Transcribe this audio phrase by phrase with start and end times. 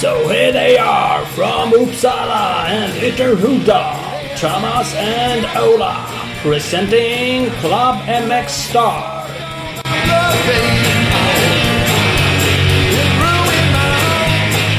[0.00, 6.06] So here they are from Uppsala and Ytterhuda, Thomas and Ola,
[6.40, 9.26] presenting Club MX Star.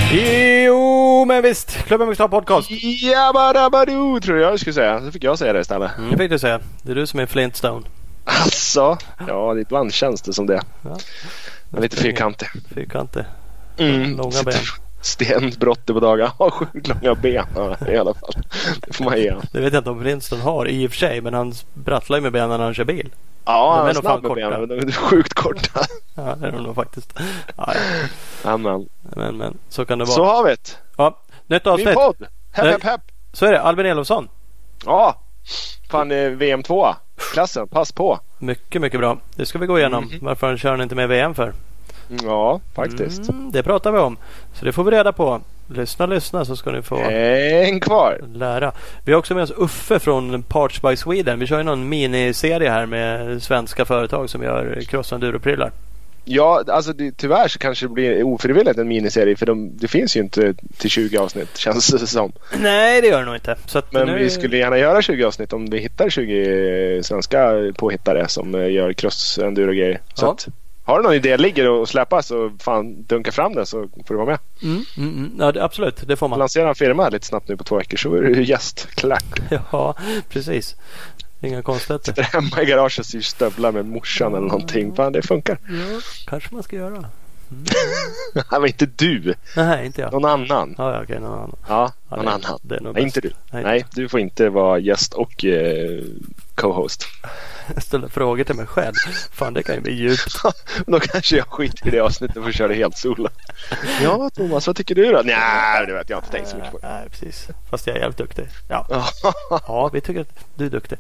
[0.09, 1.78] Jo, men visst.
[1.89, 2.71] Klubben med podcast.
[3.01, 5.01] Jabba-dabba-doo tror jag du skulle säga.
[5.01, 5.91] Så fick jag säga det istället.
[6.11, 6.59] Det fick du säga.
[6.81, 7.85] Det är du som är Flintstone.
[8.23, 8.97] Alltså,
[9.27, 10.61] ja ibland känns det som det.
[10.81, 10.97] Ja.
[11.81, 12.47] Lite fyrkantig.
[12.75, 13.23] Fyrkantig.
[13.77, 14.17] Mm.
[14.17, 14.53] Långa ben.
[15.01, 16.31] Stenbrottig på dagar.
[16.37, 17.45] Har sjukt långa ben
[17.87, 18.33] i alla fall.
[18.81, 19.35] Det får man ge.
[19.51, 21.21] Det vet jag inte om Flintstone har i och för sig.
[21.21, 23.09] Men han sprattlar ju med benen när han kör bil.
[23.45, 24.67] Ja, han är snabb med benen.
[24.67, 25.79] De är sjukt korta.
[26.15, 27.13] Ja, det är de nog faktiskt.
[27.57, 27.73] Ja,
[28.43, 28.49] ja.
[28.51, 28.89] Amen.
[29.01, 30.15] Men, men så kan det vara.
[30.15, 30.77] Så har vi det.
[30.97, 31.17] Ja,
[31.49, 31.95] nytt Min avsnitt.
[31.95, 32.15] podd.
[32.51, 33.01] Hepp, hepp, hepp.
[33.33, 33.61] Så är det.
[33.61, 34.29] Albin Elofsson.
[34.85, 35.15] Ja.
[35.89, 36.87] Fan, eh, VM 2
[37.33, 38.19] Klassen, pass på.
[38.39, 39.17] Mycket, mycket bra.
[39.35, 40.03] Det ska vi gå igenom.
[40.03, 40.19] Mhm.
[40.21, 41.53] Varför kör han inte med VM för?
[42.23, 43.29] Ja, faktiskt.
[43.29, 44.17] Mm, det pratar vi om.
[44.53, 45.41] Så det får vi reda på.
[45.67, 48.21] Lyssna, lyssna så ska ni få En kvar.
[48.33, 48.71] lära.
[49.05, 51.39] Vi har också med oss Uffe från Parts by Sweden.
[51.39, 55.71] Vi kör ju någon miniserie här med svenska företag som gör cross-enduro-prylar.
[56.31, 60.15] Ja, alltså det, tyvärr så kanske det blir ofrivilligt en miniserie för de, det finns
[60.17, 62.31] ju inte till 20 avsnitt känns det som.
[62.59, 63.55] Nej, det gör det nog inte.
[63.65, 64.17] Så att Men nu...
[64.17, 68.93] vi skulle gärna göra 20 avsnitt om vi hittar 20 svenska påhittare som eh, gör
[68.93, 70.01] cross enduro grejer.
[70.13, 70.31] Så Ja.
[70.31, 70.47] att,
[70.83, 73.77] har du någon idé ligger och släppa så fan dunka fram den så
[74.07, 74.39] får du vara med.
[74.63, 75.31] Mm, mm, mm.
[75.39, 76.07] Ja, det, absolut.
[76.07, 76.39] Det får man.
[76.39, 78.87] Lansera en firma lite snabbt nu på två veckor så är du gäst.
[78.95, 79.25] Klack.
[79.71, 79.95] Ja,
[80.29, 80.75] precis.
[81.41, 82.05] Inga konstigheter.
[82.05, 84.95] Sitter hemma i garaget och syr stövlar med morsan eller någonting.
[84.95, 85.57] Fan det funkar.
[85.69, 87.05] Ja, kanske man ska göra.
[88.35, 89.33] Nej men inte du.
[89.55, 90.11] Nej, inte jag.
[90.13, 90.75] Någon annan.
[90.77, 91.55] Ja, okej, någon annan.
[91.67, 92.59] Ja, Ja, någon det- annan.
[92.63, 93.05] det Nej, bäst.
[93.05, 93.31] inte du.
[93.51, 93.63] Nej.
[93.63, 96.03] Nej, du får inte vara gäst och eh,
[96.59, 97.05] co-host.
[97.73, 98.93] Jag ställer frågor till mig själv.
[99.31, 100.41] Fan, det kan ju bli djupt.
[100.87, 103.29] Då kanske jag skiter i det avsnittet och får köra helt solo.
[104.01, 105.21] Ja, Thomas, vad tycker du då?
[105.25, 106.79] Nej, det vet jag inte tänkt så mycket på.
[106.83, 107.47] Nej, precis.
[107.69, 108.47] Fast jag är jävligt duktig.
[108.69, 109.07] Ja,
[109.49, 110.97] Ja, vi tycker att du är duktig.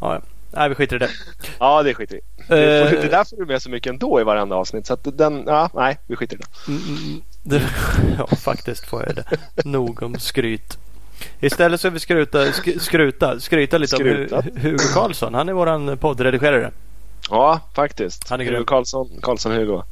[0.00, 0.20] Ja, ja.
[0.50, 1.10] Nej, vi skiter i det.
[1.58, 2.24] ja det skiter vi i.
[2.48, 2.90] Det Eh.
[2.90, 4.86] Det där får du med så mycket ändå i varenda avsnitt.
[4.86, 6.72] Så att den, ja, nej, vi skiter i det.
[6.72, 7.22] Mm, mm, mm.
[7.42, 7.62] det.
[8.18, 9.24] Ja, faktiskt får jag det.
[9.64, 10.78] Nog om skryt.
[11.40, 14.36] Istället så vill vi skruta, sk- skruta, skryta lite Skruta.
[14.36, 15.34] om Hu- Hugo Karlsson.
[15.34, 16.70] Han är våran poddredigerare.
[17.30, 18.28] Ja, faktiskt.
[18.30, 18.54] Han är grym.
[18.54, 19.82] Hugo Karlsson, Karlsson Hugo.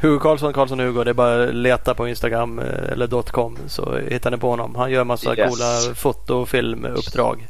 [0.00, 1.04] Hugo Karlsson, Karlsson Hugo.
[1.04, 4.74] Det är bara att leta på Instagram eh, eller .com så hittar ni på honom.
[4.74, 5.50] Han gör massa Yes.
[5.50, 7.46] coola foto och filmuppdrag.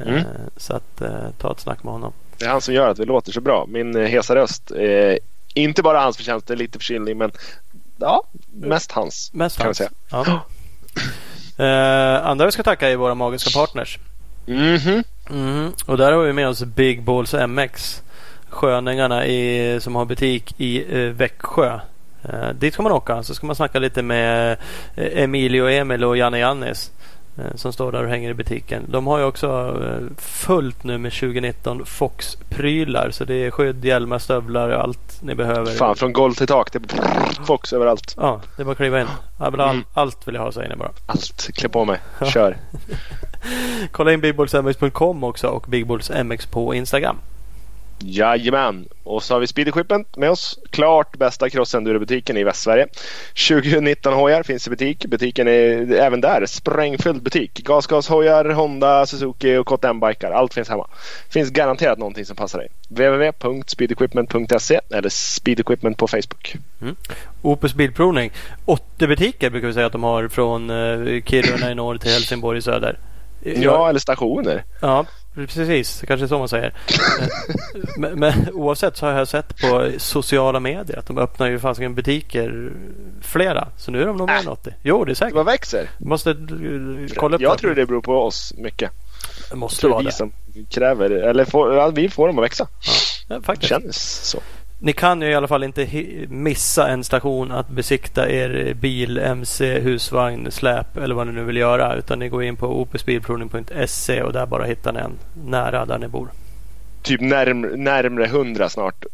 [0.00, 0.22] Eh, Mm.
[0.56, 2.12] Så att eh, ta ett snack med honom.
[2.38, 3.64] Det är han som gör att vi låter så bra.
[3.68, 4.70] Min hesa röst.
[4.70, 5.16] Eh,
[5.54, 7.32] inte bara hans förtjänst, det är lite förkylning men
[7.98, 9.30] ja, mest hans.
[9.32, 9.76] Mest kan hans.
[9.78, 9.90] säga.
[10.10, 10.24] Ja.
[11.60, 13.98] Eh, andra vi ska tacka är våra magiska partners.
[14.46, 15.04] Mhm.
[15.30, 15.72] Mhm.
[15.86, 18.02] Och där har vi med oss Big Balls MX.
[18.48, 21.80] Sköningarna i, som har butik i eh, Växjö.
[22.22, 23.22] Eh, dit ska man åka.
[23.22, 24.56] Så ska man snacka lite med
[24.94, 26.90] eh, Emilio Emil och Janne Jannis.
[27.40, 28.84] Eh, som står där och hänger i butiken.
[28.88, 29.46] De har ju också
[29.84, 33.10] eh, fullt nu med 2019 Fox-prylar.
[33.10, 35.72] Så det är skydd, hjälmar, stövlar och allt ni behöver.
[35.72, 36.72] Fan, från golv till tak.
[36.72, 38.14] Det är Fox överallt.
[38.16, 39.06] Ja, det är bara att kliva in.
[39.38, 39.84] All, Mm.
[39.94, 40.90] Allt vill jag ha säger ni bara.
[41.06, 41.50] Allt.
[41.54, 42.00] Klä på mig.
[42.32, 42.56] Kör.
[43.90, 47.16] Kolla in bigballsmx.com också och bigballsmx på Instagram.
[48.02, 48.88] Jajamän.
[49.04, 50.58] Och så har vi Speed Equipment med oss.
[50.70, 52.86] Klart bästa crossenduro-butiken i Västsverige.
[53.48, 55.06] 2019 hojar finns i butik.
[55.06, 57.64] Butiken är även där sprängfylld butik.
[57.64, 60.30] Gasgashojar, Honda, Suzuki och KTM-bikar.
[60.30, 60.86] Allt finns hemma.
[61.28, 62.68] Finns garanterat någonting som passar dig.
[62.88, 66.56] www.speedequipment.se eller Speed Equipment på Facebook.
[67.42, 68.32] Opus Bilprovning.
[68.64, 72.58] 80 butiker brukar vi säga att de har från eh, Kiruna i norr till Helsingborg
[72.58, 72.98] i söder.
[73.42, 74.64] Ja, eller stationer.
[74.80, 75.06] Ja,
[75.46, 76.04] precis.
[76.06, 76.66] Kanske så man säger.
[77.20, 77.26] Eh,
[77.96, 81.94] men, men oavsett så har jag sett på sociala medier att de öppnar ju fasiken
[81.94, 82.72] butiker
[83.22, 83.68] flera.
[83.76, 84.52] Så nu är de nog mer än Äh.
[84.52, 84.74] 80.
[84.82, 85.34] Jo, det är Det säkert.
[85.34, 85.88] bara växer.
[85.98, 86.36] Måste eh,
[87.16, 88.90] kolla upp Jag tror det beror på oss mycket.
[89.50, 89.56] det.
[89.56, 90.12] Måste vara vi det.
[90.12, 90.32] som
[90.70, 92.68] kräver, eller får, ja, vi får dem att växa.
[93.28, 93.68] Ja, Det faktiskt.
[93.68, 93.96] känns
[94.30, 94.38] så.
[94.82, 95.86] Ni kan ju i alla fall inte
[96.28, 101.56] missa en station att besikta er bil, MC, husvagn, släp eller vad ni nu vill
[101.56, 101.94] göra.
[101.94, 106.08] Utan ni går in på opusbilprovning.se och där bara hittar ni en nära där ni
[106.08, 106.28] bor.
[107.02, 109.04] Typ närm, närmre 100 snart.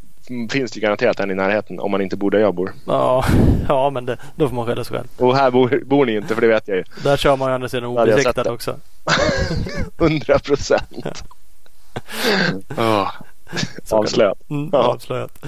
[0.50, 2.72] Finns det garanterat en i närheten om man inte bor där jag bor.
[2.86, 3.24] Ja,
[3.68, 5.08] ja men det, då får man skälla sig själv.
[5.16, 6.84] Och här bor, bor ni inte för det vet jag ju.
[7.04, 8.50] Där kör man ju andra sidan obesiktad det.
[8.50, 8.76] också.
[9.98, 11.22] 100 procent.
[13.90, 14.38] Avslöjat.
[14.50, 14.78] Mm, Ja.
[14.78, 15.38] Avslöjat.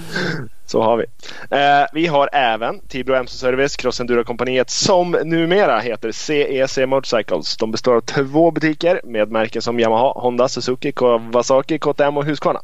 [0.66, 1.04] Så har vi.
[1.50, 7.56] Eh, vi har även Tibro MC Service, Cross Enduro-kompaniet som numera heter CEC Motorcycles.
[7.56, 12.60] De består av två butiker med märken som Yamaha, Honda, Suzuki, Kawasaki, KTM och Husqvarna.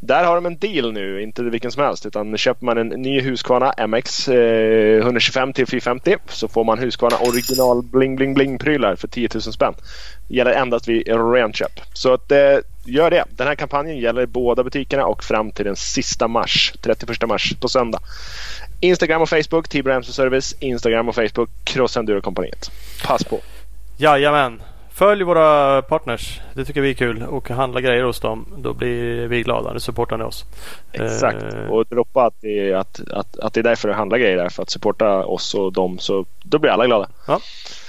[0.00, 3.20] Där har de en deal nu, inte vilken som helst, utan köper man en ny
[3.20, 8.96] Husqvarna MX eh, 125 till 450 så får man Husqvarna original bling bling bling prylar
[8.96, 9.74] för 10 000 spänn.
[10.28, 11.80] Gäller endast vid renköp.
[11.92, 12.38] Så att, eh,
[12.88, 13.24] gör det.
[13.30, 17.68] Den här kampanjen gäller båda butikerna och fram till den sista mars, 31 mars på
[17.68, 17.98] söndag.
[18.80, 20.54] Instagram och Facebook, Tibro MC Service.
[20.60, 22.70] Instagram och Facebook, Cross Enduro Kompaniet.
[23.06, 23.40] Pass på!
[23.96, 24.62] Jajamän!
[24.90, 26.40] Följ våra partners.
[26.54, 27.22] Det tycker vi är kul.
[27.22, 28.46] Och handla grejer hos dem.
[28.58, 29.72] Då blir vi glada.
[29.72, 30.44] Det supportar ni oss.
[30.92, 31.42] Exakt.
[31.42, 34.36] Eh, Och droppa att det, är, att, att, att det är därför du handlar grejer
[34.36, 34.48] där.
[34.48, 35.98] För att supporta oss och dem.
[35.98, 37.08] Så då blir alla glada.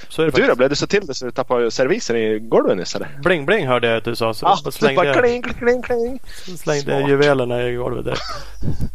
[0.09, 0.55] Så är det Du då?
[0.55, 3.19] Blev det så till det så du tappade servisen i golvet nyss eller?
[3.23, 4.33] Bling bling hörde jag att du sa.
[4.33, 6.19] Så Ja, så så slängde bara kling, kling, kling.
[6.57, 7.09] slängde Smart.
[7.09, 8.17] juvelerna i golvet där.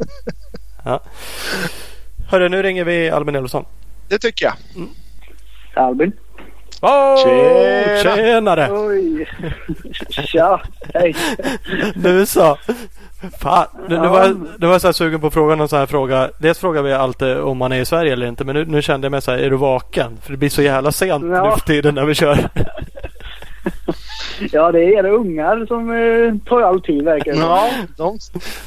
[0.85, 1.03] ja.
[2.31, 3.65] Hörru, nu ringer vi Albin Elofsson.
[4.09, 4.55] Det tycker jag.
[5.85, 6.13] Albin.
[6.85, 8.17] Oh, Tjena!
[8.17, 8.69] Tjenare!
[8.73, 9.29] Oj.
[10.11, 10.61] Tja.
[10.95, 11.15] Hej.
[11.95, 12.57] Nu så.
[13.41, 14.29] Fan, nu, nu, var
[14.59, 16.31] nu var jag så här sugen på att fråga någon sån här fråga.
[16.39, 18.45] Dels frågar vi alltid om man är i Sverige eller inte.
[18.45, 20.19] Men nu, nu kände jag mig så här, är du vaken?
[20.23, 21.45] För det blir så jävla sent Ja.
[21.45, 22.39] nu för tiden när vi kör.
[24.53, 27.35] Ja, det är era ungar som eh, tar all tid verkar.
[27.35, 28.19] Ja, de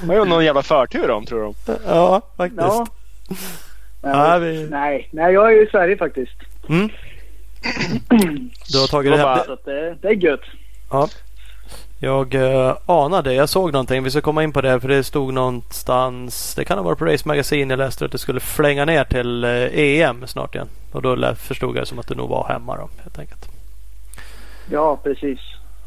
[0.07, 1.73] har ju någon jävla förtur om tror de.
[1.87, 2.61] ja, faktiskt.
[2.61, 2.85] Ja.
[4.01, 6.35] Ja, Nej, vi- nej, nej, jag är ju i Sverige faktiskt.
[6.69, 6.89] Mm.
[8.71, 9.39] Du har tagit det hem.
[9.45, 10.43] Så det, det är gött.
[10.91, 11.07] Ja.
[11.99, 14.03] Jag uh, anade, jag såg någonting.
[14.03, 16.55] Vi ska komma in på det för det stod någonstans.
[16.55, 17.73] Det kan ha varit på Race Magazine.
[17.73, 20.67] Jag läste att det skulle flänga ner till eh, EM snart igen.
[20.91, 23.49] Och då förstod jag som att du nog var hemma då helt enkelt.
[24.71, 25.39] Ja, precis.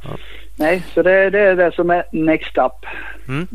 [0.03, 0.11] Ja.
[0.57, 2.87] Nej, så det, det är det som är next up.
[3.29, 3.49] Mm.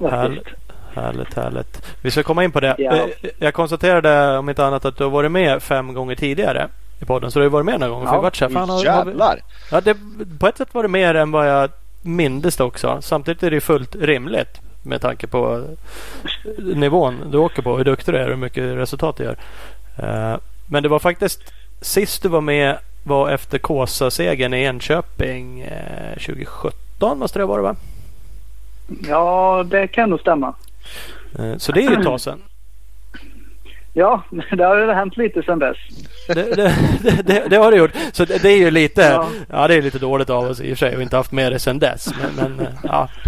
[0.00, 0.56] Faktiskt.
[0.94, 1.82] Härligt, härligt.
[2.02, 2.74] Vi ska komma in på det.
[2.78, 2.96] Ja.
[2.96, 6.68] Eh, Jag konstaterade om inte annat att du har varit med fem gånger tidigare
[7.04, 7.30] i podden.
[7.30, 8.06] Så du har ju varit med några gånger.
[8.06, 8.16] För Ja.
[8.16, 9.40] jag varit så här, fan, har, har vi, Jävlar!
[9.70, 9.96] ja, det,
[10.38, 11.70] på ett sätt var det mer än vad jag
[12.02, 12.98] mindes det också.
[13.02, 15.64] Samtidigt är det fullt rimligt med tanke på
[16.58, 17.76] eh, nivån du åker på.
[17.76, 19.36] Hur duktig du är och hur mycket resultat du gör.
[19.96, 21.40] Eh, Men det var faktiskt
[21.80, 27.76] sist du var med var efter Kåsa-segern i Enköping eh, 2017 måste det vara va?
[29.08, 30.54] Ja, det kan nog stämma.
[31.38, 32.42] Eh, Så det är ju ett tag sedan.
[33.96, 34.22] Ja,
[34.56, 35.76] det har ju hänt lite sedan dess.
[36.28, 37.92] Det, det, det, det, det har det gjort.
[38.12, 39.28] Så det, det är ju lite, ja.
[39.50, 39.68] Ja.
[39.68, 41.58] det är lite dåligt av oss i och för sig och inte haft med det
[41.58, 42.08] sedan dess.
[42.22, 43.08] Men, men eh, ja.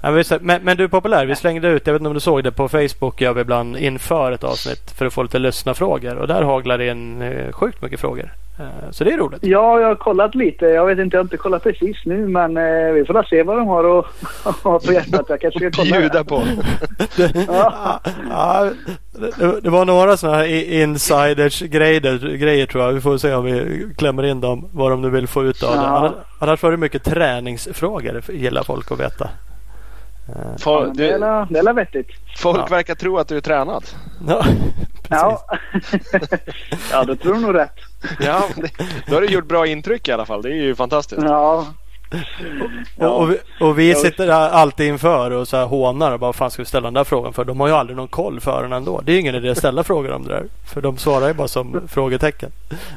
[0.00, 1.26] Att, visst, men, men du är populär.
[1.26, 3.76] Vi slängde ut, jag vet inte om du såg det på Facebook gör vi ibland
[3.76, 6.16] inför ett avsnitt för att få lite lyssnarfrågor.
[6.16, 8.32] Och där haglar det in eh, sjukt mycket frågor.
[8.58, 9.40] Eh, Så det är roligt.
[9.42, 10.64] Ja, jag har kollat lite.
[10.66, 13.56] Jag vet inte, jag har inte kollat precis nu men eh, vi får se vad
[13.56, 14.06] de har och,
[14.86, 15.26] på hjärtat.
[15.28, 15.98] Jag kanske ska kolla.
[16.00, 16.42] Bjuda på.
[17.48, 18.00] Ja.
[18.30, 18.70] Ja,
[19.38, 22.92] det, det var några sådana här insiders grejer, grejer tror jag.
[22.92, 24.68] Vi får se om vi klämmer in dem.
[24.72, 25.76] Vad de nu vill få ut av det.
[25.76, 25.82] Ja.
[25.86, 29.30] Annars, annars var det mycket träningsfrågor gillar folk att veta.
[30.26, 31.18] Ja, Folk, men det, är
[31.50, 32.08] det är vettigt.
[32.38, 32.66] folk Ja.
[32.66, 33.84] verkar tro att du är tränad.
[34.28, 34.44] Ja.
[35.10, 35.44] Ja.
[36.92, 37.76] ja, då tror du nog rätt.
[38.20, 38.42] Ja,
[39.06, 40.42] då har du gjort bra intryck i alla fall.
[40.42, 41.22] Det är ju fantastiskt.
[41.22, 41.66] Ja.
[42.98, 46.20] Och, och, vi, och vi Ja, sitter där alltid inför och så här hånar och
[46.20, 47.44] bara vad fan ska vi ställa den där frågan för?
[47.44, 49.00] De har ju aldrig någon koll för den ändå.
[49.04, 50.44] Det är ju ingen idé att ställa frågor om det där.
[50.74, 52.50] För de svarar ju bara som frågetecken.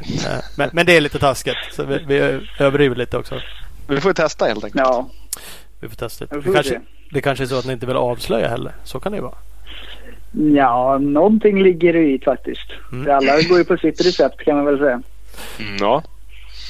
[0.03, 1.57] Eh, Men, men det är lite taskigt.
[1.71, 2.17] Så vi, vi
[2.59, 3.35] överdriver lite också.
[3.87, 4.83] Vi får testa helt enkelt.
[4.87, 5.09] Ja,
[5.79, 6.81] Vi får testa får vi kanske.
[7.15, 8.71] Det kanske är så att ni inte vill avslöja heller.
[8.83, 9.37] Så kan det ju vara.
[10.55, 12.71] Ja, någonting ligger det i faktiskt.
[12.91, 13.05] Mm.
[13.05, 15.01] För Alla går ju på sitt recept kan man väl säga.
[15.59, 16.03] Mm, ja.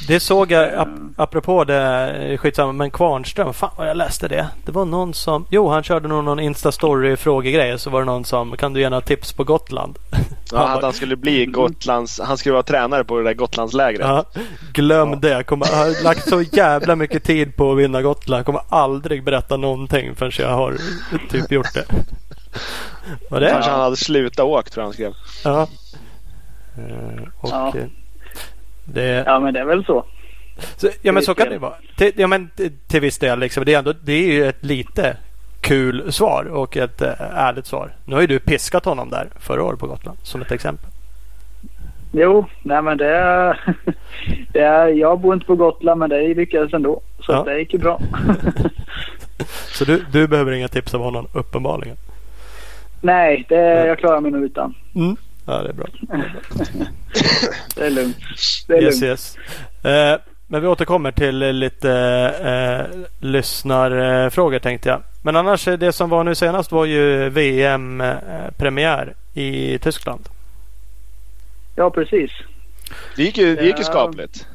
[0.07, 0.87] Det såg jag ap
[1.17, 4.47] apropå det, skitsamma, men Kvarnström, fan vad jag läste det.
[4.65, 8.25] Det var någon som, jo han körde nog någon Insta-story frågegrej så var det någon
[8.25, 9.97] som, kan du ge några tips på Gotland?
[10.51, 12.19] ja att han skulle bli Gotlands...
[12.23, 14.01] Han skulle vara tränare på det där Gotlandslägret.
[14.07, 14.25] Ja,
[14.73, 15.15] glöm Ja.
[15.15, 15.43] det.
[15.43, 18.45] Kommer, jag har lagt så jävla mycket tid på att vinna Gotland.
[18.45, 20.77] Kommer aldrig berätta någonting förrän jag har
[21.29, 21.85] typ gjort det.
[23.29, 25.13] Och det Kanske han hade slutat åkt tror jag han skrev.
[25.43, 25.67] Ja.
[26.77, 27.73] Eh, Och Ja.
[28.87, 30.05] Eh, det, Ja, men det är väl så.
[30.77, 31.73] så, ja men så kan det vara.
[31.97, 32.49] Till, ja men
[32.87, 33.65] till, viss del liksom.
[33.65, 35.17] Det är, ändå, det är ju ett lite
[35.61, 37.91] kul svar och ett äh, ärligt svar.
[38.05, 40.89] Nu har ju du piskat honom där förra året på Gotland som ett exempel.
[42.17, 43.59] Jo, nej men det är,
[44.53, 44.87] det är...
[44.87, 47.01] Jag bor inte på Gotland men det lyckades ändå.
[47.19, 47.43] Så Ja.
[47.43, 47.99] det gick ju bra.
[49.67, 51.97] Så du, du behöver inga tips av honom uppenbarligen.
[53.01, 54.73] nej, det, jag klarar mig nog utan.
[54.95, 55.15] Mm.
[55.45, 55.85] Ja det är bra.
[57.75, 58.17] Det är lugnt.
[58.67, 59.03] Det är Yes, lugnt.
[59.11, 59.37] yes.
[59.83, 61.91] Eh, men vi återkommer till eh, lite
[62.43, 65.01] eh, lyssnarfrågor tänkte jag.
[65.23, 70.29] Men annars det som var nu senast var ju VM-premiär i Tyskland.
[71.75, 72.31] Ja, precis.
[73.15, 74.47] Det gick ju, det gick ju skapligt.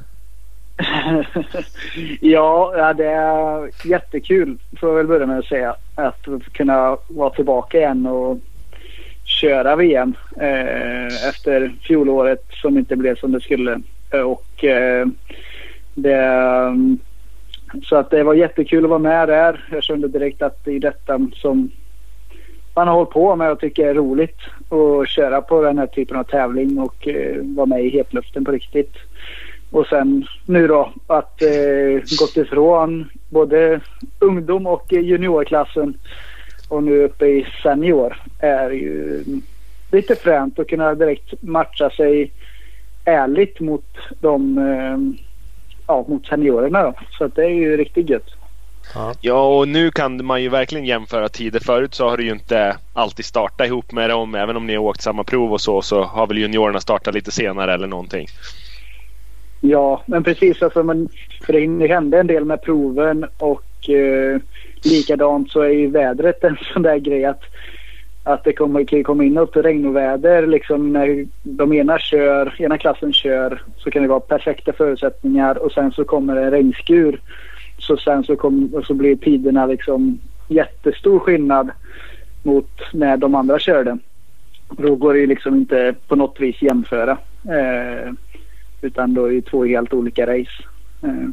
[2.21, 5.77] ja, det är jättekul får jag väl börja med att säga.
[5.95, 8.39] Att kunna vara tillbaka igen och
[9.41, 13.81] köra VM eh, efter fjolåret som inte blev som det skulle.
[14.25, 15.07] Och eh,
[15.95, 16.77] det,
[17.83, 19.65] så att det var jättekul att vara med där.
[19.73, 21.71] Jag kände direkt att det är detta som
[22.75, 26.17] man har hållit på med och tycker är roligt att köra på den här typen
[26.17, 28.95] av tävling och eh, vara med i hetluften på riktigt.
[29.71, 33.81] Och sen nu då att eh, gått ifrån både
[34.19, 35.95] ungdom och juniorklassen
[36.71, 39.25] och nu uppe i senior är ju
[39.91, 42.33] lite fränt att kunna direkt matcha sig
[43.05, 45.23] ärligt mot de eh,
[45.87, 46.95] ja, mot seniorerna då.
[47.19, 48.31] Så att det är ju riktigt gött.
[49.21, 49.59] Ja.
[49.59, 51.61] och nu kan man ju verkligen jämföra tider.
[51.61, 54.35] Förut så har det ju inte alltid startat ihop med dem.
[54.35, 57.31] Även om ni har åkt samma prov och så, så har väl juniorerna startat lite
[57.31, 58.27] senare eller någonting.
[59.61, 60.63] Ja, men precis.
[60.63, 61.09] Alltså, men,
[61.47, 64.41] för det hände en del med proven och eh,
[64.85, 67.43] likadant så är ju vädret en sån där grej att,
[68.25, 70.47] att det kommer, kan komma in upp regnväder.
[70.47, 75.73] Liksom när de ena kör, ena klassen kör så kan det vara perfekta förutsättningar och
[75.73, 77.21] sen så kommer det en regnskur.
[77.79, 80.19] Så sen så, kom, så blir tiderna liksom
[80.49, 81.71] jättestor skillnad
[82.43, 83.99] mot när de andra körde.
[84.71, 87.19] Då går det ju liksom inte på något vis jämföra.
[87.45, 88.13] Eh,
[88.83, 90.63] utan då är det två helt olika race.
[91.03, 91.29] Eh,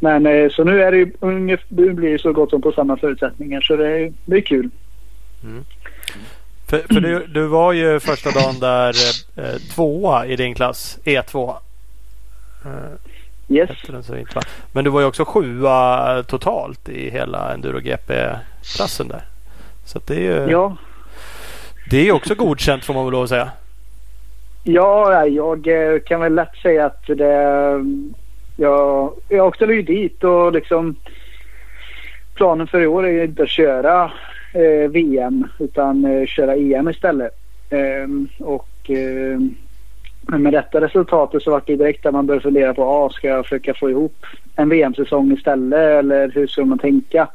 [0.00, 2.96] men eh, så nu är det ju nu blir det så gott som på samma
[2.96, 4.70] förutsättningar så det är, det är kul.
[5.44, 5.64] Mm.
[6.68, 8.94] För, för du, du, var ju första dagen där
[9.36, 11.54] eh, tvåa i din klass, E2.
[12.64, 13.70] Eh, yes.
[14.72, 19.24] Men du var ju också sjua totalt i hela Enduro GP-klassen där.
[19.84, 20.76] Så det är ju ja.
[21.90, 23.50] Det är också godkänt får man väl lov att säga.
[24.64, 27.84] Ja, jag eh, kan väl lätt säga att det...
[28.56, 30.96] Jag, jag åkte ju dit och liksom...
[32.34, 34.12] Planen för i år är inte att köra
[34.52, 37.32] eh, VM utan eh, köra EM istället.
[37.70, 39.40] Ehm, och eh,
[40.38, 43.44] med detta resultatet så var det direkt att man började fundera på ah, ska jag
[43.44, 47.28] försöka få ihop en VM-säsong istället eller hur ska man tänka?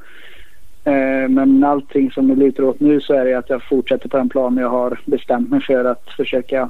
[0.83, 4.17] Ehm, men allting som det lutar åt nu så är det att jag fortsätter på
[4.17, 6.69] den plan jag har bestämt mig för att försöka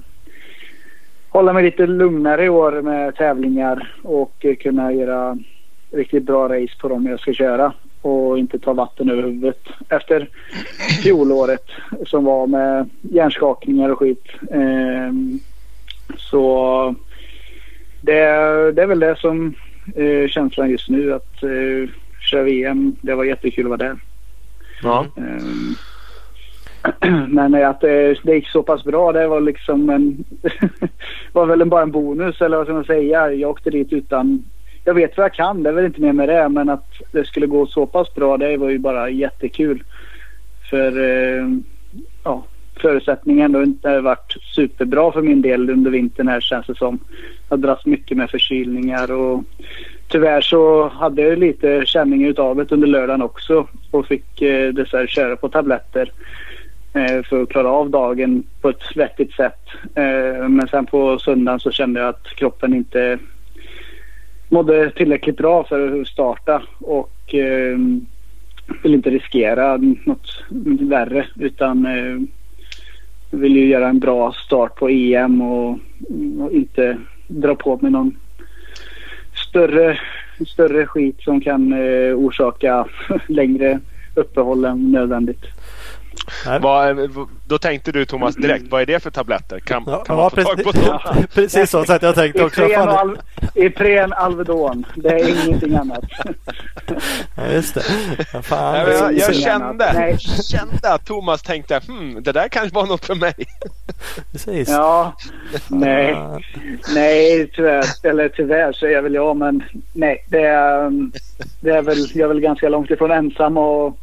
[1.31, 5.37] hålla mig lite lugnare i år med tävlingar och kunna göra
[5.91, 10.29] riktigt bra race på dem jag ska köra och inte ta vatten över huvudet efter
[11.03, 11.65] fjolåret
[12.05, 14.25] som var med hjärnskakningar och skit.
[14.51, 15.13] Eh,
[16.17, 16.95] så
[18.01, 18.21] det,
[18.71, 19.53] det, är väl det som
[19.95, 22.95] eh, känslan just nu att eh, köra VM.
[23.01, 23.99] Det var jättekul att vara där.
[24.83, 25.05] Ja.
[25.17, 25.77] Eh,
[27.29, 30.23] men att det, det gick så pass bra det var liksom en
[31.33, 33.33] var väl bara en bonus eller vad ska man säga.
[33.33, 34.43] Jag åkte dit utan
[34.85, 36.49] jag vet vad jag kan, det är väl inte mer med det.
[36.49, 39.83] Men att det skulle gå så pass bra det var ju bara jättekul.
[40.69, 41.47] För eh,
[42.23, 42.43] ja,
[42.81, 46.99] förutsättningen har inte varit superbra för min del under vintern här känns det som.
[47.49, 49.43] Jag har dragits mycket med förkylningar och
[50.07, 55.07] tyvärr så hade jag lite känning utav det under lördagen också och fick eh, dessvärre
[55.07, 56.11] köra på tabletter
[56.93, 59.59] Eh, för att klara av dagen på ett vettigt sätt.
[59.95, 63.19] Eh, men sen på söndagen så kände jag att kroppen inte
[64.49, 67.77] mådde tillräckligt bra för att starta och eh,
[68.83, 70.43] vill inte riskera något
[70.79, 72.21] värre utan eh,
[73.29, 75.79] vill ju göra en bra start på EM och,
[76.39, 78.17] och inte dra på mig någon
[79.49, 79.99] större,
[80.47, 82.87] större skit som kan eh, orsaka
[83.27, 83.79] längre
[84.15, 85.45] uppehåll än nödvändigt.
[86.61, 86.97] Vad,
[87.47, 89.59] då tänkte du Thomas direkt, vad är det för tabletter?
[89.59, 91.01] Kan, ja, kan man få precis, tag på sånt?
[91.05, 92.65] Ja, precis så, så att jag tänkte också.
[92.65, 93.17] Ipren, Al
[93.55, 96.03] Ipren Alvedon, det är ingenting annat.
[97.35, 97.83] ja, just det.
[98.33, 100.17] Ja, fan, Nej, jag, jag kände,
[100.51, 103.33] kände att Thomas tänkte, hmm, det där kanske var något för mig.
[104.31, 104.69] Precis.
[104.69, 105.15] Ja,
[105.67, 106.15] nej,
[106.93, 109.63] nej tyvärr, eller tyvärr säger väl jag, men
[109.93, 110.91] nej, det är,
[111.61, 113.97] det är väl, jag är väl ganska långt ifrån ensam och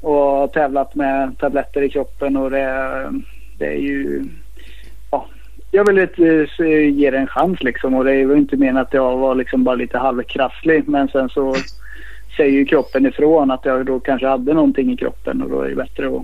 [0.00, 3.12] och tävlat med tabletter i kroppen och det,
[3.58, 4.24] det är ju...
[5.10, 5.26] Ja,
[5.70, 6.48] jag vill inte
[6.90, 9.74] ge det en chans liksom och det var inte menat att jag var liksom bara
[9.74, 11.54] lite halvkrasslig men sen så
[12.36, 15.68] säger ju kroppen ifrån att jag då kanske hade någonting i kroppen och då är
[15.68, 16.22] det bättre att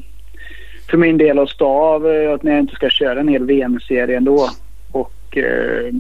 [0.91, 3.45] för min del att stå av eh, att när jag inte ska köra en hel
[3.45, 4.49] VM-serie ändå
[4.93, 5.95] och eh,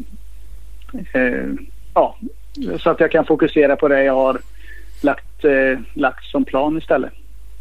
[1.13, 1.49] eh,
[1.95, 2.17] ja,
[2.79, 4.39] så att jag kan fokusera på det jag har
[5.03, 7.13] lagt, eh, lagt som plan istället.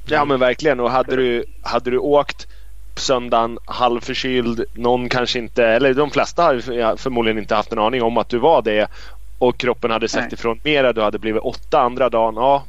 [0.06, 2.48] Ja men verkligen och hade du, hade du åkt
[2.96, 8.18] söndagen halvförkyld, någon kanske inte, eller de flesta har förmodligen inte haft en aning om
[8.18, 8.88] att du var det
[9.38, 10.34] och kroppen hade sagt Nej.
[10.34, 12.36] ifrån mera, du hade blivit åtta andra dagen.
[12.36, 12.64] Ja,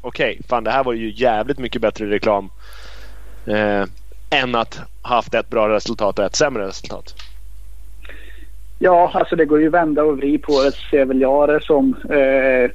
[0.00, 2.50] okej, okay, fan det här var ju jävligt mycket bättre reklam
[3.46, 3.84] eh,
[4.30, 7.14] än att ha haft ett bra resultat och ett sämre resultat.
[8.78, 11.94] Ja, alltså det går ju vända och vri på det ser väl jag det som.
[12.10, 12.70] Eh,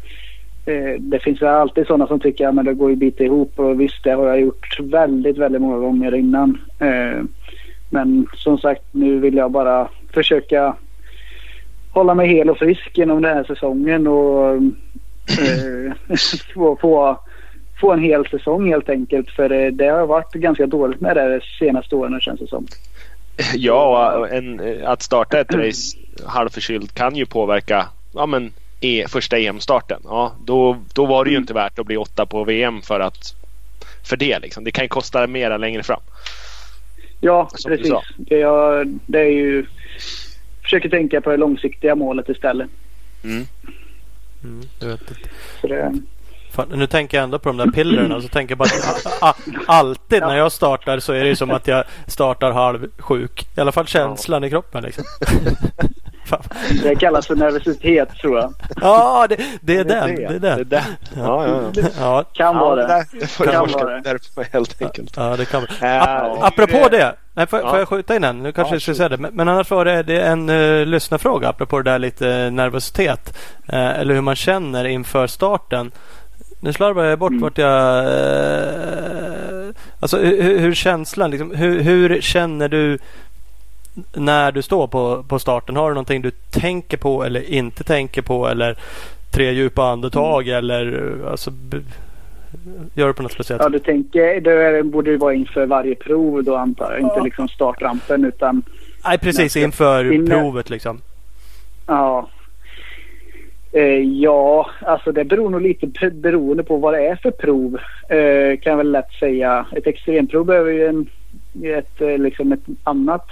[0.65, 3.82] Eh, det finns alltid sådana som tycker att ja, det går ju bita ihop och
[3.82, 6.58] visst det har jag gjort väldigt, väldigt många gånger innan.
[6.80, 7.24] Eh,
[7.89, 10.75] men som sagt nu vill jag bara försöka
[11.91, 15.94] hålla mig hel och frisk genom den här säsongen och eh,
[16.53, 17.20] få, få,
[17.82, 19.30] få en hel säsong helt enkelt.
[19.30, 22.68] För det, det har varit ganska dåligt med det de senaste åren känns det som.
[23.56, 29.38] Ja, en, eh, att starta ett race halvförkyld kan ju påverka ja, men, e, första
[29.38, 30.01] EM-starten.
[30.03, 31.43] Ja, då, då var det ju mm.
[31.43, 33.35] inte värt att bli åtta på VM för, att,
[34.09, 34.39] för det.
[34.39, 34.63] Liksom.
[34.63, 36.01] Det kan ju kosta mera längre fram.
[37.19, 37.93] Ja, Som precis.
[38.17, 39.65] Det är, det är ju...
[40.61, 42.69] Försöker tänka på det långsiktiga målet istället.
[43.23, 43.47] Mm.
[44.43, 45.01] Mm, du vet.
[45.61, 45.93] Det,
[46.51, 49.05] Fan, nu tänker jag ändå på de där pillerna och så tänker jag bara att
[49.05, 49.33] a, a,
[49.65, 53.47] alltid när jag startar så är det som att jag startar halvsjuk.
[53.57, 54.47] I alla fall känslan ja.
[54.47, 55.03] i kroppen liksom.
[56.84, 58.54] det kallas för nervositet tror jag.
[58.82, 60.16] Ja, det, det är den.
[60.16, 60.42] Det är den.
[60.42, 60.84] Det är den.
[61.16, 61.88] Ja, ja, ja.
[62.00, 62.24] ja.
[62.34, 63.06] Kan vara det.
[63.20, 64.20] Det får kan vara det.
[64.51, 65.18] helt enkelt.
[65.18, 66.32] Ja, det kan vara.
[66.36, 67.16] Uh, apropå det.
[67.34, 68.44] Nej, får, får jag skjuta in en?
[68.44, 69.18] Nu kanske ja, jag ska säga det.
[69.18, 73.38] Men, men, annars var det, det en uh, lyssnarfråga apropå det där lite nervositet.
[73.74, 75.92] Uh, eller hur man känner inför starten.
[76.63, 77.42] Nu slarvar jag bort mm.
[77.42, 77.98] vart jag...
[77.98, 82.98] Eh, alltså hur, hur känslan liksom, hur, hur, känner du
[84.13, 85.75] när du står på, på starten?
[85.75, 88.77] Har du någonting du tänker på eller inte tänker på eller
[89.31, 90.58] tre djupa andetag mm.
[90.58, 91.51] eller alltså
[92.93, 93.62] Gör du på något speciellt?
[93.63, 97.01] Ja, du tänker, det borde ju vara inför varje prov då antar jag.
[97.01, 97.05] Ja.
[97.05, 98.63] Inte liksom startrampen utan...
[99.05, 100.29] Nej, precis inför inne.
[100.29, 101.01] provet liksom.
[101.88, 102.27] Ja,
[103.74, 107.77] Eh, ja, alltså det beror nog lite beroende på vad det är för prov.
[108.10, 109.65] Eh, kan jag väl lätt säga.
[109.75, 111.09] Ett extremprov behöver ju en,
[111.64, 113.27] ett, eh, liksom ett annat.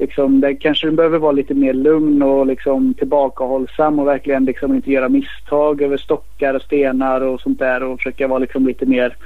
[0.00, 4.90] Liksom, där kanske behöver vara lite mer lugn och liksom tillbakahållsam och verkligen liksom inte
[4.90, 9.16] göra misstag över stockar och stenar och sånt där och försöka vara liksom lite mer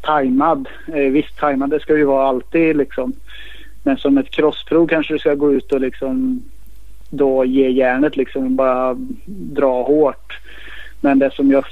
[0.00, 0.68] tajmad.
[0.94, 3.12] Eh, visst, tajmad ska ju vara alltid liksom.
[3.82, 6.42] Men som ett crossprov kanske du ska gå ut och liksom
[7.10, 10.38] då ge järnet liksom bara dra hårt.
[11.00, 11.64] Men det som jag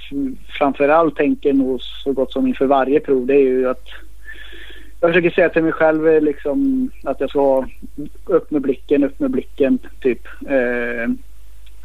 [0.58, 3.88] framförallt tänker nog så gott som inför varje prov det är ju att
[5.00, 7.66] jag försöker säga till mig själv eh, liksom att jag ska
[8.24, 10.26] upp med blicken, upp med blicken typ.
[10.48, 11.10] Eh,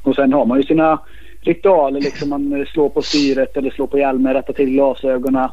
[0.02, 1.00] och sen har man ju sina
[1.42, 2.30] ritualer liksom.
[2.30, 5.50] Man slår på styret eller slår på hjälmen, rättar till glasögonen.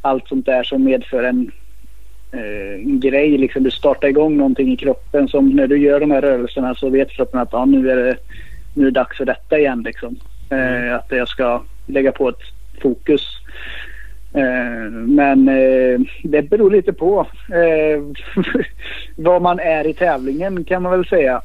[0.00, 1.50] Allt sånt där som medför en
[2.32, 3.38] eh, grej.
[3.38, 5.28] Liksom, du startar igång någonting i kroppen.
[5.28, 8.16] Som när du gör de här rörelserna så vet kroppen att ah, nu, är det,
[8.74, 9.82] nu är det dags för detta igen.
[9.82, 10.16] Liksom.
[10.50, 12.42] Eh, att jag ska lägga på ett
[12.82, 13.22] fokus.
[14.34, 18.02] Eh, men eh, det beror lite på eh,
[19.16, 21.42] vad man är i tävlingen kan man väl säga.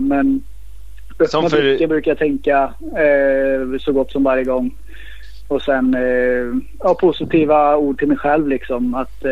[0.00, 0.42] Men
[1.28, 1.86] som för...
[1.86, 2.74] brukar jag tänka
[3.80, 4.74] så gott som varje gång.
[5.48, 5.96] Och sen
[6.78, 8.94] ja, positiva ord till mig själv liksom.
[8.94, 9.24] Att,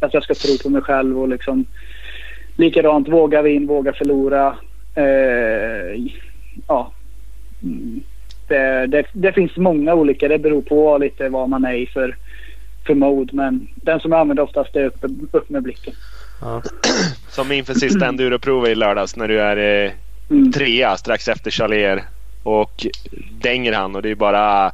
[0.00, 1.64] att jag ska tro på mig själv och liksom
[2.56, 4.56] likadant våga vinna, våga förlora.
[6.68, 6.92] Ja.
[7.60, 8.13] Det,
[8.88, 10.28] det, det, finns många olika.
[10.28, 12.16] Det beror på lite vad man är i för,
[12.86, 13.36] för mode.
[13.36, 15.94] Men den som jag använder oftast är upp, upp med blicken.
[16.40, 16.62] Ja.
[17.28, 19.92] Som inför sista enduroprovet i lördags när du är eh,
[20.30, 20.52] mm.
[20.52, 22.02] trea strax efter Charlier
[22.42, 22.86] och
[23.40, 24.72] dänger han och det är bara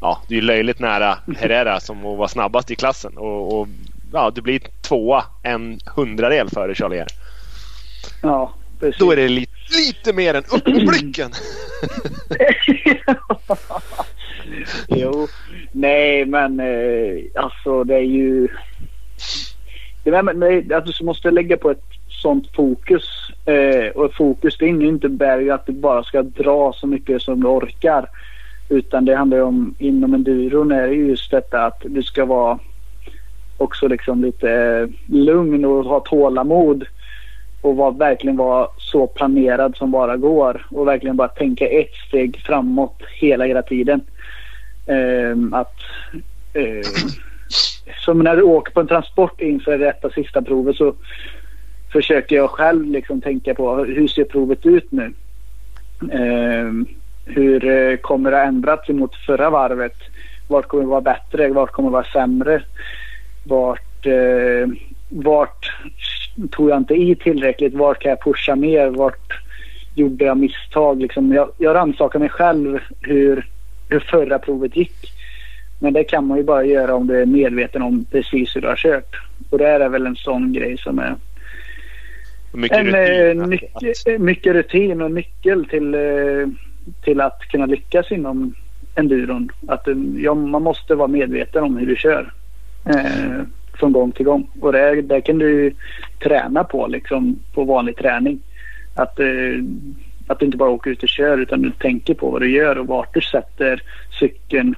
[0.00, 3.18] ja, det är löjligt nära Herrera som var snabbast i klassen.
[3.18, 3.68] Och, och
[4.12, 7.06] ja, du blir tvåa en hundradel före Charlier.
[8.22, 8.98] Ja, precis.
[8.98, 11.30] Då är det lite, lite mer än uppblicken.
[14.88, 15.28] jo,
[15.72, 18.48] nej men eh, alltså det är ju...
[20.04, 21.84] Det är, med, alltså, du måste lägga på ett
[22.22, 23.04] sånt fokus.
[23.44, 27.46] Eh, och fokus det innebär ju att du bara ska dra så mycket som du
[27.46, 28.08] orkar.
[28.68, 32.58] Utan det handlar ju om inom enduron är det just detta att du ska vara
[33.56, 36.86] också liksom lite eh, lugn och ha tålamod.
[37.62, 40.66] Och var, verkligen vara så planerad som bara går.
[40.70, 44.00] Och verkligen bara tänka ett steg framåt hela, hela tiden.
[44.86, 45.76] Um, att
[46.56, 46.82] uh,
[48.04, 50.94] Som när du åker på en transport inför detta sista provet så
[51.92, 55.12] försöker jag själv liksom tänka på hur ser provet ut nu.
[56.00, 56.86] Um,
[57.24, 59.96] hur eh, kommer det ha ändrats mot förra varvet?
[60.52, 62.62] vart kommer det vara bättre, vart kommer det vara sämre.
[63.44, 64.68] Vart, eh,
[65.08, 65.72] vart
[66.50, 69.40] tog jag inte i tillräckligt, vart kan jag pusha mer, vart
[69.94, 71.02] gjorde jag misstag.
[71.02, 73.46] Liksom, jag, jag rannsakar mig själv hur,
[73.88, 75.12] hur förra provet gick.
[75.78, 78.68] Men det kan man ju bara göra om du är medveten om precis hur du
[78.68, 79.16] har kört.
[79.50, 81.14] Och det är väl en sån grej som är
[82.54, 83.40] Mycket en, rutin.
[83.40, 86.48] eh, nyc- mycket rutin och nyckel till, eh,
[87.04, 88.54] till att kunna lyckas inom
[88.94, 89.48] enduron.
[89.68, 92.32] Att eh, ja, man måste vara medveten om hur du kör.
[92.86, 93.42] Eh,
[93.74, 94.48] från gång till gång.
[94.60, 95.72] Och det, det kan du
[96.22, 98.40] träna på liksom på vanlig träning.
[98.94, 99.64] Att, eh,
[100.26, 102.78] att du inte bara åker ut och kör utan du tänker på vad du gör
[102.78, 103.82] och vart du sätter
[104.20, 104.74] cykeln.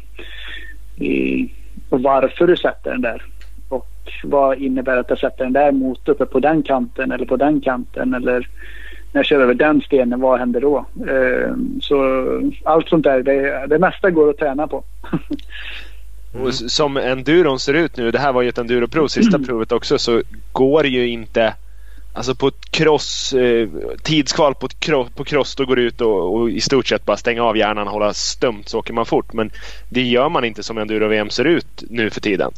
[0.97, 1.51] I,
[1.89, 3.23] och varför du sätter den där.
[3.69, 3.91] Och
[4.25, 7.61] vad innebär att jag sätter den där mot uppe på den kanten eller på den
[7.61, 8.49] kanten eller
[9.13, 10.87] när jag kör över den stenen, vad händer då?
[11.09, 12.25] Eh, så
[12.65, 14.85] allt sånt där, det, det mesta går att träna på.
[16.42, 19.73] Och s- som enduron ser ut nu, det här var ju ett enduroprov, sista provet
[19.73, 21.55] också, så går det ju inte
[22.16, 23.68] Alltså på ett cross, eh,
[24.03, 27.05] tidskval på, ett cro- på cross då går det ut och, och i stort sett
[27.05, 29.33] bara stänga av hjärnan, hålla stumt så åker man fort.
[29.33, 29.51] Men
[29.88, 32.53] det gör man inte som enduro-VM ser ut nu för tiden.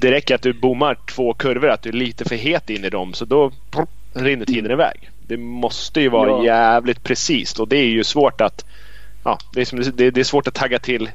[0.00, 2.90] Det räcker att du bommar två kurvor, att du är lite för het in i
[2.90, 5.10] dem så då prup, rinner tiden iväg.
[5.26, 6.44] Det måste ju vara Ja.
[6.44, 8.64] jävligt precis och det är ju svårt att
[9.24, 11.10] ja, det, är som, det är svårt att tagga till,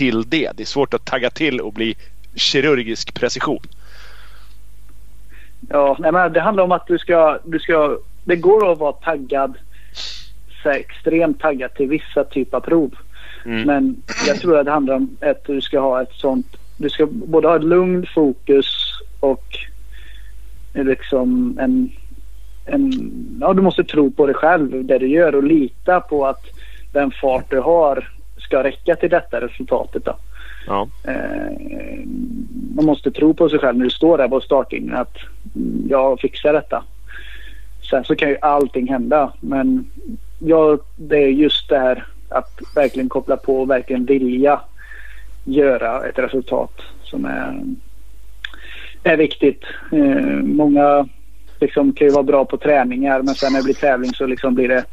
[0.00, 0.50] till det.
[0.56, 1.96] Det är svårt att tagga till och bli
[2.34, 3.62] kirurgisk precision.
[5.68, 7.98] Ja, nej, men det handlar om att du ska, du ska...
[8.24, 9.54] Det går att vara taggad,
[10.62, 12.94] så extremt taggad till vissa typer av prov.
[13.44, 13.62] Mm.
[13.62, 16.56] Men jag tror att det handlar om att du ska ha ett sånt...
[16.76, 19.58] Du ska både ha ett lugn fokus och
[20.72, 21.90] liksom en...
[22.66, 22.92] en
[23.40, 26.44] ja, du måste tro på dig själv, det du gör och lita på att
[26.92, 28.19] den fart du har
[28.50, 30.04] ska räcka till detta resultatet.
[30.04, 30.16] Då.
[30.66, 30.88] Ja.
[31.04, 32.06] Eh,
[32.74, 35.16] man måste tro på sig själv när du står där på startlinjen att
[35.56, 36.84] mm, jag fixar detta.
[37.90, 39.90] Sen så kan ju allting hända men
[40.38, 44.60] ja, det är just det här att verkligen koppla på och verkligen vilja
[45.44, 47.62] göra ett resultat som är,
[49.02, 49.64] är viktigt.
[49.92, 51.08] Eh, många
[51.60, 54.54] liksom kan ju vara bra på träningar men sen när det blir tävling så liksom
[54.54, 54.84] blir det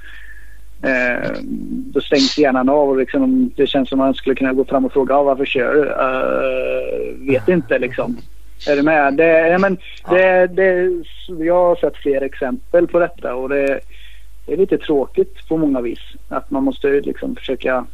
[0.82, 1.32] Eh,
[1.68, 4.94] då stängs hjärnan av och liksom, det känns som man skulle kunna gå fram och
[4.94, 5.90] fråga ah, varför kör du?
[5.90, 8.18] Eh, vet inte liksom.
[8.70, 9.14] Är du med?
[9.14, 9.78] Det, ja, men
[10.10, 10.92] det, det,
[11.40, 13.80] jag har sett fler exempel på detta och det,
[14.46, 16.00] det är lite tråkigt på många vis.
[16.30, 17.86] Att man måste liksom försöka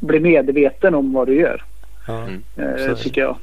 [0.00, 1.64] bli medveten om vad du gör.
[2.06, 2.22] Ja.
[2.22, 2.42] Mm.
[2.56, 3.36] Eh, tycker jag.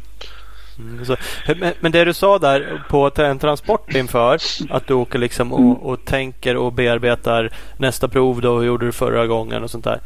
[0.80, 4.40] Mm, men, det du sa där på en transport inför
[4.70, 8.92] att du åker liksom och, och tänker och bearbetar nästa prov då, hur gjorde du
[8.92, 10.00] förra gången och sånt där.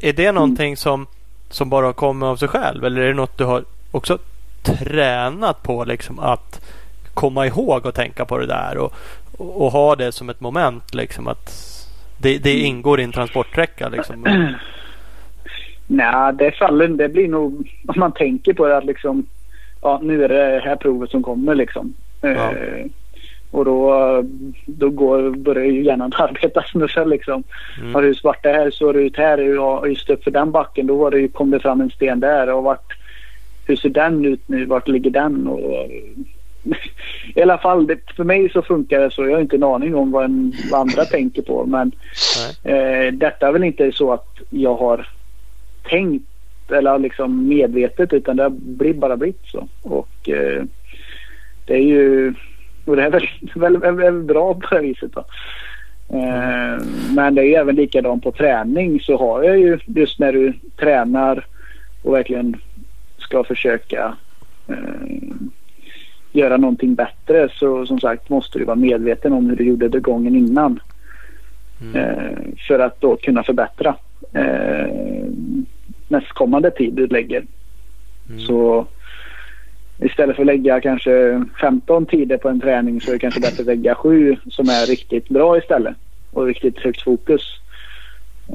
[0.00, 1.06] Är- det någonting som,
[1.50, 4.18] som bara kommer av sig själv eller är det något du har också
[4.62, 6.60] tränat på liksom att
[7.14, 8.94] komma ihåg och tänka på det där och,
[9.38, 11.50] och, och ha det som ett moment liksom att
[12.18, 14.24] det, det ingår i en transportsträcka liksom.
[15.86, 16.88] Nej, det faller.
[16.88, 19.26] Det blir nog om man tänker på det att liksom
[19.82, 21.94] ja, nu är det det här provet som kommer liksom.
[22.20, 22.28] Ja.
[22.28, 22.86] Eh,
[23.50, 24.24] och då,
[24.66, 26.64] då går, börjar ju hjärnan arbeta
[26.94, 27.42] det liksom.
[27.80, 27.94] Mm.
[27.94, 29.38] Har du svart det här så det ut här.
[29.38, 32.20] Ja, just upp för den backen då var det ju, kom det fram en sten
[32.20, 32.52] där.
[32.52, 32.92] Och vart,
[33.66, 34.64] hur ser den ut nu?
[34.64, 35.46] Vart ligger den?
[35.46, 35.90] Och,
[37.34, 39.24] I alla fall det, för mig så funkar det så.
[39.24, 41.66] Jag har inte en aning om vad, en, vad andra tänker på.
[41.66, 41.92] Men
[42.64, 45.08] eh, detta är väl inte så att jag har
[45.90, 46.26] tänkt
[46.72, 49.68] eller liksom medvetet utan det har blir bara blivit så.
[49.82, 50.64] Och eh,
[51.66, 52.34] det är ju
[52.84, 55.12] och det är väl, väl, väl, väl bra på det viset.
[55.12, 55.24] Då.
[56.16, 60.52] Eh, men det är även likadant på träning så har jag ju just när du
[60.76, 61.46] tränar
[62.02, 62.56] och verkligen
[63.18, 64.16] ska försöka
[64.68, 65.34] eh,
[66.32, 70.00] göra någonting bättre så som sagt måste du vara medveten om hur du gjorde det
[70.00, 70.80] gången innan.
[71.82, 71.96] Mm.
[71.96, 73.96] Eh, för att då kunna förbättra
[74.32, 74.86] eh,
[76.10, 77.44] nästkommande tid lägger.
[78.28, 78.40] Mm.
[78.40, 78.86] Så
[79.98, 83.60] istället för att lägga kanske 15 tider på en träning så är det kanske bättre
[83.60, 85.96] att lägga sju som är riktigt bra istället
[86.32, 87.42] och riktigt högt fokus.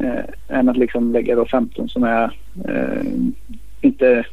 [0.04, 2.24] Eh, än att liksom lägga då 15 som är
[2.68, 3.04] eh,
[3.82, 4.26] inte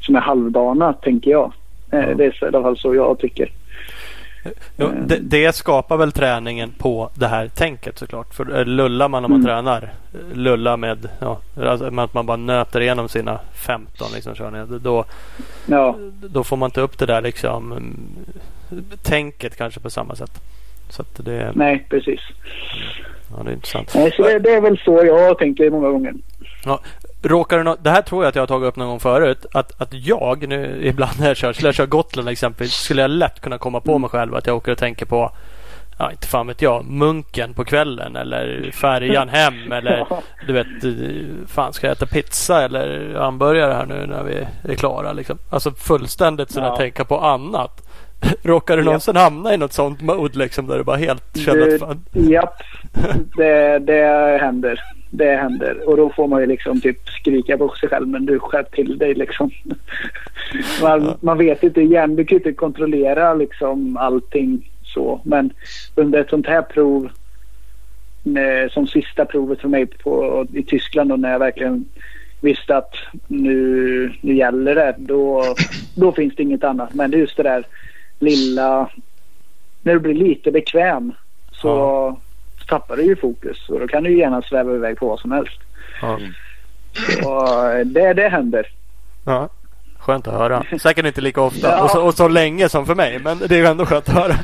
[0.00, 1.52] som är halvdana tänker jag.
[1.92, 2.14] Eh, Ja.
[2.14, 3.50] Det är i alla fall så jag tycker.
[4.76, 8.34] Jo, det, det skapar väl träningen på det här tänket såklart.
[8.34, 9.46] För eh, lullar man när man Mm.
[9.46, 9.82] tränar.
[10.14, 14.66] eh, Lulla med ja, alltså att man bara nöter igenom sina 15 liksom, körningar.
[14.82, 15.04] Då,
[15.66, 20.32] Ja, då får man inte upp det där liksom mm, tänket kanske på samma sätt.
[20.90, 22.20] Så det, nej precis.
[23.36, 23.92] ja, det är intressant.
[23.94, 26.14] Nej, så det, det är väl så jag tänker många gånger.
[27.22, 29.46] Råkar det, no det här tror jag att jag har tagit upp någon gång förut.
[29.52, 33.10] Att, att jag nu ibland när jag kör, skulle jag köra Gotland exempelvis, skulle jag
[33.10, 35.32] lätt kunna komma på mig själv att jag åker och tänker på
[36.00, 40.06] ja, inte fan vet jag, munken på kvällen eller färjan hem eller
[40.46, 40.66] du vet,
[41.48, 45.38] fan ska jag äta pizza eller hamburgare här nu när vi är klara liksom.
[45.50, 46.76] Alltså fullständigt sådär ja.
[46.76, 47.86] tänka på annat.
[48.42, 49.24] Råkar du någonsin japp.
[49.24, 52.04] hamna i något sånt mode liksom där du bara helt känner att fan...
[52.12, 52.54] Japp,
[53.36, 54.80] det, det händer.
[55.10, 58.38] Det händer och då får man ju liksom typ skrika på sig själv men du
[58.38, 59.50] skärp till dig liksom.
[60.82, 61.16] Man, ja.
[61.20, 65.20] man vet inte igen, du kan inte kontrollera liksom allting så.
[65.24, 65.52] Men
[65.94, 67.10] under ett sånt här prov
[68.22, 71.84] med, som sista provet för mig på, i Tyskland då när jag verkligen
[72.40, 72.94] visste att
[73.26, 74.94] nu, nu gäller det.
[74.98, 75.44] Då,
[75.94, 76.94] då finns det inget annat.
[76.94, 77.66] Men det är just det där
[78.18, 78.90] lilla...
[79.82, 81.12] När du blir lite bekväm
[81.52, 82.20] så, ja.
[82.70, 83.68] Tappar du ju fokus.
[83.68, 85.60] Och då kan du gärna sväva iväg på vad som helst.
[86.02, 86.18] Ja.
[87.22, 87.44] Så
[87.84, 88.66] det, det händer.
[89.26, 89.48] Ja.
[89.98, 90.64] Skönt att höra.
[90.82, 91.82] Säkert inte lika ofta ja.
[91.82, 93.18] och, så, och, så, länge som för mig.
[93.18, 94.34] Men det är ju ändå skönt att höra.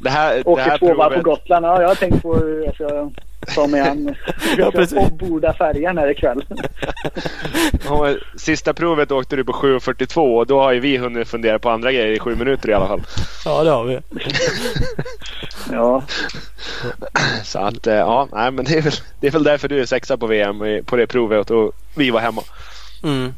[0.00, 1.14] Det här, Åker det här två provet...
[1.14, 1.66] på Gotland.
[1.66, 3.10] Ja, jag har tänkt på hur jag ska
[3.54, 4.14] ta mig an.
[4.52, 6.44] Ska omborda färjan här ikväll.
[8.36, 11.92] Sista provet åkte du på 7.42 och då har ju vi hunnit fundera på andra
[11.92, 13.02] grejer i sju minuter i alla fall.
[13.44, 13.98] Ja, det har vi.
[15.72, 16.02] ja.
[17.44, 19.86] Så att eh, ja, nej, men det är, väl, det är väl därför du är
[19.86, 22.42] sexa på VM på det provet och vi var hemma.
[23.02, 23.34] Mm.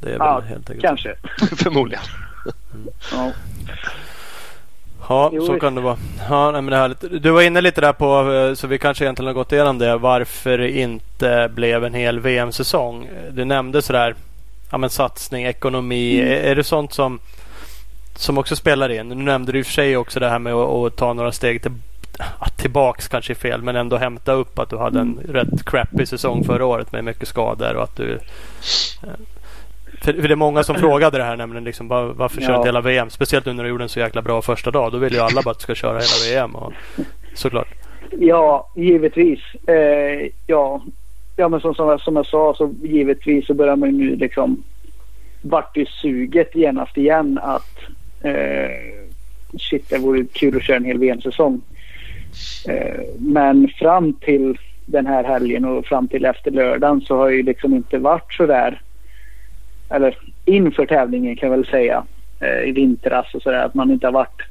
[0.00, 0.80] Det är väl ja, helt enkelt.
[0.80, 1.14] kanske.
[1.56, 2.04] Förmodligen.
[2.74, 2.88] Mm.
[3.12, 3.32] Ja.
[5.08, 5.96] Ja, jo, så kan det vara.
[6.28, 7.22] Ja, men det är härligt.
[7.22, 9.96] Du var inne lite där på, eh, så vi kanske egentligen har gått igenom det,
[9.96, 13.08] varför det inte blev en hel VM-säsong.
[13.30, 14.14] Du nämnde sådär,
[14.70, 16.20] ja men satsning, ekonomi.
[16.20, 16.50] Mm.
[16.50, 17.18] Är, det sånt som,
[18.16, 19.08] som också spelar in?
[19.08, 21.32] Nu nämnde du i och för sig också det här med att, att ta några
[21.32, 21.72] steg till,
[22.56, 25.32] tillbaks kanske är fel, men ändå hämta upp att du hade en mm.
[25.32, 28.12] rätt crappy säsong förra året med mycket skador och att du
[29.02, 29.08] eh,
[30.00, 31.64] för, för det är många som frågade det här nämligen.
[31.64, 32.64] Liksom, var, varför ja.
[32.64, 33.10] hela VM?
[33.10, 34.92] Speciellt nu när du gjorde en så jäkla bra första dag.
[34.92, 36.56] Då vill ju alla bara att du ska köra hela VM.
[36.56, 36.72] Och,
[37.34, 37.68] såklart.
[38.10, 39.40] Ja, givetvis.
[39.66, 40.82] Eh, ja.
[41.36, 44.62] ja, men som, som, som jag sa så givetvis så börjar man nu liksom
[45.42, 47.78] vart ju suget genast igen att
[48.22, 49.04] eh,
[49.58, 51.60] shit, det vore kul att köra en hel VM-säsong.
[52.68, 57.42] Eh, men fram till den här helgen och fram till efter lördagen så har ju
[57.42, 58.80] liksom inte varit så där
[59.90, 62.04] eller inför tävlingen kan jag väl säga
[62.40, 64.42] eh, i vintras och sådär att man inte har varit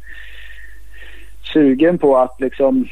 [1.54, 2.88] sugen på att liksom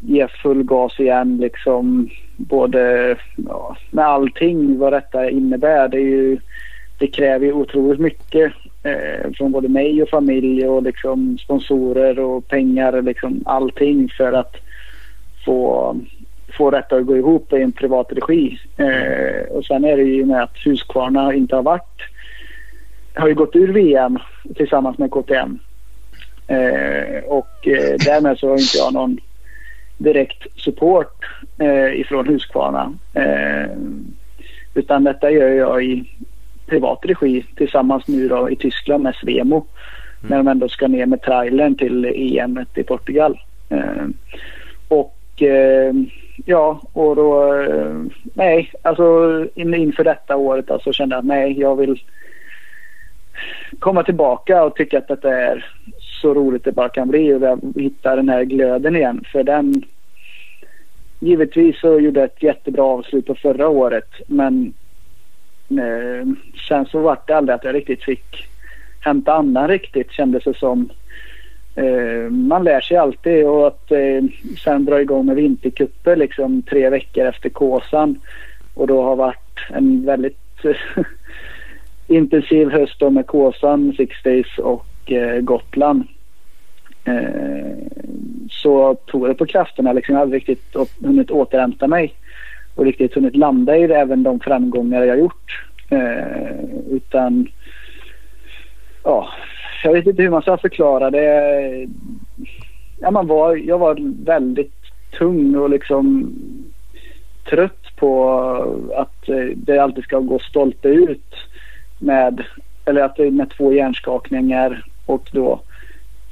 [0.00, 5.88] ge full gas igen liksom både ja, med allting vad detta innebär.
[5.88, 6.38] Det, är ju,
[6.98, 8.52] det kräver ju otroligt mycket
[8.82, 14.56] eh, från både mig och familj och liksom sponsorer och pengar liksom allting för att
[15.44, 15.96] få
[16.56, 18.58] få detta att gå ihop i en privat regi.
[18.76, 22.00] Eh, och sen är det ju med att Husqvarna inte har varit
[23.14, 24.18] har ju gått ur VM
[24.56, 25.58] tillsammans med KTM.
[26.46, 29.18] Eh, och eh, därmed så har inte jag någon
[29.98, 31.24] direkt support
[31.58, 32.92] eh, ifrån Husqvarna.
[33.14, 33.70] Eh,
[34.74, 36.10] utan detta gör jag i
[36.66, 39.56] privat regi tillsammans nu då i Tyskland med Svemo.
[39.56, 39.66] Mm.
[40.30, 43.40] När de ändå ska ner med trailern till EM i Portugal.
[43.68, 44.06] Eh,
[44.88, 45.94] och eh,
[46.44, 48.02] ja, och då, eh,
[48.34, 49.04] nej, alltså
[49.54, 52.02] inför detta året alltså kände jag att nej, jag vill
[53.78, 55.66] komma tillbaka och tycka att detta är
[56.00, 59.24] så roligt det bara kan bli och hitta den här glöden igen.
[59.32, 59.82] För den,
[61.20, 64.72] givetvis så gjorde jag ett jättebra avslut på förra året men
[65.70, 66.26] eh,
[66.68, 68.46] sen så var det aldrig att jag riktigt fick
[69.00, 70.90] hämta andan riktigt kändes det som.
[71.74, 74.22] Eh, man lär sig alltid och att eh,
[74.64, 78.18] sen dra igång med vintercuper liksom tre veckor efter Kåsan
[78.74, 81.04] och då har varit en väldigt eh,
[82.16, 86.04] intensiv höst då med Kåsan, Six Days och eh, Gotland.
[87.04, 87.76] Eh,
[88.50, 90.14] så tog det på krafterna liksom.
[90.14, 92.14] Jag hade riktigt hunnit återhämta mig
[92.74, 95.64] och riktigt hunnit landa i det, även de framgångar jag gjort.
[95.90, 97.46] Eh, utan
[99.04, 99.28] ja,
[99.84, 101.88] jag vet inte hur man ska förklara det.
[103.00, 104.72] Ja, man var, jag var väldigt
[105.18, 106.32] tung och liksom
[107.50, 108.30] trött på
[108.96, 111.34] att eh, det alltid ska gå stolt ut
[111.98, 112.44] med,
[112.84, 115.60] eller att är med två hjärnskakningar och då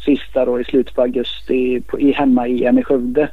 [0.04, 3.28] sista då i slutet på augusti på, i hemma-EM i Skövde.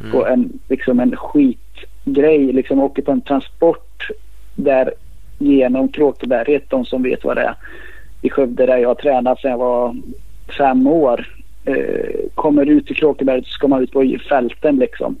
[0.00, 0.12] Mm.
[0.12, 4.10] På en, liksom en skitgrej, liksom åker på en transport
[4.54, 4.92] där
[5.38, 7.54] genom Kråkeberget, de som vet vad det är,
[8.24, 9.96] i Skövde där jag har tränat sedan jag var
[10.58, 11.28] fem år.
[11.64, 15.16] Eh, kommer ut i Kråkeberget så ska man ut på fälten liksom.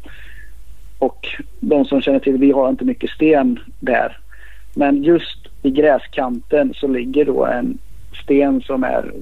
[0.98, 1.28] Och
[1.60, 4.18] de som känner till, vi har inte mycket sten där.
[4.74, 7.78] Men just i gräskanten så ligger då en
[8.22, 9.12] sten som är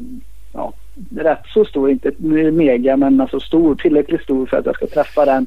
[0.52, 0.72] ja,
[1.16, 2.12] rätt så stor, inte
[2.52, 5.46] mega men alltså stor, tillräckligt stor för att jag ska träffa den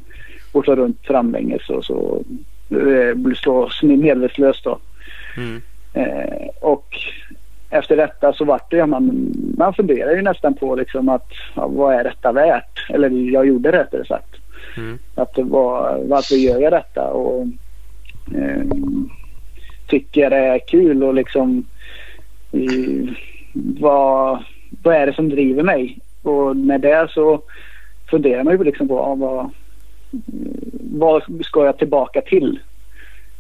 [0.52, 2.24] och ta runt framlänges och så
[2.70, 4.80] eh, slå medvetslös då.
[5.38, 5.62] Mm.
[5.94, 6.98] Eh, och
[7.70, 11.94] efter detta så vart det, man, man funderar ju nästan på liksom att ja, vad
[11.94, 12.90] är detta värt?
[12.90, 14.36] Eller jag gjorde det rättare sagt.
[14.78, 15.00] Mm.
[15.16, 17.08] Att var, varför gör jag detta?
[17.08, 17.48] Och
[18.36, 18.64] eh,
[19.88, 21.66] tycker det är kul och liksom
[22.52, 23.14] eh,
[23.54, 24.44] vad,
[24.84, 26.00] vad är det som driver mig?
[26.24, 27.42] Och med det så
[28.10, 29.52] funderar man ju liksom på vad,
[31.00, 32.60] vad ska jag tillbaka till?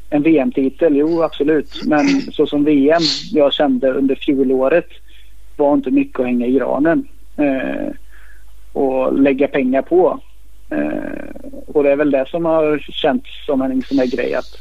[0.09, 0.95] En VM-titel?
[0.95, 1.81] Jo, absolut.
[1.85, 4.87] Men så som VM jag kände under fjolåret
[5.57, 7.93] var inte mycket att hänga i granen eh,
[8.73, 10.19] och lägga pengar på.
[10.69, 14.57] Eh, och det är väl det som har känts som en sån här grej att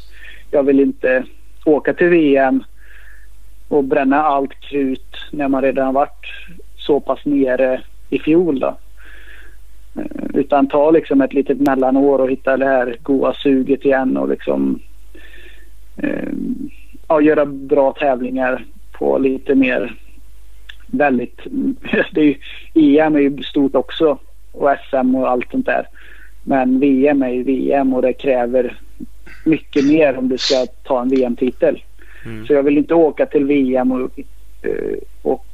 [0.51, 1.23] jag vill inte
[1.65, 2.63] åka till VM
[3.67, 6.25] och bränna allt krut när man redan varit
[6.77, 8.59] så pass nere i fjol.
[8.59, 8.77] Då.
[9.95, 14.29] Eh, utan ta liksom ett litet mellanår och hitta det här goa suget igen och
[14.29, 14.79] liksom
[17.07, 19.95] ja, göra bra tävlingar på lite mer
[20.87, 21.41] väldigt...
[22.11, 22.35] Det är
[22.73, 24.17] ju, EM är ju stort också
[24.51, 25.87] och SM och allt sånt där.
[26.43, 28.79] Men VM är ju VM och det kräver
[29.45, 31.83] mycket mer om du ska ta en VM-titel.
[32.25, 32.47] Mm.
[32.47, 34.19] Så jag vill inte åka till VM och,
[34.61, 35.45] eh, och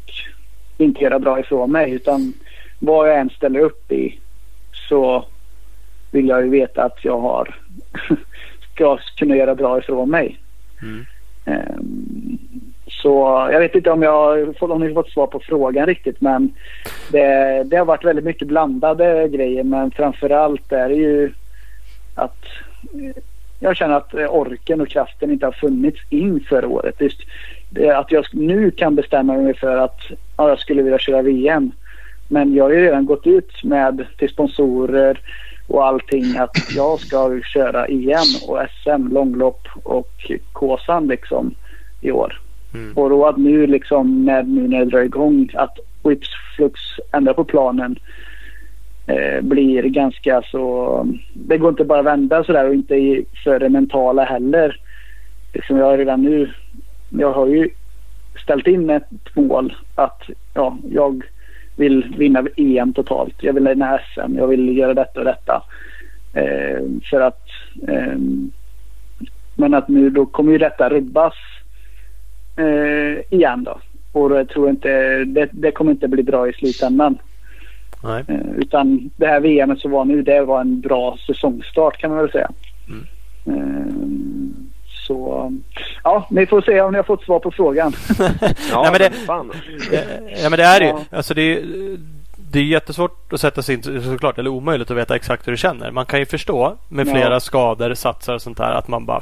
[0.78, 2.34] inte göra bra ifrån mig utan
[2.80, 4.20] vad jag än ställer upp i
[4.90, 5.26] så
[6.12, 7.56] vill jag ju veta att jag har
[8.82, 10.40] ska kunna göra bra ifrån mig.
[10.82, 11.06] Mm.
[11.46, 12.38] Um,
[12.88, 16.54] så jag vet inte om jag om ni fått svar på frågan riktigt men
[17.12, 21.32] det, det har varit väldigt mycket blandade grejer men framförallt är det ju
[22.16, 22.46] att
[23.60, 27.02] jag känner att orken och kraften inte har funnits inför året.
[27.02, 27.22] Just
[27.96, 30.00] att jag nu kan bestämma mig för att
[30.38, 31.72] ja, jag skulle vilja köra VM.
[32.28, 35.20] Men jag har ju redan gått ut med till sponsorer
[35.72, 41.54] och allting att jag ska köra EM och SM, långlopp och Kåsan liksom
[42.02, 42.42] i år.
[42.74, 42.98] Mm.
[42.98, 46.82] Och då att nu liksom när, nu när det drar igång att Whips Flux
[47.12, 47.96] ändrar på planen
[49.08, 51.08] eh, blir ganska så...
[51.34, 54.80] Det går inte bara att vända sådär och inte för det mentala heller.
[55.54, 56.52] Liksom jag har redan nu...
[57.10, 57.70] Jag har ju
[58.44, 60.22] ställt in ett mål att
[60.54, 61.24] ja, jag
[61.82, 63.36] vill vinna EM totalt.
[63.42, 64.38] Jag vill vinna SM.
[64.38, 65.64] Jag vill göra detta och detta.
[66.34, 67.46] Eh, för att...
[67.88, 68.18] Eh,
[69.56, 71.34] men att nu då kommer ju detta rubbas
[72.58, 73.80] eh, igen då.
[74.12, 77.18] Och jag tror inte, det, det kommer inte bli bra i slutändan.
[78.04, 78.24] Nej.
[78.28, 82.20] Eh, utan det här VMet som var nu det var en bra säsongstart kan man
[82.20, 82.52] väl säga.
[83.46, 84.51] Mm.
[85.08, 85.52] Så
[86.04, 87.94] ja, ni får se om ni har fått svar på frågan.
[88.72, 89.12] ja, men det,
[90.44, 90.94] ja, men det är det ju.
[91.12, 91.64] Alltså det är,
[92.52, 95.58] det är jättesvårt att sätta sig in såklart, eller omöjligt att veta exakt hur du
[95.58, 95.92] känner.
[95.92, 97.40] Man kan ju förstå med flera ja.
[97.40, 99.22] skador, satsar och sånt där att man bara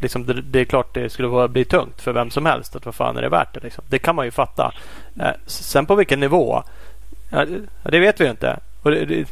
[0.00, 2.76] Liksom det, det, är klart det skulle vara, bli tungt för vem som helst.
[2.76, 3.60] Att vad fan är det värt det?
[3.60, 3.84] Liksom.
[3.88, 4.72] Det kan man ju fatta.
[5.20, 6.62] Eh, sen på vilken nivå?
[7.30, 7.46] Ja,
[7.82, 8.58] det vet vi ju inte.
[8.82, 9.26] Och det, det,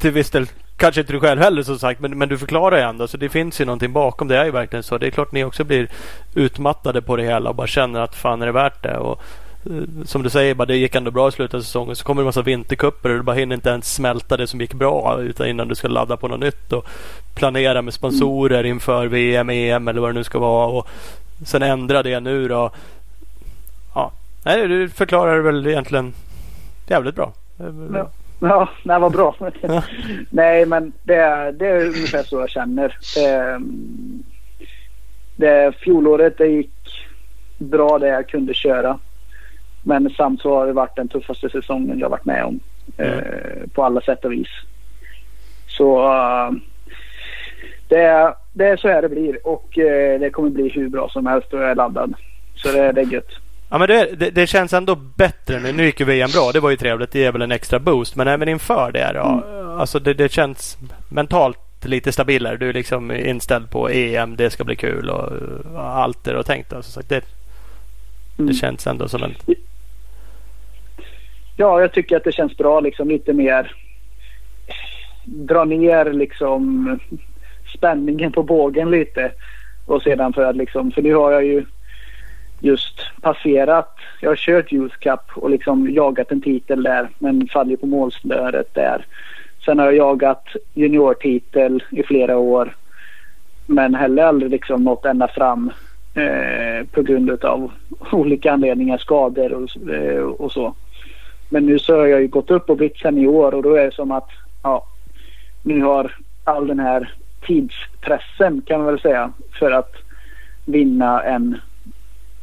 [0.00, 0.46] till viss del
[0.82, 2.00] kanske inte du själv heller som sagt.
[2.00, 3.08] Men, men du förklarar ju ändå.
[3.08, 4.28] Så det finns ju någonting bakom.
[4.28, 4.98] Det är ju verkligen så.
[4.98, 5.88] Det är klart ni också blir
[6.34, 8.96] utmattade på det hela och bara känner att fan är det värt det.
[8.96, 9.22] Och,
[9.66, 11.96] eh, som du säger, bara, det gick ändå bra i slutet av säsongen.
[11.96, 14.60] Så kommer det en massa vinterkupper och du bara hinner inte ens smälta det som
[14.60, 16.86] gick bra utan innan du ska ladda på något nytt och
[17.34, 20.66] planera med sponsorer inför VM, EM eller vad det nu ska vara.
[20.66, 20.88] Och
[21.44, 22.70] sen ändra det nu då.
[23.94, 24.12] Ja,
[24.44, 26.14] nej, du förklarar det väl egentligen
[26.88, 27.32] jävligt bra.
[27.94, 28.10] Ja,
[28.42, 29.34] ja nej, vad bra.
[30.30, 32.96] nej, men det, det är ungefär så jag känner.
[33.14, 33.60] Det,
[35.36, 37.08] det, fjolåret det gick
[37.58, 38.98] bra det jag kunde köra.
[39.82, 42.60] Men samt så har det varit den tuffaste säsongen jag varit med om.
[42.96, 43.18] Mm.
[43.18, 44.48] Eh, på alla sätt och vis.
[45.66, 46.52] Så uh,
[47.88, 51.26] det, det är så här det blir och uh, det kommer bli hur bra som
[51.26, 52.14] helst och jag är laddad.
[52.54, 53.41] Så det, det är gött.
[53.72, 55.72] Ja, men det, det, det, känns ändå bättre nu.
[55.72, 56.50] Nu gick ju VM bra.
[56.52, 57.12] Det var ju trevligt.
[57.12, 58.16] Det ger väl en extra boost.
[58.16, 59.42] Men även inför det då.
[59.48, 59.68] Mm.
[59.80, 60.78] Alltså det, det känns
[61.08, 62.56] mentalt lite stabilare.
[62.56, 64.36] Du är liksom inställd på EM.
[64.36, 65.32] Det ska bli kul och,
[65.74, 66.72] och allt det du har tänkt.
[66.72, 67.24] Alltså, det,
[68.38, 68.48] mm.
[68.48, 69.34] det känns ändå som en...
[71.56, 72.80] Ja, jag tycker att det känns bra.
[72.80, 73.74] Liksom lite mer
[75.24, 76.98] dra ner liksom
[77.76, 79.32] spänningen på bågen lite.
[79.86, 81.64] Och sedan för att liksom, för nu har jag ju
[82.62, 83.96] just passerat.
[84.20, 88.74] Jag har kört Youth Cup och liksom jagat en titel där men faller på målsnöret
[88.74, 89.06] där.
[89.64, 90.44] Sen har jag jagat
[90.74, 92.76] juniortitel i flera år
[93.66, 95.70] men heller aldrig liksom nått ända fram
[96.14, 97.70] Eh, på grund av
[98.12, 100.74] olika anledningar, skador och, eh, och så.
[101.48, 103.94] Men nu så har jag ju gått upp och blivit senior och då är det
[103.94, 104.28] som att
[104.62, 104.86] ja,
[105.62, 107.14] nu har all den här
[107.46, 109.92] tidspressen kan man väl säga för att
[110.64, 111.60] vinna en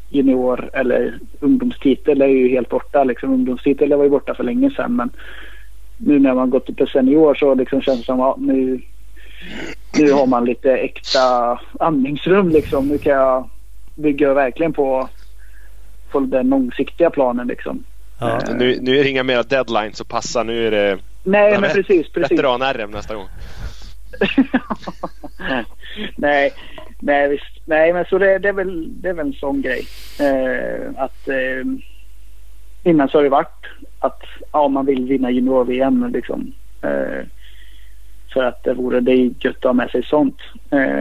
[0.09, 3.03] junior eller ungdomstitel är ju helt borta.
[3.03, 5.09] Liksom, ungdomstitel var ju borta för länge sedan men
[5.97, 8.81] nu när man gått upp till senior så liksom känns det som att ja, nu,
[9.97, 12.87] nu har man lite äkta andningsrum liksom.
[12.87, 13.49] Nu kan jag
[13.95, 15.09] bygga verkligen på,
[16.11, 17.83] på den långsiktiga planen liksom.
[18.19, 18.39] Ja.
[18.49, 20.43] Uh, nu, nu är det inga mera deadlines att passa.
[20.43, 22.11] Nu är det Nej, men precis.
[22.11, 22.31] precis.
[22.31, 23.27] veteran-RM nästa gång.
[26.15, 26.53] nej,
[26.99, 27.59] nej, visst.
[27.65, 29.87] Nej, men så det, det, är, väl, det är väl en sån grej.
[30.21, 31.65] Uh, att uh,
[32.83, 33.65] innan så har det varit
[33.99, 36.53] att ja, man vill vinna junior-VM liksom.
[38.33, 40.37] för att det vore det är gött att ha med sig sånt.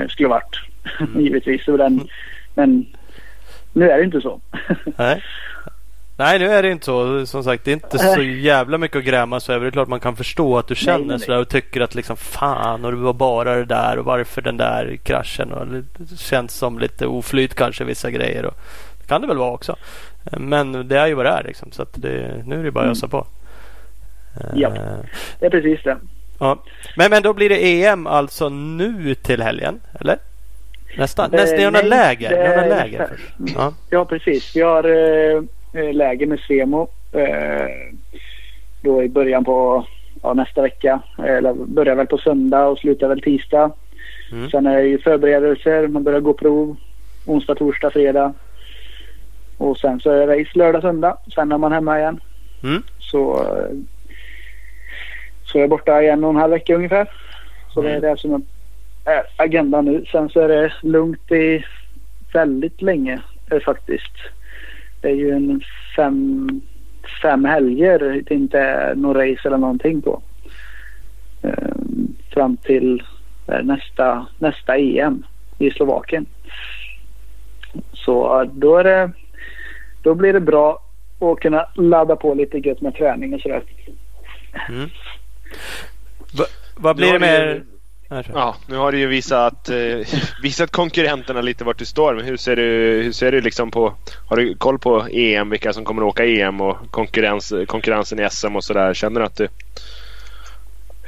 [0.09, 0.61] skulle varit
[1.01, 1.21] mm.
[1.25, 1.65] givetvis.
[1.65, 2.09] Så den,
[2.55, 2.87] men
[3.73, 4.41] nu är det inte så.
[4.97, 5.23] Nej.
[6.19, 7.27] Nej, nu är det inte så.
[7.27, 9.65] Som sagt, det är inte så jävla mycket att gräma sig över.
[9.65, 11.21] Det är klart man kan förstå att du känner nej, nej.
[11.21, 14.57] sådär och tycker att liksom fan och det var bara det där och varför den
[14.57, 15.53] där kraschen.
[15.53, 18.45] Och det känns som lite oflyt kanske vissa grejer.
[18.45, 18.55] Och
[19.01, 19.77] det kan det väl vara också.
[20.33, 21.73] Men det är ju vad det är liksom.
[21.73, 23.27] Så det, nu är det bara att ösa på.
[24.55, 24.73] Ja,
[25.41, 25.97] det är precis det.
[26.39, 26.63] Ja.
[26.97, 30.19] Men, men då blir det EM alltså nu till helgen, eller?
[30.97, 31.31] Nästan.
[31.31, 32.31] Nästan eh, några läger.
[32.31, 33.55] Det, läger först.
[33.57, 33.75] Ja.
[33.91, 34.57] ja, precis.
[34.57, 35.43] Vi har eh, eh,
[35.73, 37.67] läger med Svemo eh,
[38.83, 39.87] då i början på
[40.23, 41.01] ja, nästa vecka.
[41.19, 43.71] Eller börjar väl på söndag och slutar väl tisdag.
[44.33, 44.51] Mm.
[44.51, 45.89] Sen är det ju förberedelser.
[45.89, 46.77] Man börjar gå prov
[47.27, 48.35] onsdag, torsdag, fredag.
[49.59, 51.17] Och sen så är det race lördag, söndag.
[51.35, 52.21] Sen är man hemma igen.
[52.63, 52.83] Mm.
[52.99, 53.77] Så, eh,
[55.45, 57.11] så är jag borta i en och en halv vecka ungefär.
[57.75, 57.93] Så mm.
[57.93, 58.47] det är det som
[59.05, 60.05] är agendan nu.
[60.13, 61.65] Sen så är det lugnt i
[62.33, 64.13] väldigt länge eh, faktiskt.
[65.01, 65.61] Det är ju en
[65.97, 66.49] fem,
[67.23, 70.23] fem helger det inte är race eller någonting på.
[71.43, 73.03] Ehm, fram till
[73.47, 75.27] eh, nästa, nästa EM
[75.59, 76.27] i Slovakien.
[77.93, 79.11] Så då, är det,
[80.03, 80.83] då blir det bra
[81.19, 83.63] att kunna ladda på lite gött med träning och sådär.
[84.69, 84.91] Mm.
[86.77, 87.63] vad blir det med
[88.09, 89.77] Ja, nu har du ju visat, eh,
[90.43, 92.15] visat konkurrenterna lite vart du står.
[92.15, 93.95] Men hur ser du, hur ser du liksom på...
[94.27, 98.31] Har du koll på EM, vilka som kommer att åka EM och konkurrens, konkurrensen i
[98.31, 98.95] SM och sådär?
[98.95, 99.49] Känner du att du,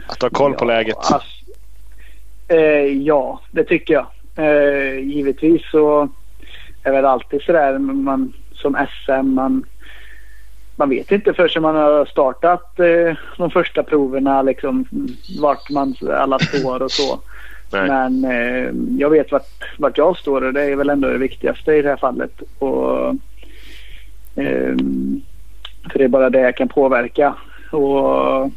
[0.07, 0.96] att du har koll ja, på läget?
[0.96, 1.20] Alltså,
[2.48, 2.59] eh,
[3.03, 4.07] ja, det tycker jag.
[4.36, 6.09] Eh, givetvis så
[6.82, 9.26] är det alltid sådär man, som SM.
[9.26, 9.64] Man,
[10.81, 14.85] man vet inte förrän man har startat eh, de första proverna liksom
[15.41, 17.20] vart man alla står och så.
[17.72, 17.89] Nej.
[17.89, 21.72] Men eh, jag vet vart, vart jag står och det är väl ändå det viktigaste
[21.72, 22.43] i det här fallet.
[22.59, 23.09] Och,
[24.37, 24.76] eh,
[25.91, 27.35] för det är bara det jag kan påverka.
[27.70, 28.51] Och,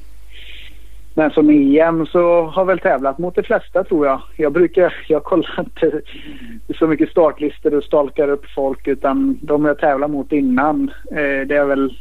[1.13, 4.21] men som EM så har väl tävlat mot de flesta tror jag.
[4.37, 6.01] Jag brukar, jag kollar inte
[6.79, 11.55] så mycket startlistor och stalkar upp folk utan de jag tävlar mot innan eh, det
[11.55, 11.93] är väl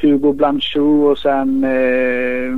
[0.00, 2.52] Hugo Blanchot och sen eh,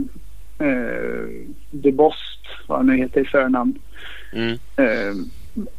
[0.69, 1.27] eh,
[1.71, 3.79] De Bost, vad han nu heter i förnamn.
[4.33, 4.59] Mm.
[4.77, 5.15] Eh,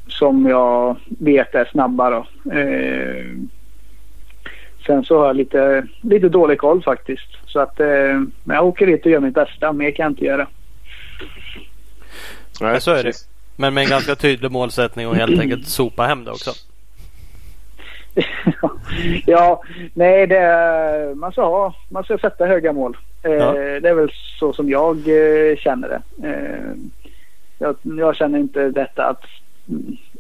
[0.08, 2.52] som jag vet är snabba då.
[2.52, 3.26] Eh,
[4.86, 7.28] sen så har jag lite, lite dålig koll faktiskt.
[7.46, 9.74] Så att eh, jag åker dit och gör mitt bästa.
[9.74, 10.48] Mer kan jag inte göra.
[12.62, 13.14] Nej, så är det.
[13.56, 16.52] Men med en ganska tydlig målsättning och helt enkelt sopa hem det också.
[19.26, 22.98] ja, nej, det, man, ska ha, man ska sätta höga mål.
[23.24, 23.52] Eh, ja.
[23.54, 26.28] Det är väl så som jag eh, känner det.
[26.28, 26.74] Eh,
[27.60, 29.24] jag, jag, känner inte detta att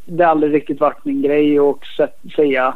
[0.06, 2.74] det aldrig riktigt varit min grej att säga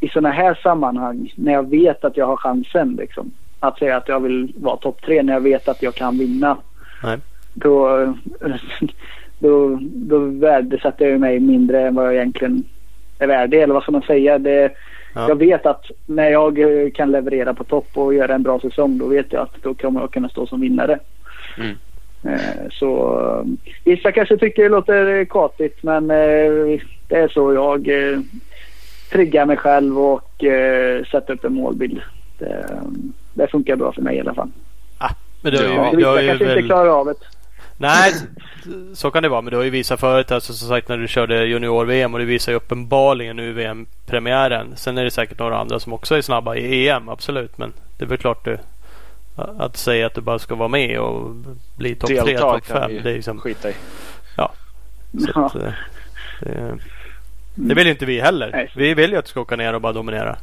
[0.00, 3.32] i sådana här sammanhang när jag vet att jag har chansen liksom.
[3.60, 6.56] Att säga att jag vill vara topp tre när jag vet att jag kan vinna.
[7.02, 7.18] Nej.
[7.54, 8.14] Då,
[9.38, 12.64] då, då värdesätter jag mig mindre än vad jag egentligen
[13.18, 14.38] är värdig eller vad ska man säga.
[14.38, 14.72] Det,
[15.14, 15.28] ja.
[15.28, 18.98] Jag vet att när jag eh, kan leverera på topp och göra en bra säsong
[18.98, 20.98] då vet jag att då kommer jag kunna stå som vinnare.
[21.58, 21.76] Mm.
[22.24, 26.80] Eh, så eh, vissa kanske tycker det låter katigt men det
[27.16, 27.88] är så jag
[29.12, 30.44] triggar mig själv och
[31.10, 32.00] sätter upp en målbild.
[32.38, 32.80] Det,
[33.34, 34.50] det funkar bra för mig i alla fall.
[34.98, 35.10] Ah,
[35.42, 36.58] men du, ja, vissa kanske väl...
[36.58, 37.14] inte klarar av det.
[37.80, 38.12] Nej,
[38.94, 39.40] så kan det vara.
[39.42, 42.26] Men du har ju visat förut, alltså, som sagt när du körde junior-VM och det
[42.26, 44.72] visar ju uppenbarligen nu i VM-premiären.
[44.76, 47.58] Sen är det säkert några andra som också är snabba i EM, absolut.
[47.58, 48.58] Men det är väl klart du
[49.58, 51.34] att säga att du bara ska vara med och
[51.76, 52.90] bli topp tre, topp fem.
[53.02, 53.74] Det är liksom, skita i.
[54.36, 54.52] Ja.
[55.32, 55.72] Så att, eh,
[56.40, 56.78] det,
[57.54, 58.50] Det vill ju inte vi heller.
[58.52, 58.72] Nej.
[58.76, 60.36] Vi vill ju att du ska åka ner och bara dominera.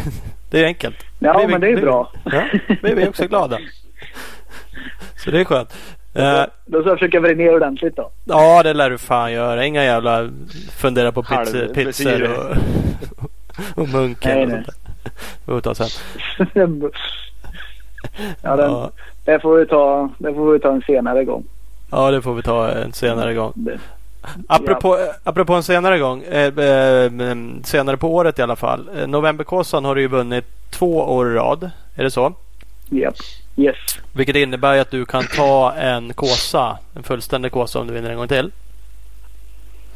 [0.50, 0.96] det är enkelt.
[1.18, 2.12] Ja, Vi- vi- men det är vi- bra.
[2.24, 2.44] Ja,
[2.82, 3.58] vi vi är också glada.
[5.16, 5.76] Så det är skönt.
[6.14, 8.10] Eh, Då ska jag försöka vrida ner ordentligt då.
[8.24, 9.66] ja, det lär du fan göra.
[9.66, 10.30] Inga jävla
[10.76, 12.56] fundera på pizza, pizzor och,
[13.82, 14.64] och munken Nej, och nej.
[14.64, 14.74] sånt där.
[15.04, 15.88] Det får vi ta sen.
[18.42, 18.90] ja, den, Ja,
[19.24, 21.44] det, får vi ta, det får vi ta en senare gång.
[21.90, 23.52] ja, det får vi ta en senare gång.
[23.54, 23.78] Det,
[24.46, 26.22] Apropå, apropå en senare gång.
[26.22, 28.90] Eh, eh, mm, senare på året i alla fall.
[28.96, 31.70] Eh, Novemberkåsan har du ju vunnit två år i rad.
[31.94, 32.32] Är det så?
[32.90, 33.12] ja.
[33.60, 33.76] Yes.
[34.12, 36.78] Vilket innebär att du kan ta en kåsa.
[36.96, 38.50] En fullständig kåsa om du vinner en gång till.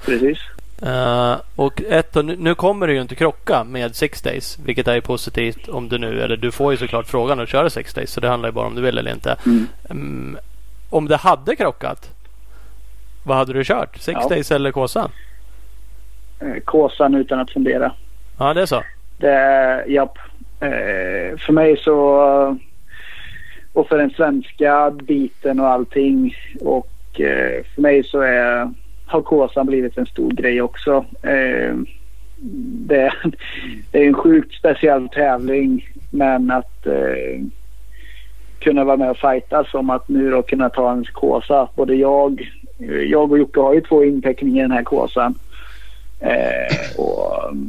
[0.05, 0.39] Precis.
[0.83, 4.59] Eh, och ett, och nu, nu kommer du ju inte krocka med Six Days.
[4.65, 7.95] Vilket är positivt om du nu, eller du får ju såklart frågan att köra Six
[7.95, 8.11] Days.
[8.13, 9.37] Så det handlar ju bara om du vill eller inte.
[9.47, 9.67] Mm.
[9.91, 10.39] Mm,
[10.91, 12.11] om det hade krockat.
[13.27, 13.97] Vad hade du kört?
[13.97, 14.29] Six Ja.
[14.29, 15.11] Days eller kåsan?
[16.41, 17.93] Eh, Kåsan utan att fundera.
[18.39, 18.83] Ja det är så.
[19.19, 20.19] Det, japp.
[20.61, 22.59] Eh, för mig så...
[23.75, 26.35] Och för den svenska biten och allting.
[26.61, 28.71] Och eh, för mig så är,
[29.07, 31.05] har Kåsan blivit en stor grej också.
[31.23, 31.75] Eh,
[32.87, 33.13] det,
[33.91, 35.89] det är en sjukt speciell tävling.
[36.11, 37.43] Men att eh,
[38.59, 41.69] kunna vara med och fightas om att nu då kunna ta en Kåsa.
[41.75, 45.35] Både jag, eh, jag och Jocke har ju två inteckningar i den här Kåsan.
[46.21, 47.69] Eh, och mm,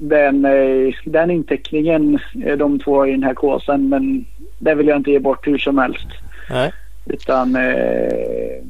[0.00, 4.24] den, eh, den inteckningen, eh, de två i den här kåsan, men
[4.58, 6.06] det vill jag inte ge bort hur som helst.
[6.50, 6.72] Nej.
[7.06, 8.62] Utan eh,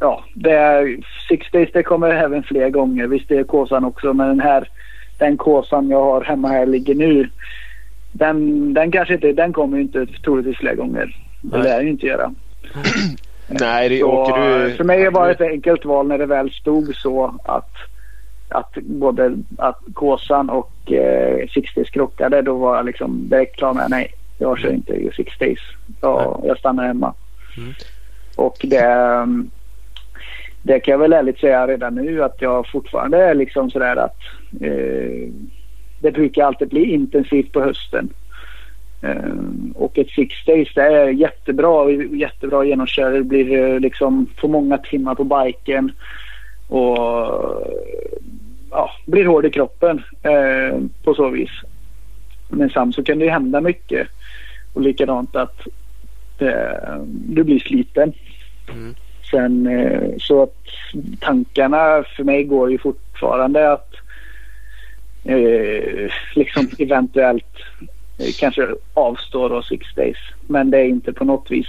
[0.00, 0.96] ja, det är
[1.28, 3.06] Six Days det kommer även fler gånger.
[3.06, 4.68] Visst det är kåsan också men den här
[5.18, 7.28] den kåsan jag har hemma här ligger nu.
[8.12, 11.16] Den, den kanske inte, den kommer ju inte troligtvis fler gånger.
[11.42, 12.34] Det lär ju inte göra.
[13.48, 14.74] Nej, det Så, åker du...
[14.74, 17.72] För mig var det ett enkelt val när det väl stod så att,
[18.54, 22.42] att både att Kåsan och eh, Six Days krockade.
[22.42, 25.58] Då var jag liksom direkt klar med nej, jag kör inte i Six Days.
[26.00, 27.14] Jag, jag stannar hemma.
[27.56, 27.72] Mm.
[28.36, 29.26] Och det,
[30.62, 34.18] det kan jag väl ärligt säga redan nu att jag fortfarande är liksom sådär att
[34.60, 35.28] eh,
[36.00, 38.08] det brukar alltid bli intensivt på hösten.
[39.02, 39.32] Eh,
[39.74, 43.18] och ett six days det är jättebra, jättebra genomkörare.
[43.18, 45.92] Det blir eh, liksom för många timmar på biken.
[46.68, 46.98] Och
[48.74, 51.50] ja, blir hård i kroppen eh, på så vis.
[52.48, 54.08] Men samt så kan det hända mycket.
[54.72, 55.66] Och likadant att
[56.38, 58.12] eh, du blir sliten.
[58.72, 58.94] Mm.
[59.30, 60.64] Sen eh, så att
[61.20, 63.94] tankarna för mig går ju fortfarande att
[65.24, 67.56] eh, liksom eventuellt
[68.18, 70.18] eh, kanske avstå då six days.
[70.46, 71.66] Men det är inte på något vis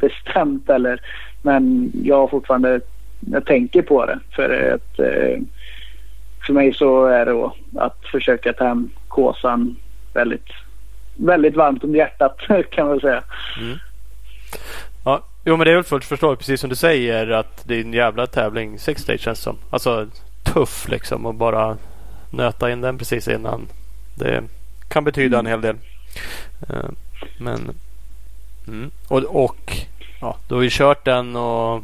[0.00, 1.00] bestämt eller
[1.42, 2.80] men jag har fortfarande
[3.20, 5.42] jag tänker på det för att eh,
[6.48, 9.76] för mig så är det då att försöka ta hem kåsan
[10.14, 10.48] väldigt
[11.16, 12.36] väldigt varmt om hjärtat
[12.70, 13.22] kan man säga.
[15.04, 17.80] Ja, jo men det är väl fullt förståeligt precis som du säger att det är
[17.80, 18.78] en jävla tävling.
[18.78, 19.56] Six Days känns som.
[19.70, 20.06] Alltså
[20.42, 21.76] tuff liksom och bara
[22.30, 23.66] nöta in den precis innan.
[24.14, 24.44] Det
[24.88, 25.76] kan betyda en hel del.
[26.68, 26.90] Eh,
[27.38, 27.70] Men
[28.68, 28.90] mm.
[29.08, 29.72] och, och
[30.20, 31.82] ja, du har ju kört den och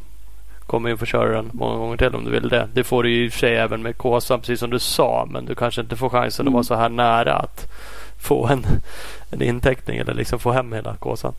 [0.67, 2.69] kommer ju få köra den många gånger till om du vill det.
[2.75, 5.27] Det får du ju i och för sig även med Kåsan precis som du sa.
[5.31, 6.53] Men du kanske inte får chansen att Mm.
[6.53, 7.67] vara så här nära att
[8.21, 8.67] få en,
[9.31, 11.35] en inteckning eller liksom få hem hela Kåsan.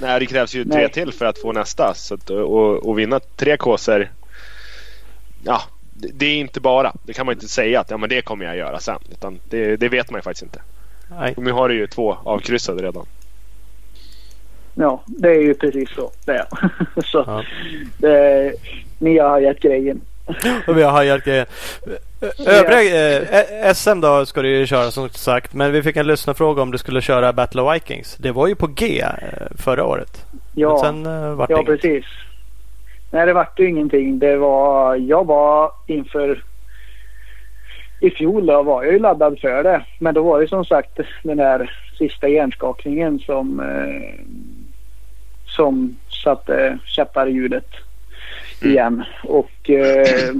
[0.00, 0.92] Nej, det krävs ju tre Nej.
[0.92, 1.94] till för att få nästa.
[1.94, 4.08] Så att, och, och vinna tre kåsor.
[5.44, 5.62] Ja,
[5.94, 6.92] det, det är inte bara.
[7.02, 8.98] Det kan man inte säga att ja, men det kommer jag göra sen.
[9.12, 10.60] Utan det, det vet man ju faktiskt inte.
[11.18, 11.34] Nej.
[11.36, 13.06] Och nu har du ju två avkryssade redan.
[14.80, 16.46] Ja, det är ju precis så det är.
[17.04, 17.42] så Ja.
[17.98, 18.52] det,
[18.98, 20.00] ni har hajat grejen.
[20.74, 21.46] Vi har hajat grejen.
[22.46, 25.54] Övriga eh, SM då ska du ju köra som sagt.
[25.54, 28.16] Men vi fick en lyssnarfråga om du skulle köra Battle of Vikings.
[28.16, 30.26] Det var ju på G eh, förra året.
[30.32, 31.66] Men Ja, sen eh, vart ja inget.
[31.66, 32.04] precis.
[33.10, 34.18] Nej, det vart ju ingenting.
[34.18, 36.44] Det var, jag var inför
[38.00, 39.84] i fjol då var jag ju laddad för det.
[39.98, 44.24] Men då var det som sagt den där sista hjärnskakningen som eh,
[45.58, 47.70] som satte käppar i hjulet
[48.60, 49.04] igen.
[49.24, 50.34] Och eh,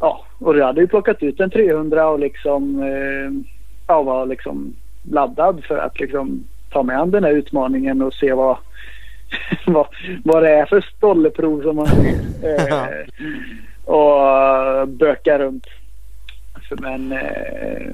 [0.00, 3.52] ja, och jag hade ju plockat ut en 300 och liksom eh,
[3.86, 4.76] ja, var liksom
[5.10, 8.56] laddad för att liksom ta mig an den här utmaningen och se vad
[9.66, 9.86] vad,
[10.24, 12.14] vad det är för stolleprov som man ser.
[12.42, 12.88] Eh,
[13.94, 15.66] och böka runt.
[16.80, 17.92] Men eh,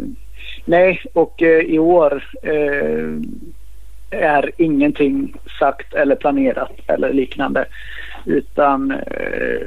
[0.64, 3.06] nej, och eh, i år eh,
[4.10, 7.64] är ingenting sagt eller planerat eller liknande.
[8.24, 9.66] Utan eh,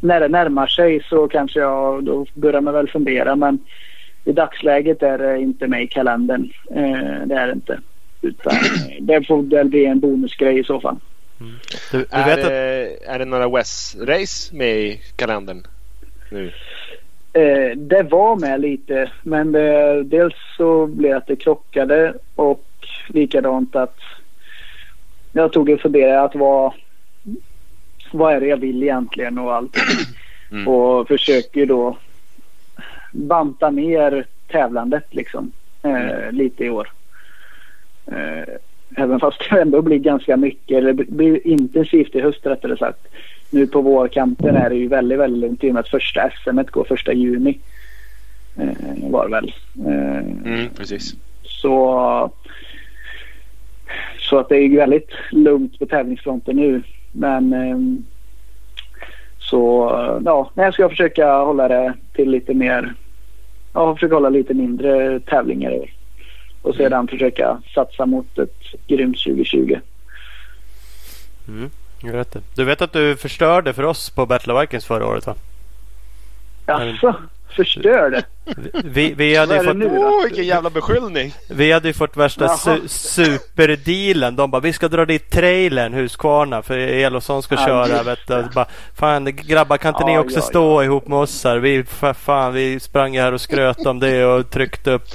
[0.00, 3.58] när det närmar sig så kanske jag då börjar man väl fundera men
[4.24, 6.52] i dagsläget är det inte med i kalendern.
[6.70, 7.80] Eh, det är det inte.
[8.22, 8.54] Utan
[9.00, 10.96] det får väl bli en bonusgrej i så fall.
[11.40, 11.52] Mm.
[11.92, 15.62] Du, du är, vet att, det, är det några West-race med i kalendern
[16.30, 16.52] nu?
[17.32, 22.64] Eh, det var med lite men det, dels så blev det att det krockade och
[23.10, 23.96] likadant att
[25.32, 26.72] jag tog en funderare att vad,
[28.12, 29.76] vad är det jag vill egentligen och allt.
[30.50, 30.68] Mm.
[30.68, 31.96] Och försöker då
[33.12, 35.52] banta ner tävlandet liksom
[35.82, 36.92] eh, lite i år.
[38.06, 38.54] Eh,
[38.96, 43.06] även fast det ändå blir ganska mycket, eller blir intensivt i höst rättare sagt.
[43.50, 46.58] Nu på vårkanten är det ju väldigt, väldigt lugnt i och med att första SM
[46.70, 47.58] går första juni.
[48.56, 49.52] Eh, var det väl.
[49.86, 51.14] Eh, Mm, precis.
[51.42, 52.30] så,
[54.18, 56.82] så att det är väldigt lugnt på tävlingsfronten nu.
[57.12, 58.04] Men ehm,
[59.38, 59.90] så
[60.24, 62.94] ja, jag ska försöka hålla det till lite mer.
[63.72, 65.90] Ja, försöka hålla lite mindre tävlingar i.
[66.62, 69.78] Och sedan försöka satsa mot ett grymt 2020.
[71.48, 71.70] mm,
[72.02, 72.40] jag vet det.
[72.54, 75.34] du vet att du förstörde för oss på Battle of Vikings förra året va?
[76.66, 77.14] Alltså,
[77.56, 78.22] förstör det.
[78.84, 79.76] Vi, vi, hade ju fått?
[79.98, 81.34] Åh, vilken jävla beskyllning!
[81.50, 84.36] vi hade ju fått värsta su superdealen.
[84.36, 88.02] De bara vi ska dra dit trailern Husqvarna för Elofsson ska Ja, köra.
[88.02, 88.44] Vet du.
[88.54, 91.58] Bara, fan grabbar kan inte ni Ja, också ja, stå ihop med oss här?
[91.58, 95.08] Vi, fa- fan, vi sprang här och skröt om det och tryckte upp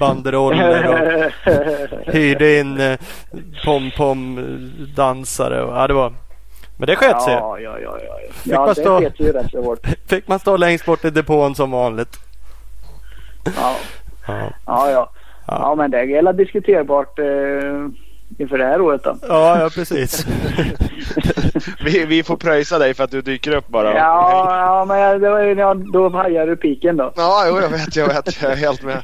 [0.00, 1.32] banderoller och
[2.14, 2.98] hyrde in eh,
[3.64, 4.40] pom-pom
[4.96, 5.62] dansare.
[5.62, 6.12] Och, ja, det var,
[6.78, 7.32] men det sket sig.
[7.34, 7.98] Ja, ja, ja.
[8.06, 8.14] ja.
[8.32, 9.86] Fick Ja, man det stå- vet ju rätt så hårt.
[10.06, 12.16] Fick man stå längst bort i depån som vanligt.
[13.56, 13.76] Ja,
[14.26, 14.90] Ja, ja.
[14.90, 15.10] ja.
[15.46, 17.24] Ja, men det är hela diskuterbart eh,
[18.38, 19.16] inför det här året då.
[19.28, 20.26] ja, ja precis.
[21.84, 23.94] Vi, vi får pröjsa dig för att du dyker upp bara.
[23.94, 27.12] Ja, ja men jag- det var, ja, då hajar du piken då.
[27.16, 28.42] Ja, jo, jag vet, jag vet.
[28.42, 29.02] Jag är helt med.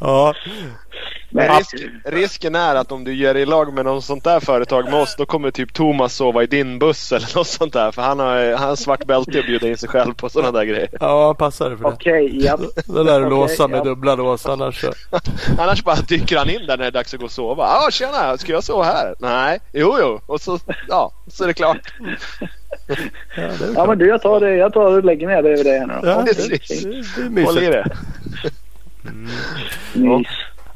[0.00, 0.34] Ja,
[1.30, 1.74] Men risk,
[2.04, 4.94] risken är att om du ger dig i lag med någon sånt där företag med
[4.94, 7.92] oss, då kommer typ Thomas sova i din buss eller något sånt där.
[7.92, 10.64] För han har, han har svart bälte och bjuder in sig själv på sådana där
[10.64, 10.88] grejer.
[11.00, 11.90] ja passar det för det.
[11.90, 12.58] Okej, ja.
[12.86, 13.84] Då lär du Okej, låsa med ja.
[13.84, 14.92] dubbla lås annars så.
[15.58, 17.64] Annars bara dyker han in där när det är dags att gå och sova.
[17.64, 19.14] Ja, ah, tjena, ska jag sova här?
[19.18, 20.20] Nej, jo, jo.
[20.26, 20.58] Och så,
[20.88, 21.94] ja, så är det klart.
[23.36, 24.56] Ja, det Ja men du jag tar det.
[24.56, 25.94] Jag tar och lägger mig över det här nu.
[26.02, 27.16] Ja, det, precis.
[27.44, 27.96] Håll i det.
[29.94, 30.28] Mys.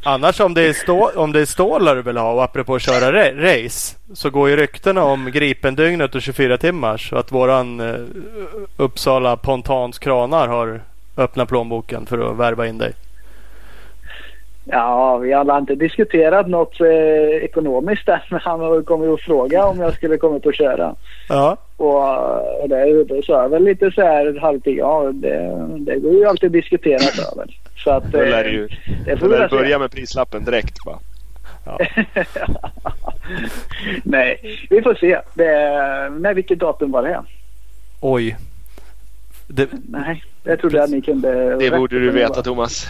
[0.06, 2.82] Annars om det, är stå, om det är stålar du vill ha och apropå att
[2.82, 3.34] köra ra-
[3.64, 7.94] race så går ju ryktena om Gripendygnet och 24 timmars och att våran eh,
[8.76, 10.80] Uppsala Pontans kranar har
[11.16, 12.92] öppnat plånboken för att värva in dig.
[14.66, 16.86] Ja, vi har inte diskuterat något eh,
[17.44, 18.18] ekonomiskt än.
[18.30, 20.94] Han kommer ju att fråga om jag skulle komma upp och köra.
[21.28, 24.76] Ja, Och eh, det, då sa jag väl lite så här halvtid.
[24.78, 27.54] Ja, det, det går ju alltid att diskutera väl.
[27.76, 28.68] Så att Då lär eh, ju
[29.04, 30.98] det får du börja med prislappen direkt bara.
[34.02, 35.20] Nej, vi får se.
[35.34, 37.22] Det, nej, vilket datum var det?
[38.00, 38.36] oj.
[39.46, 41.56] Det, Nej, jag trodde att ni kunde...
[41.56, 42.42] Det borde du veta bara.
[42.42, 42.86] Thomas.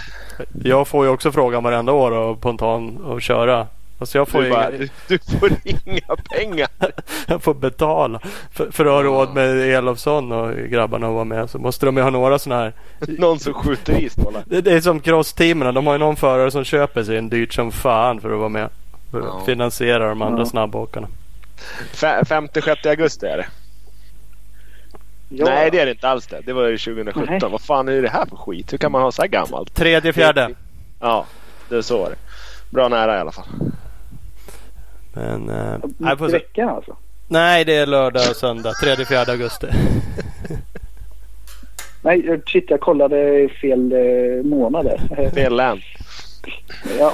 [0.64, 3.66] jag får ju också frågan varenda år och Pontan att köra.
[3.98, 5.50] Alltså jag får, Du, bara, inga, du, du får
[5.84, 6.68] inga pengar.
[7.26, 8.20] jag får betala
[8.52, 11.50] för, för att ha råd med Elofsson och grabbarna att vara med.
[11.50, 14.42] Så måste de ju ha några sådana här Någon som skjuter i stålar.
[14.46, 15.74] Det, det är som crossteamen.
[15.74, 18.48] De har ju någon förare som köper sig en dyrt som fan för att vara
[18.48, 18.68] med.
[19.10, 19.42] För att Ja.
[19.46, 20.46] finansiera de andra Ja.
[20.46, 21.08] snabbåkarna.
[21.92, 23.46] 5-6 augusti är det.
[25.28, 25.44] Ja.
[25.44, 26.40] Nej det är det inte alls det.
[26.40, 27.26] Det var ju 2017.
[27.30, 27.40] Nej.
[27.50, 28.72] Vad fan är det här för skit?
[28.72, 29.74] Hur kan man ha så här gammalt?
[29.74, 30.50] Tredje, fjärde.
[31.00, 31.26] Ja,
[31.68, 32.16] det är så var det.
[32.70, 33.44] Bra nära i alla fall.
[35.14, 36.26] Men, eh, Mitt nej, se.
[36.26, 36.96] veckan alltså.
[37.28, 38.72] nej, det är lördag och söndag.
[38.72, 39.66] Tredje, fjärde augusti.
[42.02, 45.30] Nej, shit jag kollade fel eh, månad där.
[45.34, 45.80] Fel län.
[46.98, 47.12] ja.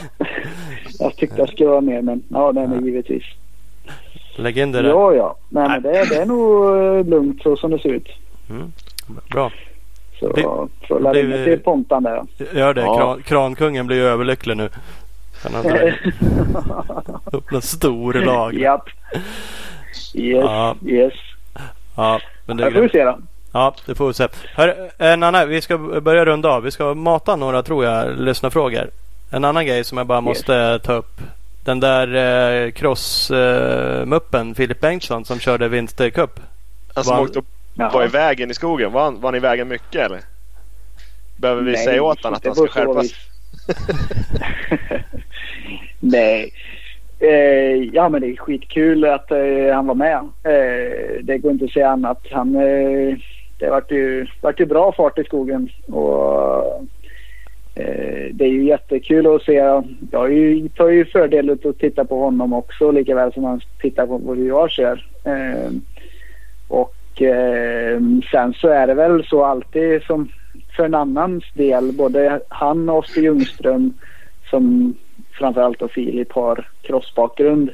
[0.99, 3.23] Jag tyckte jag skulle vara med men ja, nej, men givetvis.
[4.37, 4.89] Lägg in det där.
[4.89, 5.37] Ja, ja.
[5.49, 8.09] Nej, men det, det är nog eh, lugnt så som det ser ut.
[8.51, 8.73] Mm.
[9.31, 9.53] Bra.
[10.21, 10.33] Så
[10.89, 12.23] jag det- ringa till Pontan där.
[12.55, 12.81] Gör det.
[12.81, 12.97] Ja.
[12.97, 14.69] Kran, krankungen blir ju överlycklig nu.
[15.43, 15.95] Han dragit
[17.33, 18.55] upp en stor lag.
[18.55, 18.89] Japp.
[20.15, 20.77] Yes, Ja.
[20.87, 21.13] yes.
[21.97, 23.19] Ja, men det får vi se då.
[23.53, 24.29] Ja, det får vi se.
[24.55, 26.63] Hör, en annan, vi ska börja runda av.
[26.63, 28.91] Vi ska mata några, tror jag, lyssnarfrågor.
[29.31, 31.21] En annan grej som jag bara måste ta upp.
[31.65, 32.15] Den där
[32.67, 36.41] eh, crossmuppen Filip Bengtsson som körde Vinster Cup.
[36.95, 37.45] Han som Var- åkte och
[37.93, 38.93] var i vägen i skogen.
[38.93, 40.21] Var han, var han i vägen mycket eller?
[41.37, 43.03] Behöver vi Nej, säga åt honom att han ska på
[46.01, 46.53] Nej.
[47.19, 50.19] Eh, ja men det är skitkul att eh, han var med.
[50.43, 52.27] Eh, det går inte att säga annat.
[52.31, 53.17] Han, eh,
[53.59, 55.69] det vart ju, vart ju bra fart i skogen.
[55.87, 56.67] Och,
[57.75, 59.83] eh, det är ju jättekul att se.
[60.13, 63.61] Jag ju, tar ju fördel av att titta på honom också lika väl som han
[63.81, 65.07] tittar på hur jag kör.
[65.25, 65.71] Eh,
[66.69, 68.01] och eh,
[68.31, 70.29] sen så är det väl så alltid som
[70.81, 71.93] för en annans del.
[71.93, 73.95] Både han och Oskar Ljungström
[74.51, 74.95] som
[75.39, 77.71] framförallt då Filip har crossbakgrund.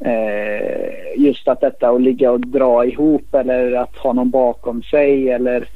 [0.00, 5.30] Eh, just att detta att ligga och dra ihop eller att ha någon bakom sig
[5.30, 5.68] eller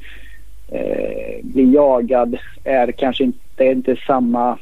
[0.71, 4.57] eh, bli jagad är kanske inte, är inte samma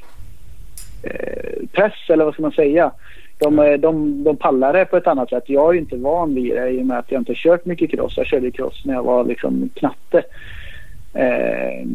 [1.04, 2.92] eh, press eller vad ska man säga.
[3.38, 5.44] De, eh, de, de pallar det på ett annat sätt.
[5.48, 8.18] Jag är inte van vid det i och med att jag inte kört mycket cross.
[8.18, 10.24] Jag körde cross när jag var liksom knatte.
[11.16, 11.88] Eh,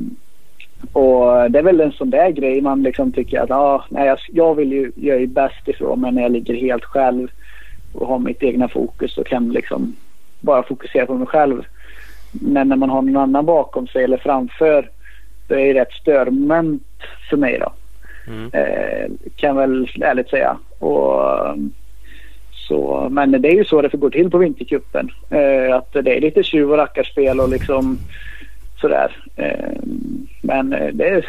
[0.92, 4.18] och det är väl en sån där grej man liksom tycker att ah, nej, jag,
[4.28, 7.28] jag vill ju, jag är bäst ifrån men när jag ligger helt själv
[7.92, 9.96] och har mitt egna fokus och kan liksom
[10.40, 11.62] bara fokusera på mig själv.
[12.32, 14.90] Men när man har någon annan bakom sig eller framför
[15.48, 16.82] då är det rätt störmoment
[17.30, 17.72] för mig då.
[18.26, 18.50] Mm.
[18.52, 20.56] Eh, kan väl ärligt säga.
[20.78, 21.22] Och,
[22.52, 25.10] så, men det är ju så det får gå till på Vintercupen.
[25.30, 27.98] Eh, att det är lite tjuv och rackarspel och liksom
[28.80, 29.16] sådär.
[29.36, 29.82] Eh,
[30.40, 31.24] men eh, det,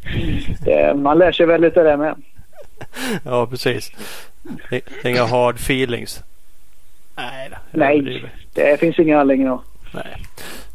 [0.64, 2.14] det, man lär sig väl lite det med.
[3.24, 3.92] Ja, precis.
[5.04, 6.22] Inga hard feelings.
[7.16, 8.24] Nej, då, Nej
[8.54, 9.62] det finns ingen anledning då.
[9.94, 10.16] Nej.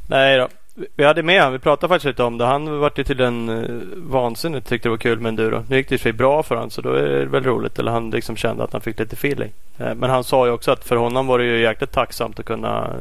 [0.08, 0.48] Nej då.
[0.96, 1.54] Vi hade med honom.
[1.54, 2.46] Vi pratade faktiskt lite om det.
[2.46, 5.64] Han var ju till den uh, vansinnigt tyckte det var kul med enduro.
[5.70, 7.80] Nu gick det sig bra för honom så då är det väl roligt.
[7.80, 9.52] Eller han liksom kände att han fick lite feeling.
[9.78, 12.94] Men han sa ju också att för honom var det ju jäkligt tacksamt att kunna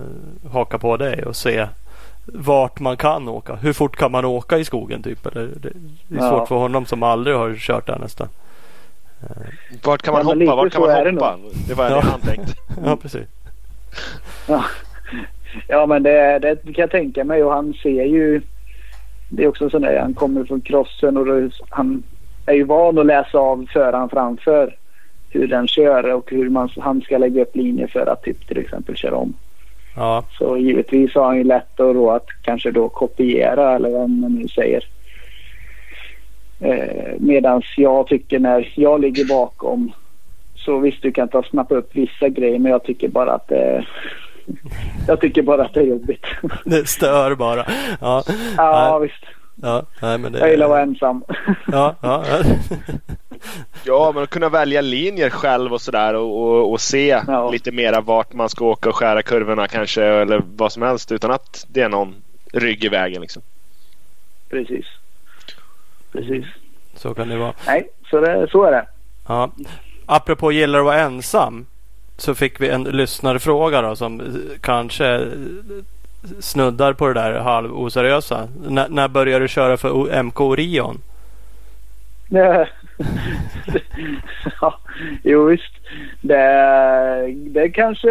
[0.53, 1.66] haka på dig och se
[2.27, 3.55] vart man kan åka.
[3.55, 5.27] Hur fort kan man åka i skogen typ?
[5.27, 5.70] Eller, det,
[6.09, 6.47] det är svårt ja.
[6.47, 8.29] för honom som aldrig har kört där nästan.
[9.85, 10.57] Vart kan man hoppa?
[10.57, 11.37] Vart kan man hoppa?
[11.37, 11.95] Det, det var ja.
[11.95, 12.53] det han tänkte.
[12.85, 13.27] ja, precis.
[14.49, 14.64] Ja.
[15.68, 18.43] ja, men det, det kan jag tänka mig och han ser ju.
[19.29, 22.03] Det är också sån där, han kommer från crossen och han
[22.47, 24.77] är ju van att läsa av föraren framför
[25.31, 28.59] hur den kör och hur man, han ska lägga upp linjer för att typ till
[28.59, 29.35] exempel köra om.
[29.97, 30.24] Ja.
[30.38, 34.34] Så givetvis har han ju lätt att, då att kanske då kopiera eller vad man
[34.34, 34.84] nu säger.
[36.61, 39.92] Eh, Medan jag tycker när jag ligger bakom
[40.57, 43.84] så visst du kan ta snappa upp vissa grejer men jag tycker bara att det
[45.09, 46.24] jag tycker bara att det är jobbigt.
[46.64, 47.66] Det stör bara.
[48.01, 48.22] Ja,
[48.57, 49.24] ja visst.
[49.55, 50.38] Ja, nej, men det...
[50.38, 51.24] Jag gillar att vara ensam.
[51.66, 52.24] Ja, ja,
[53.84, 54.12] ja.
[54.14, 57.50] men att kunna välja linjer själv och sådär och, och, och, se ja.
[57.50, 61.30] lite mera vart man ska åka och skära kurvorna kanske eller vad som helst utan
[61.30, 62.14] att det är någon
[62.52, 63.42] rygg i vägen liksom.
[64.50, 64.86] Precis.
[66.12, 66.44] Precis.
[66.96, 67.52] Så kan det vara.
[67.66, 68.86] Nej, så, det, så är det.
[69.28, 69.50] Ja.
[70.07, 71.66] Apropå gillar att vara ensam
[72.16, 74.22] så fick vi en lyssnarfråga då som
[74.61, 75.28] kanske
[76.41, 78.49] snuddar på det där halv oseriösa.
[78.68, 81.01] N när började du köra för MK Orion?
[84.61, 84.79] ja,
[85.22, 85.75] jo visst.
[86.20, 88.11] Det, det kanske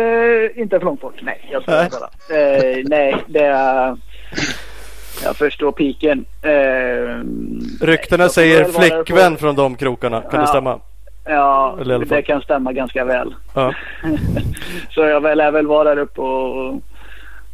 [0.56, 1.20] inte är för långt bort.
[1.22, 2.38] Nej, jag skojar bara.
[2.38, 3.98] Eh, nej, det är...
[5.24, 6.26] Jag förstår piken.
[6.42, 7.24] Eh,
[7.86, 9.40] Ryktena säger flickvän på...
[9.40, 10.22] från de krokarna.
[10.22, 10.80] Kan ja, det stämma?
[11.26, 11.78] Ja,
[12.10, 13.36] det kan stämma ganska väl.
[13.54, 13.74] Ja.
[14.90, 16.82] Så jag lär väl vara där uppe och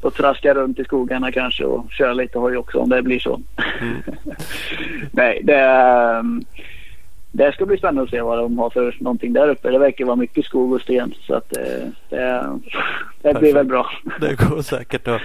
[0.01, 3.41] och traska runt i skogarna kanske och köra lite hoj också om det blir så.
[3.81, 4.01] Mm.
[5.11, 6.45] Nej, det, ehm,
[7.31, 9.71] det ska bli spännande att se vad de har för någonting där uppe.
[9.71, 12.49] Det verkar vara mycket skog och sten så att det, det,
[13.21, 13.91] det blir väl bra.
[14.19, 15.21] Det går säkert att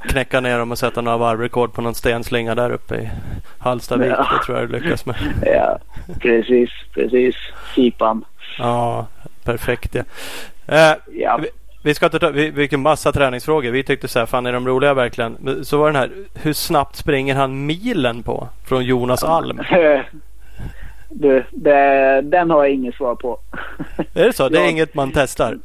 [0.00, 3.10] knäcka ner dem och sätta några varvrekord på någon stenslinga där uppe i
[3.58, 4.12] Hallstavik.
[4.12, 4.28] Ja.
[4.32, 5.16] Det tror jag du lyckas med.
[5.46, 5.78] Ja,
[6.20, 7.36] precis, precis.
[7.74, 8.24] Kipan.
[8.58, 9.06] Ja,
[9.44, 10.02] perfekt ja.
[10.66, 11.36] Eh, ja.
[11.42, 11.48] Vi
[11.94, 13.70] ska inte ta, vi fick en massa träningsfrågor.
[13.70, 15.64] Vi tyckte så här, fan är de roliga verkligen?
[15.64, 18.48] Så var den här, hur snabbt springer han milen på?
[18.64, 19.60] Från Jonas Alm.
[21.12, 23.38] Du, det, den har jag inget svar på.
[24.14, 24.48] Är det så?
[24.48, 25.58] Det är jag, inget man testar?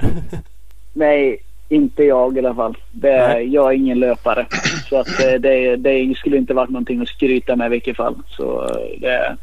[0.93, 1.38] Nej,
[1.70, 2.78] inte jag i alla fall.
[2.91, 4.45] Det, jag är ingen löpare.
[4.89, 8.16] Så att det, det, det, skulle inte varit någonting att skryta med i vilket fall.
[8.28, 9.38] Så det är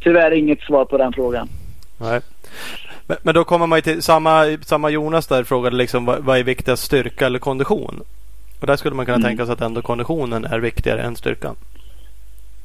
[0.00, 1.48] tyvärr inget svar på den frågan.
[1.98, 2.20] Nej.
[3.06, 6.42] Men, men, då kommer man till samma, samma Jonas där frågade liksom vad, vad är
[6.42, 8.02] viktigast styrka eller kondition?
[8.60, 9.28] Och där skulle man kunna mm.
[9.28, 11.56] tänka sig att ändå konditionen är viktigare än styrkan.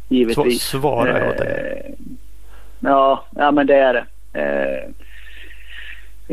[0.10, 0.64] Givetvis.
[0.64, 1.48] Så svarar jag åt dig.
[1.48, 1.94] Eh,
[2.80, 4.06] ja, ja, men det är det.
[4.34, 4.84] Eh,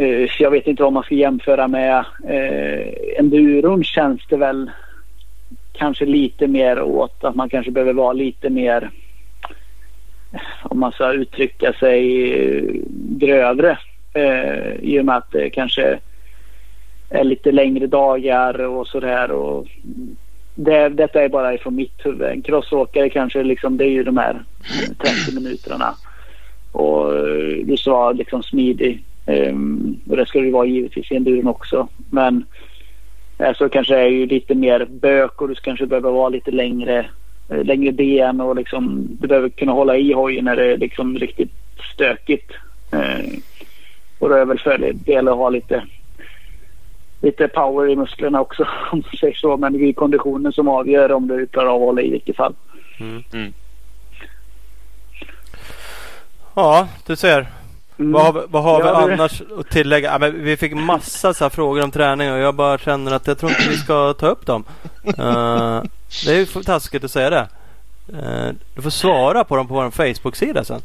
[0.05, 2.05] eh, jag vet inte vad man ska jämföra med.
[2.29, 4.71] Eh, enduron känns det väl
[5.73, 8.91] kanske lite mer åt att man kanske behöver vara lite mer
[10.63, 12.83] om man ska uttrycka sig
[13.19, 13.79] grövre
[14.13, 15.99] Eh, I och med att det kanske
[17.11, 19.31] är lite längre dagar och sådär.
[19.31, 19.67] Och
[20.55, 22.23] det, detta är bara ifrån mitt huvud.
[22.23, 24.45] En crossåkare kanske liksom, det är ju de här
[24.99, 25.95] 30 minuterna.
[26.73, 29.03] Och eh, du sa liksom smidig.
[29.27, 31.89] Um, och det ska det vara givetvis i enduron också.
[32.11, 32.45] Men
[33.39, 37.07] alltså kanske är ju lite mer bök och du kanske behöver vara lite längre,
[37.49, 41.19] eh, längre ben och liksom du behöver kunna hålla i hojen när det är liksom
[41.19, 41.53] riktigt
[41.95, 42.53] stökigt.
[42.95, 43.39] Uh,
[44.19, 45.83] och då är väl fördel att ha lite
[47.21, 48.63] lite power i musklerna också
[48.93, 49.57] om man säger så.
[49.57, 52.55] Men det är konditionen som avgör om du klarar av att hålla i vilket fall.
[53.01, 53.25] Mm.
[53.33, 53.53] Mm.
[56.55, 57.47] Ja, du ser.
[57.99, 58.13] Mm.
[58.13, 60.13] Vad har, vad har ja, vi annars att tillägga?
[60.13, 63.39] Ja, men vi fick massa så frågor om träning och jag bara känner att jag
[63.39, 64.65] tror inte vi ska ta upp dem.
[65.07, 65.13] Uh,
[66.27, 67.49] det är ju taskigt att säga det.
[68.13, 70.81] Uh, du får svara på dem på vår Facebook-sida sen.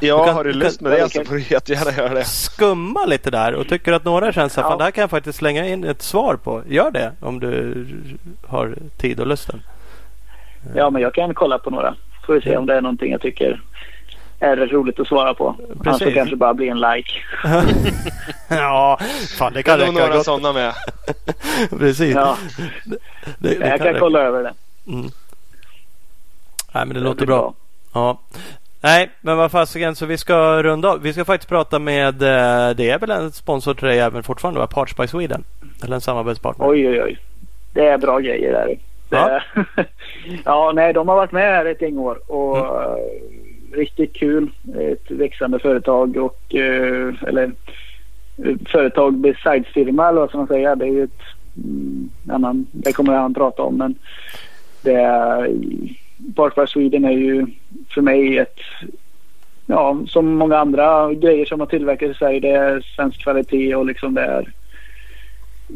[0.00, 2.24] Ja, kan, har du lust med det så får du jättegärna göra det.
[2.24, 4.76] Skumma lite där och tycker att några känns så ja.
[4.76, 6.62] det här kan jag faktiskt slänga in ett svar på.
[6.68, 7.86] Gör det om du
[8.46, 9.62] har tid och lusten.
[10.74, 11.94] Ja, men jag kan kolla på några.
[12.26, 13.60] Får vi se om det är någonting jag tycker
[14.40, 15.52] är roligt att svara på.
[15.52, 15.86] Precis.
[15.86, 17.12] Annars så kanske bara bli en like.
[18.48, 18.98] ja,
[19.38, 19.92] fan det kan räcka.
[19.92, 20.74] Det är några sådana med.
[21.78, 22.14] Precis.
[22.14, 22.36] Ja.
[22.84, 22.98] Det,
[23.38, 24.54] det jag kan, kan kolla över det.
[24.92, 25.10] Mm.
[26.72, 27.38] Nej, men det, det låter bra.
[27.38, 27.54] bra.
[27.92, 28.20] Ja.
[28.80, 31.02] Nej, men vad fasiken så vi ska runda av.
[31.02, 34.60] Vi ska faktiskt prata med, eh, det är väl en sponsor till dig även fortfarande
[34.60, 34.66] va?
[34.66, 35.44] Parts by Sweden?
[35.84, 36.68] Eller en samarbetspartner?
[36.68, 37.18] Oj, oj, oj.
[37.72, 38.78] Det är bra grejer där.
[39.10, 39.40] Ja.
[40.44, 42.70] ja, nej, de har varit med här ett gäng år och mm.
[42.70, 42.96] uh,
[43.72, 44.50] riktigt kul.
[44.78, 47.52] Ett växande företag och, uh, eller
[48.66, 50.76] företag besides-firma eller vad ska man säga.
[50.76, 51.22] Det är ju ett
[51.56, 53.94] mm, annan, det kommer han prata om men
[54.82, 55.48] det är
[56.34, 57.46] Parkbar Sweden är ju
[57.94, 58.58] för mig ett,
[59.66, 62.40] ja som många andra grejer som har tillverkats i Sverige.
[62.40, 64.52] Det är svensk kvalitet och liksom det är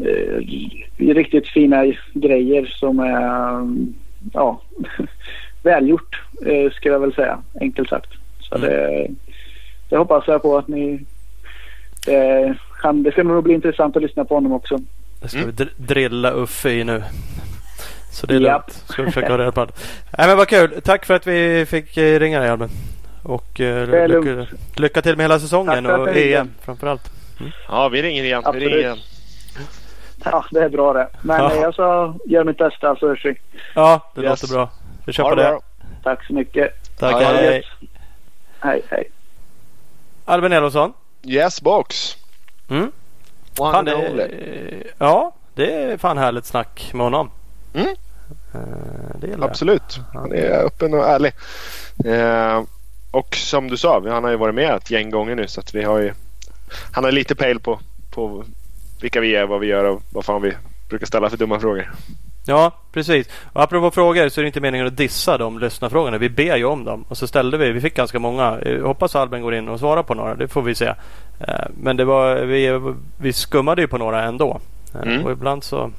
[0.05, 1.85] eh, riktigt fina
[2.15, 3.67] grejer som är
[4.33, 4.61] ja,
[5.63, 8.11] välgjort eh, skulle jag väl säga enkelt sagt.
[8.41, 8.69] Så mm.
[8.69, 9.09] det,
[9.89, 11.05] det hoppas jag på att ni
[12.09, 14.79] eh, han, det ska nog bli intressant att lyssna på honom också.
[15.23, 15.55] Det ska mm.
[15.57, 17.03] vi drilla Uffe i nu.
[18.13, 18.53] Så det är yep.
[18.53, 18.85] lugnt.
[18.87, 19.73] Ska vi försöka ha reda på det.
[20.19, 20.81] Nej, men vad kul.
[20.85, 22.69] Tack för att vi fick eh, ringa dig Albin.
[23.23, 24.47] Och eh, lycka,
[24.77, 27.11] lycka, till med hela säsongen och EM framförallt.
[27.41, 27.53] Mm.
[27.69, 28.43] Ja, vi ringer igen.
[28.53, 28.99] Vi ringer igen.
[30.25, 31.09] Ja, det är bra det.
[31.23, 31.55] Men ja.
[31.55, 33.35] jag ska göra mitt bästa så hörs vi.
[33.75, 34.43] Ja, det yes.
[34.43, 34.71] låter bra.
[35.07, 35.61] Vi kör på det.
[36.03, 36.99] Tack så mycket.
[36.99, 37.13] Tack.
[37.13, 37.65] Ja, hej.
[38.61, 39.11] Hej, hej.
[40.25, 40.93] Albin Elofsson.
[41.23, 42.17] Yes, box.
[42.71, 42.93] Mm.
[43.57, 44.33] Fan, det,
[44.99, 47.31] ja, det är fan härligt snack med honom.
[47.75, 47.97] Mm.
[48.55, 50.01] Uh, Absolut.
[50.15, 51.33] Han är öppen och ärlig.
[52.07, 52.65] Uh,
[53.11, 55.75] och som du sa, han har ju varit med ett gäng gånger nu så att
[55.75, 56.13] vi har ju...
[56.93, 58.45] Han har lite pejl på, på
[59.01, 60.53] vilka vi är, vad vi gör och vad fan vi
[60.89, 61.93] brukar ställa för dumma frågor.
[62.47, 63.29] Ja, precis.
[63.53, 66.19] Och apropå frågor så är det inte meningen att dissa de lyssnarfrågorna.
[66.19, 67.05] Vi ber ju om dem.
[67.09, 68.59] Och så ställde vi, vi fick ganska många.
[68.65, 70.35] Jag hoppas Albin går in och svarar på några.
[70.35, 70.95] Det får vi se.
[71.69, 72.81] Men det var, vi,
[73.19, 74.61] vi skummade ju på några ändå.
[75.03, 75.25] Mm.
[75.25, 75.91] Och ibland så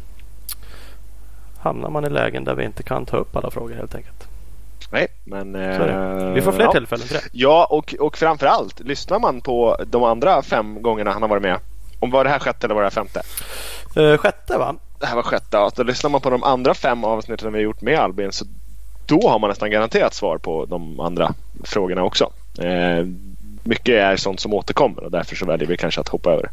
[1.64, 4.28] hamnar man i lägen där vi inte kan ta upp alla frågor helt enkelt.
[4.91, 5.55] Nej, men...
[5.55, 6.72] Eh, vi får fler ja.
[6.72, 7.24] tillfällen till det.
[7.32, 11.59] Ja, och, och framförallt lyssnar man på de andra fem gångerna han har varit med.
[11.99, 13.22] Om var det här sjätte eller var det här femte?
[13.97, 14.76] Uh, sjätte va?
[14.99, 15.57] Det här var sjätte.
[15.57, 15.72] Ja.
[15.76, 18.45] Då lyssnar man på de andra fem avsnitten vi har gjort med Albin så
[19.05, 21.34] då har man nästan garanterat svar på de andra
[21.64, 22.32] frågorna också.
[22.59, 23.05] Eh,
[23.64, 26.49] mycket är sånt som återkommer och därför så väljer vi kanske att hoppa över.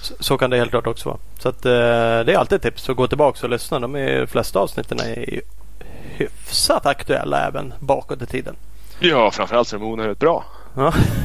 [0.00, 1.18] Så, så kan det helt klart också vara.
[1.38, 1.70] Så att, eh,
[2.24, 3.78] det är alltid ett tips att gå tillbaka och lyssna.
[3.80, 5.40] De, är, de flesta avsnitten är
[6.16, 8.56] hyfsat aktuella även bakåt i tiden.
[8.98, 10.44] Ja, framförallt så är de onödigt bra.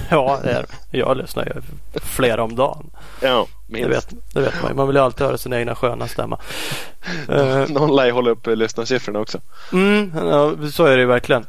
[0.10, 1.62] ja, det är Jag lyssnar ju
[2.00, 2.90] flera om dagen.
[3.22, 3.90] Ja, minst.
[3.90, 6.40] Det vet, det vet man Man vill ju alltid höra sin egna sköna stämma.
[7.68, 9.40] Någon lär ju hålla upp lyssnarsiffrorna också.
[9.74, 11.46] Mm, ja, så är det ju verkligen.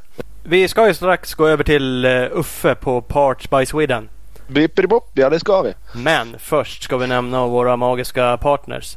[0.49, 4.09] Vi ska ju strax gå över till uh, Uffe på Parts by Sweden.
[4.49, 5.75] Bippidi-bopp, ja det ska vi.
[5.95, 8.97] Men först ska vi nämna våra magiska partners.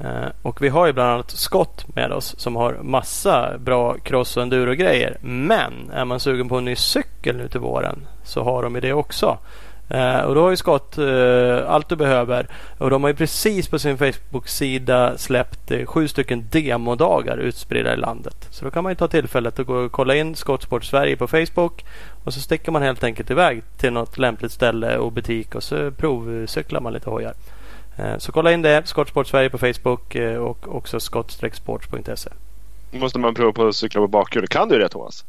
[0.00, 4.36] Uh, och vi har ju bland annat Scott med oss som har massa bra cross
[4.36, 5.16] och enduro-grejer.
[5.20, 8.80] Men är man sugen på en ny cykel nu till våren så har de ju
[8.80, 9.38] det också.
[9.94, 12.46] Uh, och då har ju Scott uh, allt du behöver.
[12.78, 17.96] Och de har ju precis på sin Facebook-sida släppt uh, sju stycken demodagar utspridda i
[17.96, 18.48] landet.
[18.50, 21.26] Så då kan man ju ta tillfället och gå och kolla in Skottsport Sverige på
[21.26, 21.84] Facebook.
[22.24, 25.90] Och så sticker man helt enkelt iväg till något lämpligt ställe och butik och så
[25.90, 27.34] provcyklar man lite hojar.
[28.18, 32.30] Så kolla in det, Skottsport Sverige på Facebook och också skott-sports.se.
[32.90, 34.46] Måste man prova på att cykla på bakhjul?
[34.46, 35.24] Kan du det Thomas?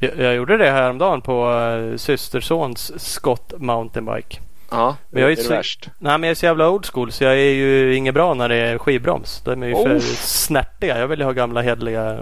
[0.00, 4.40] Jag, jag gjorde det häromdagen på uh, systersons Scott Mountainbike.
[4.70, 5.88] Ja, Men jag är är så- värst?
[5.98, 8.48] Nej men jag är så jävla old school så jag är ju inget bra när
[8.48, 9.40] det är skivbroms.
[9.44, 10.00] De är ju för Oh.
[10.00, 10.98] snärtiga.
[10.98, 12.18] Jag vill ju ha gamla hederliga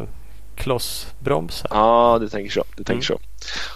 [0.57, 1.69] klossbromsar.
[1.71, 2.65] Ja, du tänker så.
[2.77, 3.19] Du tänker så.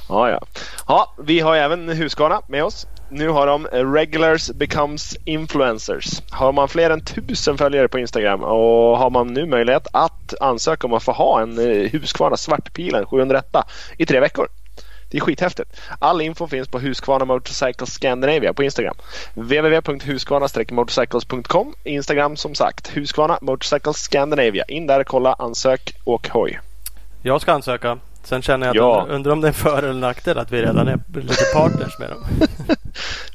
[0.09, 0.41] Ja, ja.
[0.89, 2.87] ja, vi har även Husqvarna med oss.
[3.15, 6.23] Nu har de eh, Regulars becomes influencers.
[6.31, 10.87] Har man fler än tusen följare på Instagram och har man nu möjlighet att ansöka
[10.87, 13.57] om att få ha en eh, Husqvarna Svartpilen 701
[13.99, 14.49] i tre veckor.
[15.11, 15.81] Det är skithäftigt.
[15.99, 18.95] All info finns på Husqvarna Motorcycles Scandinavia på Instagram.
[19.35, 24.65] www.husqvarna-motorcycles.com Instagram som sagt Husqvarna Motorcycles Scandinavia.
[24.69, 26.61] In där, kolla, ansök, åk hoj.
[27.23, 27.99] Jag ska ansöka.
[28.25, 29.07] Sen känner jag att Ja.
[29.11, 32.25] undrar, om det är för eller nackdel att vi redan är lite partners med dem.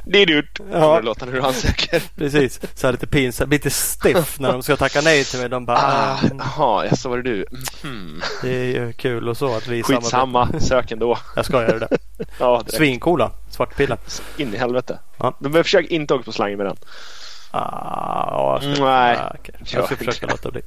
[0.06, 0.60] Det är dyrt.
[0.72, 1.00] Ja.
[1.00, 2.04] Låta när du ansöker.
[2.18, 2.60] Precis.
[2.76, 3.52] Så här lite pinsamt.
[3.52, 5.50] Lite stiff när de ska tacka nej till mig.
[5.50, 7.46] De bara Ah, ah, Jaha, ja, så var det du.
[7.84, 8.22] Mm.
[8.42, 10.02] Det är ju kul och så att vi samarbetar.
[10.02, 11.18] Skitsamma, sök ändå.
[11.36, 11.98] Jag ska göra det.
[12.40, 12.78] Ja, direkt.
[12.78, 13.32] Svincoola.
[13.50, 13.98] Svartpilen.
[14.38, 15.00] In i helvete.
[15.18, 15.38] Ja.
[15.40, 16.78] Men försök inte åka på slangen med den.
[17.52, 19.18] Ah, ja, jag ska, Nej.
[19.18, 19.36] Ah.
[19.66, 20.62] Gör Jag ska försöka låta bli.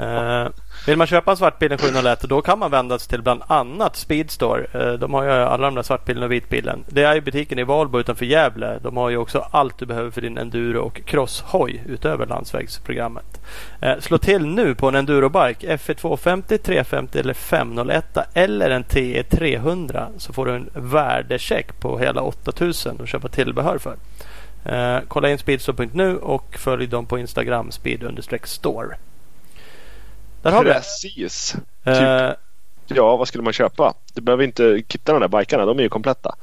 [0.00, 0.48] Eh,
[0.86, 4.66] vill man köpa en svartpilen 701 då kan man vända sig till bland annat Speedstore.
[4.72, 6.84] Eh, de har ju alla de där svartpilen och vitpilen.
[6.88, 8.78] Det är ju butiken i Valbo utanför Gävle.
[8.82, 13.40] De har ju också allt du behöver för din enduro och crosshoj utöver landsvägsprogrammet.
[13.80, 19.22] Eh, slå till nu på en endurobike FE 250, 350 eller 501 eller en TE
[19.22, 23.96] 300 så får du en värdecheck på hela 8000 att köpa tillbehör för.
[24.64, 28.96] Eh, kolla in speedstore.nu och följ dem på Instagram speed-store.
[30.42, 30.74] Där har vi det.
[30.74, 31.54] Precis.
[31.84, 32.30] Eh,
[32.86, 33.94] Ja, vad skulle man köpa?
[34.14, 36.34] Du behöver inte kitta de där bikarna, de är ju kompletta.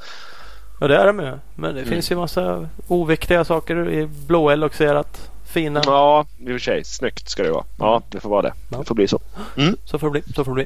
[0.80, 1.32] och det är de ju.
[1.56, 1.90] Men det Mm.
[1.94, 5.32] finns ju massa oviktiga saker i blåeloxerat.
[5.46, 5.82] Fina.
[5.86, 6.84] Ja, i och för sig.
[6.84, 7.64] Snyggt ska det vara.
[7.80, 8.54] Ja, det får vara det.
[8.70, 8.78] Ja.
[8.78, 9.20] Det får bli så.
[9.86, 10.34] Så får det bli.
[10.36, 10.66] Så får det bli.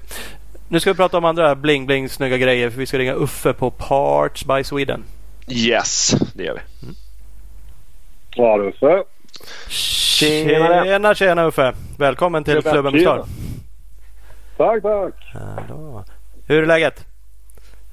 [0.68, 2.70] Nu ska vi prata om andra bling-bling snygga grejer.
[2.70, 5.04] För vi ska ringa Uffe på Parts by Sweden.
[5.48, 6.88] Yes, det gör vi.
[6.88, 6.94] Ja
[8.36, 9.04] du ser.
[9.70, 10.86] Tjenare.
[10.86, 11.74] Tjena tjena Uffe!
[11.98, 13.02] Välkommen till Tjena, Flubben Star.
[13.02, 13.26] tjena.
[14.58, 15.14] Tack, tack.
[15.34, 16.04] Hallå.
[16.48, 17.06] Hur är läget?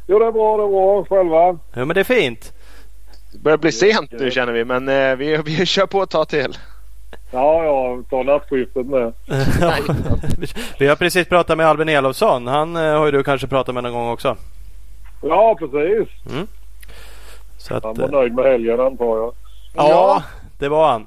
[0.07, 1.05] Jo det är bra, det är bra.
[1.05, 1.59] Själva?
[1.74, 2.53] Jo men det är fint.
[3.32, 6.28] Det börjar bli sent nu känner vi, men eh, vi, vi kör på ett tag
[6.28, 6.59] till.
[7.30, 8.03] Ja, ja.
[8.11, 9.12] Ta nattskiftet med.
[10.78, 12.47] vi har precis pratat med Albin Elofsson.
[12.47, 14.36] Han eh, har ju du kanske pratat med någon gång också.
[15.22, 16.09] Ja, precis.
[17.59, 19.34] Så att, Han eh, var nöjd med helgen antar jag.
[19.75, 20.23] Ja,
[20.59, 21.07] det var han.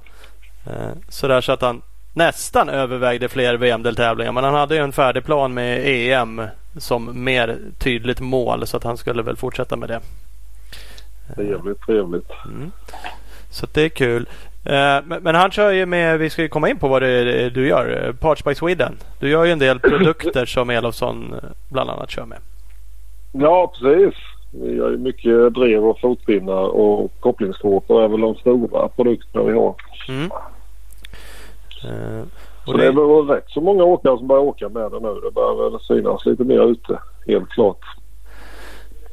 [0.67, 1.81] Eh, Sådär så att han
[2.13, 4.31] nästan övervägde fler VM-deltävlingar.
[4.31, 6.41] Men han hade ju en färdig plan med EM
[6.77, 8.67] som mer tydligt mål.
[8.67, 9.99] Så att han skulle väl fortsätta med det.
[11.35, 12.31] Trevligt, trevligt.
[12.45, 12.71] Mm.
[13.49, 14.29] Så det är kul.
[14.65, 17.49] Eh, Men, han kör ju med, vi ska ju komma in på vad det är
[17.49, 18.05] du gör.
[18.07, 18.97] eh, Parts by Sweden.
[19.19, 22.37] Du gör ju en del produkter som Elofsson eh, bland annat kör med.
[23.31, 24.15] Ja, precis.
[24.61, 29.53] Vi gör ju mycket drev och fotpinnar och kopplingskåpor är väl de stora produkterna vi
[29.53, 29.75] har.
[30.09, 30.31] Mm.
[31.83, 32.23] Eh,
[32.65, 35.19] Så det är väl rätt så många åkare som börjar åka med det nu.
[35.23, 36.99] Det börjar väl synas lite mer ute.
[37.27, 37.79] Helt klart.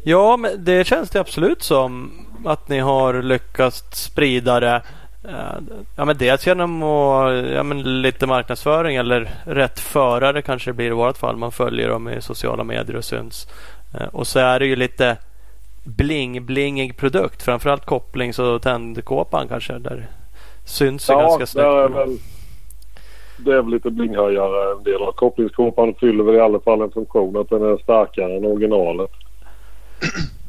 [0.03, 2.11] ja, men det känns det absolut som
[2.45, 4.83] att ni har lyckats sprida det.
[5.25, 5.63] Eh,
[5.97, 10.87] Ja, men dels genom att, ja, men lite marknadsföring eller rätt förare kanske det blir
[10.87, 11.37] i vårt fall.
[11.37, 13.47] Man följer dem i sociala medier och syns.
[13.95, 15.17] Eh, Och så är det ju lite
[15.85, 17.43] bling-blingig produkt.
[17.43, 19.79] Framförallt kopplings och tändkåpan kanske.
[19.79, 20.07] Där
[20.65, 21.65] syns Ja, ganska det snyggt.
[21.67, 22.19] är väl,
[23.39, 26.91] det är väl lite blinghöjare en del av kopplingskåpan fyller väl i alla fall en
[26.91, 29.11] funktion att den är starkare än originalet.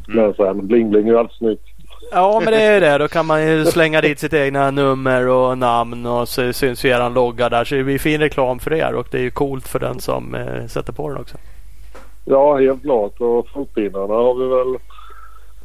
[0.07, 1.63] Men sen bling-bling är ju alltid snyggt.
[2.11, 2.97] Ja men det är ju det.
[2.97, 6.89] Då kan man ju slänga dit sitt egna nummer och namn och så syns ju
[6.89, 7.63] eran logga där.
[7.63, 10.35] Så det blir fin reklam för er och det är ju coolt för den som
[10.35, 11.37] eh, sätter på den också.
[12.25, 13.21] Ja, helt klart.
[13.21, 14.79] Och fotpinnarna har vi väl...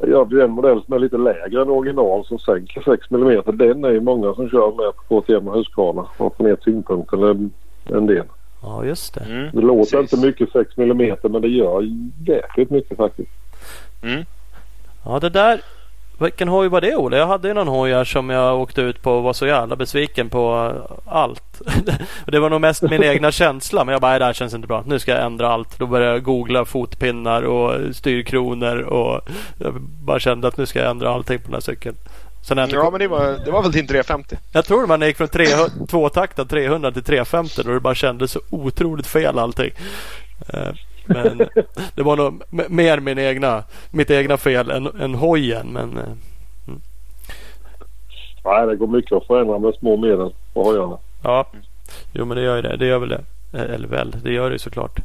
[0.07, 3.43] Ja, det är en modell som är lite lägre än original som sänker 6 mm.
[3.47, 7.23] Den är ju många som kör med på KTM och Husqvarna och får ner tyngdpunkten
[7.23, 7.51] en,
[7.85, 8.25] en del.
[8.63, 9.21] Ja just det.
[9.21, 9.49] Mm.
[9.53, 10.13] Det låter Precis.
[10.13, 11.83] inte mycket 6 mm men det gör
[12.27, 13.31] jäkligt mycket faktiskt.
[14.03, 14.25] Mm.
[15.05, 15.61] Ja det där.
[16.21, 17.17] Vilken hoj var det Olle?
[17.17, 19.77] Jag hade ju någon hoj här som jag åkte ut på och var så jävla
[19.77, 20.73] besviken på
[21.07, 21.61] allt.
[22.27, 23.85] Och det var nog mest min egna känsla.
[23.85, 24.83] Men jag bara, "Nej, det här känns inte bra.
[24.87, 25.79] Nu ska jag ändra allt.
[25.79, 28.79] Då började jag googla fotpinnar och styrkronor.
[28.79, 29.21] Och
[29.59, 31.97] jag bara kände att nu ska jag ändra allting på den här cykeln.
[32.43, 34.37] Sen inte Ja, men det var, det var väl din 350?
[34.53, 38.41] jag tror man gick från 300 tvåtaktad 300 till 350 och det bara kändes så
[38.51, 39.71] otroligt fel allting.
[41.09, 41.39] Men
[41.95, 45.67] det var nog mer min egna, mitt egna fel än, än hojen.
[45.73, 46.05] Men eh,
[48.45, 50.99] Nej, det går mycket att förändra med små medel på hojarna.
[51.23, 51.47] ja,
[52.13, 52.77] jo men det gör ju det.
[52.77, 53.21] Det gör väl det.
[53.53, 55.01] Eh, Eller väl, det gör det ju såklart.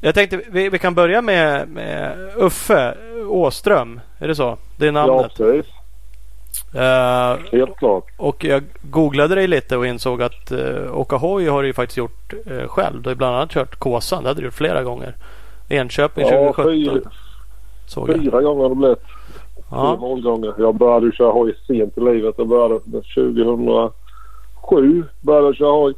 [0.00, 2.94] Jag tänkte vi, vi kan börja med, med Uffe
[3.28, 4.00] Åström.
[4.18, 4.58] Är det så?
[4.76, 5.34] Det är Ja, namnet.
[5.36, 5.72] precis.
[6.74, 8.04] Eh, Helt klart.
[8.16, 11.96] och jag googlade dig lite och insåg att uh, åka hoj har du ju faktiskt
[11.96, 13.02] gjort uh, själv.
[13.02, 14.22] Du har bland annat kört Kåsan.
[14.22, 15.14] Det hade du gjort flera gånger.
[15.68, 17.12] Enköping Ja, 2017
[17.94, 18.98] fyra, fyra gånger har det blivit.
[18.98, 19.06] Fyra
[19.70, 20.54] Ja, målgångar.
[20.58, 22.34] Jag började köra hoj sent i livet.
[22.38, 25.04] Jag började 2007.
[25.20, 25.94] Började jag köra hoj.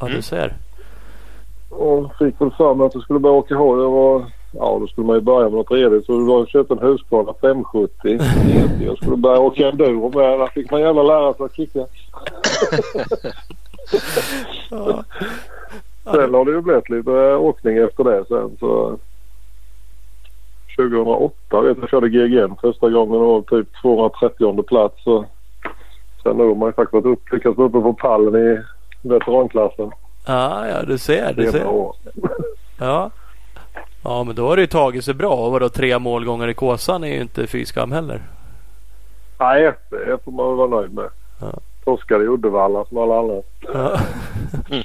[0.00, 0.56] ja, du ser.
[1.70, 3.82] Och fick väl för mig att jag skulle börja åka hoj.
[3.82, 6.06] Jag var, ja, då skulle man ju börja med något redigt.
[6.06, 8.18] Så jag köpte en Husqvarna 570.
[8.86, 10.40] Jag skulle börja åka enduro med.
[10.40, 11.86] Där fick man gärna lära sig att kicka.
[14.70, 15.04] Ja.
[16.04, 18.56] Sen har det ju blivit lite åkning efter det sen.
[18.60, 18.98] Så
[20.76, 25.04] 2008 vet jag, körde GGN första gången och typ 230 plats.
[25.04, 25.24] Så
[26.22, 28.62] sen har man ju faktiskt varit upp, lyckats vara uppe på pallen i
[29.02, 29.90] veteranklassen.
[30.26, 31.32] Ja, ja, du ser.
[31.32, 31.66] Du ser.
[32.78, 33.10] Ja.
[34.08, 35.34] Ja, men då har det ju tagit sig bra.
[35.34, 38.22] Och vadå, tre målgångar i Kåsan är ju inte fy skam heller.
[39.38, 41.08] Nej, det får man väl vara nöjd med.
[41.40, 41.52] Ja.
[41.84, 43.42] Torskade i Uddevalla som alla andra.
[43.60, 43.98] Ja.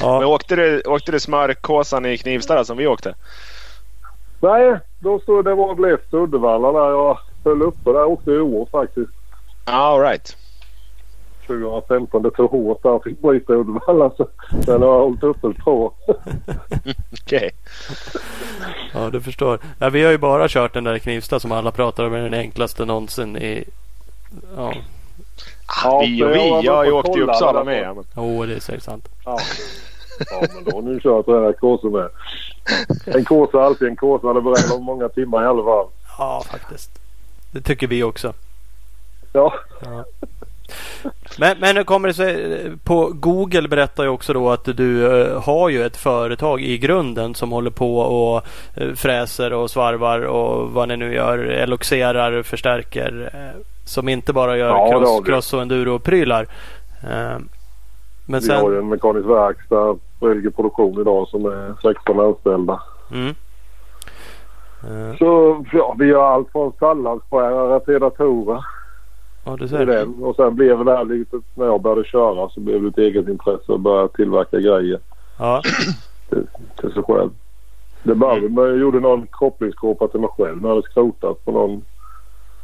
[0.00, 0.26] Men ja.
[0.26, 3.14] åkte du, åkte du smörkåsan i Knivsta som vi åkte?
[4.40, 7.92] Nej, då stod det var väl efter Uddevalla där jag höll uppe.
[7.92, 9.10] Där åkte jag i år faktiskt.
[9.64, 10.36] All right.
[11.46, 12.22] 2015.
[12.22, 12.90] Det tog hårt där.
[12.90, 14.10] Jag fick bryta Uddevalla.
[14.16, 14.28] Så
[14.64, 15.90] sen har jag hållit uppe ett par.
[17.22, 17.50] Okej.
[18.94, 19.58] ja, du förstår.
[19.78, 22.34] Ja, vi har ju bara kört den där Knivsta som alla pratar om är den
[22.34, 23.64] enklaste någonsin i...
[24.56, 24.74] Ja,
[25.84, 26.66] Ja, vi och för jag vi.
[26.66, 27.94] Jag har ju Uppsala där med.
[27.94, 28.24] på- Men...
[28.40, 29.08] oh, det är säkert sant.
[29.24, 29.38] Ja.
[30.30, 32.08] ja, men då har ni kört den här kursen med.
[33.16, 34.20] En kurs är alltid en kurs.
[34.24, 35.86] Är beredd om många timmar i alla fall.
[36.18, 36.90] Ja, faktiskt.
[37.52, 38.32] Det tycker vi också.
[39.32, 40.04] Ja, Ja.
[41.38, 45.42] Men, men nu kommer det sig, på Google berättar ju också då att du eh,
[45.42, 48.42] har ju ett företag i grunden som håller på och
[48.74, 53.30] eh, fräser och svarvar och vad ni nu gör, eloxerar, förstärker.
[53.34, 56.46] eh, Som inte bara gör Ja, cross, cross och enduro-prylar.
[57.02, 57.38] Eh,
[58.26, 58.78] Men vi har ju sen...
[58.78, 62.82] en mekanisk verkstad LG Produktion idag som är 16 anställda.
[63.12, 63.34] Mm.
[64.82, 68.64] Eh, Så ja, vi gör allt från salladsskärare till datorer
[69.44, 69.86] Ja, i ser.
[69.86, 70.14] den.
[70.22, 73.28] Och sen blev det här lite, när jag började köra så blev det ett eget
[73.28, 75.00] intresse att börja tillverka grejer
[75.38, 75.62] Ja.
[76.80, 77.30] till sig själv.
[78.02, 81.52] Det började med, jag gjorde någon kopplingskåpa till mig själv när jag hade skrotat på
[81.52, 81.84] någon,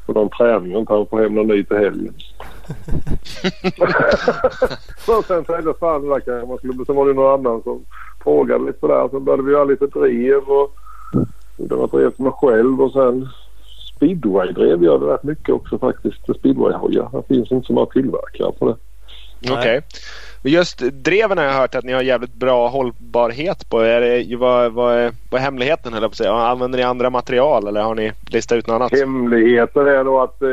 [0.06, 2.14] på någon träning och inte hann få hem någon ny till helgen.
[5.06, 6.84] så sen tänkte jag fan det där man skulle...
[6.84, 7.84] Sen var det någon annan som
[8.22, 9.08] frågade lite där.
[9.08, 10.74] Sen började vi göra lite drev och
[11.56, 13.28] det var drev till mig själv och sen
[14.00, 16.22] speedway-drev gör det rätt mycket också faktiskt.
[16.38, 17.08] Speedway-hojar.
[17.12, 18.76] Det finns inte så många tillverkare på det.
[19.52, 19.82] Okej.
[20.42, 23.80] Men Just dreven har jag hört att ni har jävligt bra hållbarhet på.
[23.80, 26.32] Är det, vad, vad, är, vad är hemligheten höll jag på att säga?
[26.32, 28.92] Använder ni andra material eller har ni listat ut något annat?
[28.92, 30.48] Hemligheten är då att eh,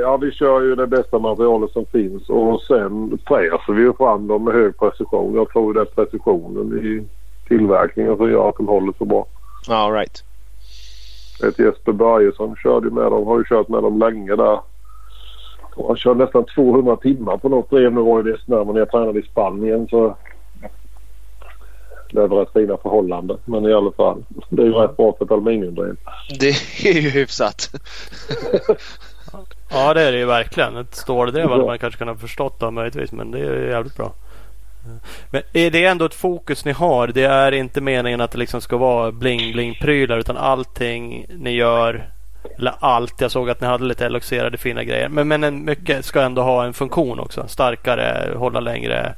[0.00, 4.44] ja, vi kör ju det bästa materialet som finns och sen fräser vi fram dem
[4.44, 5.34] med hög precision.
[5.34, 7.06] Jag tror det är precisionen i
[7.48, 9.26] tillverkningen som gör att de håller så bra.
[9.68, 10.24] All right.
[11.44, 14.60] Ett Jesper Börjesson körde ju med dem, har ju kört med dem länge där.
[15.74, 17.92] Och Han körde nästan 200 timmar på något drev.
[17.92, 20.16] Nu var ju det snö men när jag tränade i Spanien så
[22.12, 23.38] det var rätt fina förhållanden.
[23.44, 24.24] Men i alla fall.
[24.48, 25.96] Det är ju rätt bra för ett aluminiumdrev.
[26.40, 26.48] Det
[26.84, 27.70] är ju hyfsat.
[29.70, 30.76] Ja det är det ju verkligen.
[30.76, 33.12] Ett ståldrev hade man kanske kunnat förstått då möjligtvis.
[33.12, 34.12] Men det är ju jävligt bra.
[35.30, 37.06] Men är det ändå ett fokus ni har?
[37.06, 42.08] Det är inte meningen att det liksom ska vara bling-bling-prylar utan allting ni gör
[42.58, 43.20] eller allt.
[43.20, 45.08] Jag såg att ni hade lite eloxerade fina grejer.
[45.08, 47.48] Men, men en, mycket ska ändå ha en funktion också.
[47.48, 49.14] Starkare, hålla längre,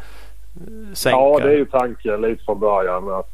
[0.95, 1.17] sänka.
[1.17, 3.31] Ja, det är ju tanken lite från början att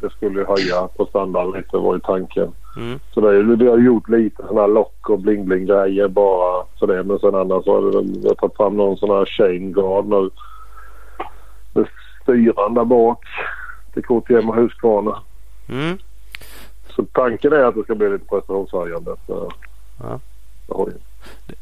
[0.00, 2.52] det skulle höja på standarden lite var ju tanken.
[2.76, 3.00] Mm.
[3.14, 7.02] Så det vi har gjort lite sådana här lock och bling-bling grejer bara för det.
[7.02, 10.30] Men sen annars har vi har tagit fram någon sån här chain guard nu.
[11.76, 11.86] Med
[12.22, 13.24] styran där bak
[13.94, 15.22] till KTM och Husqvarna.
[15.68, 15.98] Mm.
[16.96, 19.16] Så tanken är att det ska bli lite prestationshöjande.
[19.28, 19.50] Ja.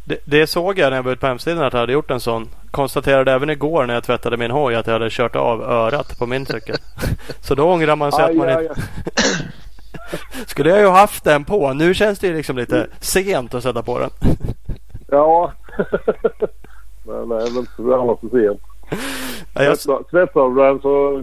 [0.05, 2.21] Det, det såg jag när jag var ute på hemsidan att jag hade gjort en
[2.21, 2.49] sån.
[2.71, 6.27] Konstaterade även igår när jag tvättade min hoj att jag hade kört av örat på
[6.27, 6.77] min cykel.
[7.41, 8.75] Så då ångrar man sig att Aj, man aj, inte...
[8.75, 10.47] aj.
[10.47, 11.73] Skulle jag ju haft den på.
[11.73, 14.11] Nu känns det ju liksom lite sent att sätta på den.
[15.09, 15.53] Ja.
[17.07, 18.61] Men det är väl inte så för sent.
[19.55, 21.23] Ja, jag, Svetsar du den så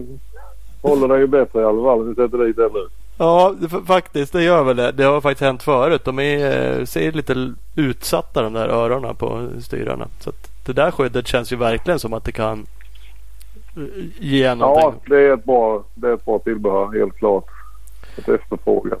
[0.88, 2.86] håller den ju bättre i alla fall vi sätter dit den nu.
[3.18, 4.92] ja det- faktiskt det gör väl det.
[4.92, 6.04] Det har faktiskt hänt förut.
[6.04, 10.06] De är, eh, ser lite utsatta de där öronen på styrarna.
[10.20, 10.32] Så
[10.66, 12.66] det där skyddet känns ju verkligen som att det kan
[13.76, 13.82] eh,
[14.20, 15.00] ge Ja, någonting.
[15.06, 17.44] det är ett bra, det är ett bra tillbehör helt klart.
[18.18, 18.98] Ett efterfrågan.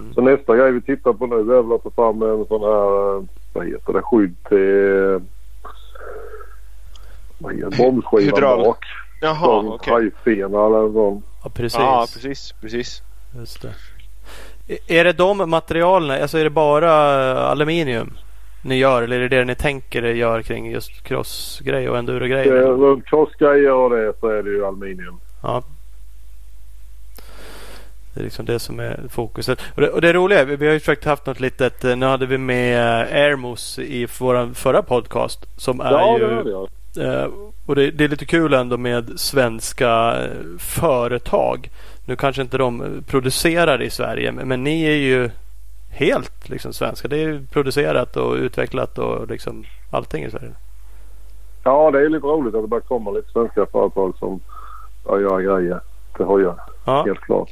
[0.00, 0.14] Mm.
[0.14, 3.16] Så nästa grej vi tittar på nu är väl att ta fram en sån här
[3.16, 3.22] eh,
[3.52, 5.20] vad heter det, skydd till
[7.40, 8.64] vad heter det, bromsskivan Hydral.
[8.64, 8.84] bak.
[9.20, 9.92] Jaha, okej.
[9.92, 11.22] hajfena eller sån.
[11.44, 11.78] Ja, precis.
[11.80, 12.54] Ja, precis.
[12.60, 13.02] precis.
[13.38, 13.74] Just det.
[14.86, 16.92] Är det de materialen, alltså är det bara
[17.38, 18.12] aluminium
[18.62, 21.98] ni gör eller är det det ni tänker er gör kring just crossgrej och Det
[21.98, 22.52] enduro-grejer?
[22.52, 25.20] är Runt crossgrejer och det så är det ju aluminium.
[25.42, 25.62] Ja.
[28.14, 29.58] Det är liksom det som är fokuset.
[29.74, 31.96] Och det, och det roliga är, vi vi har ju försökt haft något litet, eh,
[31.96, 35.46] nu hade vi med Airmos i vår förra podcast.
[35.56, 36.50] Som är Ja, ju, det.
[36.50, 36.64] Eh,
[37.66, 41.70] och det, det är lite kul ändå med svenska eh, företag.
[42.04, 45.30] Nu kanske inte de eh, producerar i Sverige men, men ni är ju
[45.90, 47.08] helt liksom svenska.
[47.08, 50.52] Det är ju producerat och utvecklat och liksom allting i Sverige.
[51.64, 54.40] Ja, det är lite roligt att det börjar komma lite svenska företag som
[55.04, 55.80] göra grejer
[56.16, 56.54] till hojar.
[56.84, 57.50] Ja, Helt klart.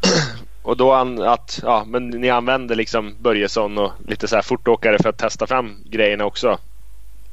[0.62, 4.98] Och då an, att, ja, men ni använder liksom Börjesson och lite så här fortåkare
[5.02, 6.58] för att testa fram grejerna också?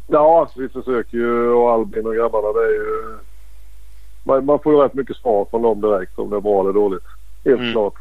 [0.07, 3.17] Ja, vi försöker ju och Albin och grabbarna det är ju...
[4.23, 6.73] Man, man får ju rätt mycket svar från dem direkt om det är bra eller
[6.73, 7.03] dåligt.
[7.45, 7.71] Helt Mm.
[7.71, 7.93] klart.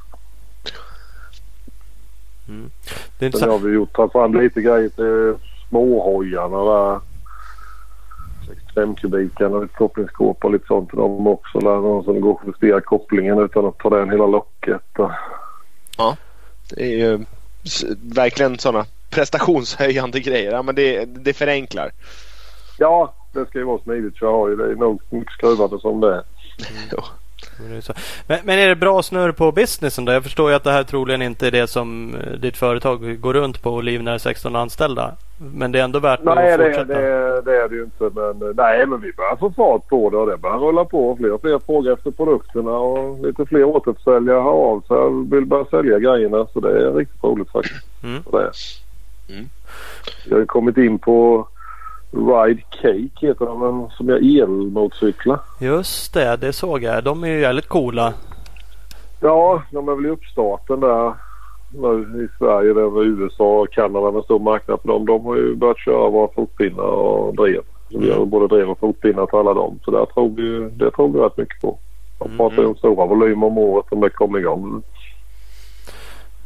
[3.19, 5.35] det är Sen har vi gjort tagit fram lite grejer till
[5.69, 7.01] småhojarna där.
[8.49, 11.59] 65 kubikarna, lite kopplingsskåp och lite sånt till dem också.
[11.59, 14.99] Där någon som går att justera kopplingen utan att ta den hela locket.
[14.99, 15.11] Och,
[16.70, 17.24] Det är ju
[18.15, 20.52] verkligen sådana prestationshöjande grejer.
[20.52, 21.90] Ja, men det, det förenklar.
[22.78, 25.78] ja, det ska ju vara smidigt för jag har ju det är nog mycket skruvande
[25.78, 26.22] som det är.
[27.80, 27.93] Så.
[28.26, 30.12] Men, men är det bra snurr på businessen då?
[30.12, 33.34] Jag förstår ju att det här troligen inte är det som eh, ditt företag går
[33.34, 35.14] runt på och livnär 16 anställda.
[35.55, 37.01] Men det är ändå värt Nej, att det, fortsätta.
[37.01, 38.10] det, det är det ju inte.
[38.14, 41.16] Men, eh, nej, men vi börjar få fart på det och det börjar rulla på.
[41.16, 45.47] Fler och fler frågar efter produkterna och lite fler återförsäljare hör av sig och vill
[45.47, 46.47] börja sälja grejerna.
[46.52, 47.86] Så det är riktigt roligt faktiskt.
[48.05, 48.22] Mm.
[48.32, 48.51] Det.
[49.33, 49.49] Mm.
[50.29, 51.49] Jag har kommit in på
[52.11, 55.39] Ride Cake heter de, som gör elmotorcyklar.
[55.61, 57.05] Just det, det såg jag.
[57.05, 58.15] De är ju jävligt coola.
[59.21, 61.13] Ja, de är väl i uppstarten där
[61.71, 62.71] nu i Sverige.
[62.71, 65.07] Är väl USA och Kanada med stor marknad för dem.
[65.07, 67.61] De har ju börjat köra våra fotpinnar och drev.
[67.91, 69.79] Så vi har både drev och fotpinnar till alla dem.
[69.85, 71.79] Så där tror vi, det tror vi rätt mycket på.
[72.19, 72.37] De Mm.
[72.39, 74.83] pratar ju om stora volymer om året om det kommer igång.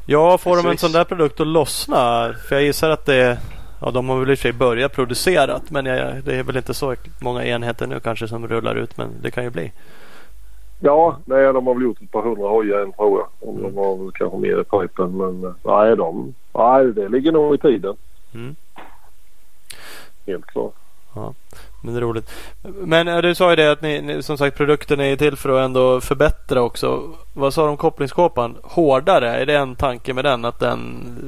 [0.07, 0.81] Ja, får de en Precis.
[0.81, 2.35] sån där produkt att lossna?
[2.49, 3.39] För jag gissar att det
[3.81, 6.57] Ja, de har väl i och för sig börjat producera men jag, det är väl
[6.57, 9.73] inte så många enheter nu kanske som rullar ut men det kan ju bli.
[10.81, 13.49] Ja, nej, de har väl gjort ett par hundra hojar än tror jag.
[13.49, 15.16] Om de har väl kanske mer i pipen.
[15.16, 17.97] Men nej, de, nej, det ligger nog i tiden.
[18.35, 18.57] Mm.
[20.27, 20.74] Helt klart.
[21.82, 22.31] Men det är roligt.
[22.62, 25.65] Men eh, du sa ju det att ni, som sagt produkten är till för att
[25.65, 27.03] ändå förbättra också.
[27.35, 28.57] Vad sa du om kopplingskåpan?
[28.62, 29.28] Hårdare?
[29.31, 30.44] Är det en tanke med den?
[30.44, 30.81] Att den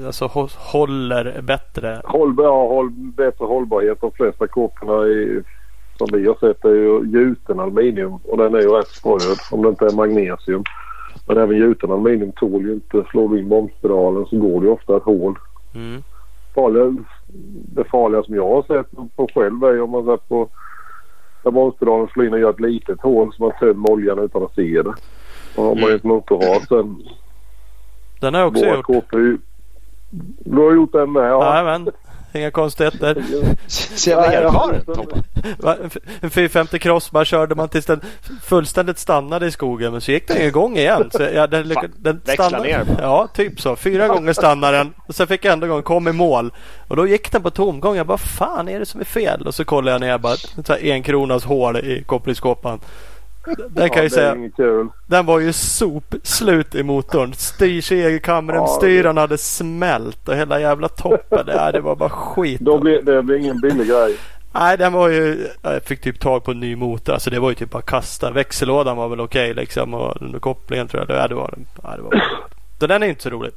[0.06, 2.00] alltså, hå- håller bättre?
[2.04, 4.00] Håll, ja, håll, bättre hållbarhet.
[4.00, 5.02] De flesta kåporna
[5.98, 9.62] som vi har sett är ju gjuten aluminium och den är ju rätt spröd om
[9.62, 10.64] det inte är magnesium.
[11.26, 13.04] Men även gjuten aluminium tål ju inte.
[13.10, 15.38] Slår du in bromspedalen så går det ju ofta ett hål.
[15.74, 16.02] Mm.
[16.54, 17.04] Farliga,
[17.74, 20.48] det farliga som jag har sett på själv är om man ser på
[21.42, 24.54] där bromspedalen slår in och gör ett litet hål så man tömmer oljan utan att
[24.54, 24.94] se det.
[25.56, 27.02] Och har man ju ett motorrad sen.
[28.20, 29.12] Den har jag också gjort.
[29.14, 29.38] ju-
[30.44, 31.30] Du har gjort den med?
[31.30, 31.44] Ja.
[31.56, 31.88] Jajamän.
[32.32, 33.24] Inga konstigheter.
[33.66, 35.22] Så jävla erfaren Tobbe.
[35.58, 35.76] Va?
[36.20, 38.00] En 450 cross bara körde man tills den
[38.42, 39.92] fullständigt stannade i skogen.
[39.92, 41.10] Men så gick den igång igen.
[41.12, 43.02] Så jag, den, lyckades- den stannade- ner bara.
[43.02, 43.76] Ja, typ så.
[43.76, 44.94] Fyra gånger stannade den.
[45.08, 46.52] Och sen fick jag ändå igång, kom i mål.
[46.88, 47.96] Och då gick den på tomgång.
[47.96, 49.46] Jag bara, fan är det som är fel?
[49.46, 50.36] Och så kollade jag ner bara,
[50.80, 52.80] en kronas hål i kopplingskåpan.
[53.68, 54.36] Den kan ja, det säga,
[55.06, 57.32] den var ju sop slut i motorn.
[57.32, 61.46] Styrsegelkammaren, Ja, det- styren hade smält och hela jävla toppen.
[61.46, 62.60] Det, det var bara skit.
[62.60, 64.16] Då blir, det blir ingen billig grej.
[64.52, 65.46] Nej, den var ju...
[65.62, 67.12] Jag fick typ tag på en ny motor.
[67.12, 68.30] Alltså det var ju typ bara kasta.
[68.30, 69.94] Växellådan var väl okej liksom.
[69.94, 71.18] Och den där kopplingen tror jag.
[71.18, 71.66] Ja, det var den.
[71.82, 72.22] Ja, det var...
[72.80, 73.50] Så den är inte så rolig.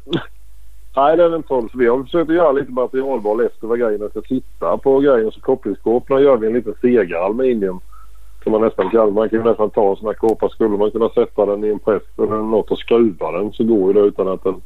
[0.95, 1.47] Nej, det är inte.
[1.47, 5.31] Så Vi har försökt att göra lite materialval efter vad grejerna ska sitta på grejen.
[5.31, 7.79] Så kopplingskåporna gör vi en liten segare aluminium.
[8.43, 9.13] Som man nästan kan.
[9.13, 10.49] Man kan ju nästan ta en sån här kåpa.
[10.49, 13.87] Skulle man kunna sätta den i en press eller något och skruva den så går
[13.87, 14.61] ju det utan att den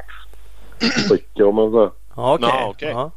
[1.05, 1.91] spricker om man säger.
[2.15, 2.65] Okej.
[2.69, 2.89] Okej.
[2.89, 3.11] Ja.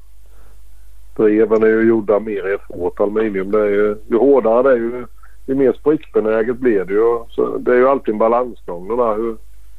[1.16, 3.50] Dreven är ju gjorda mer i ett hårt aluminium.
[3.50, 5.06] Det är ju, ju hårdare det är ju,
[5.46, 7.24] ju mer sprickbenäget blir det ju.
[7.30, 9.16] Så det är ju alltid en balansgång det där.
[9.16, 9.36] Hur,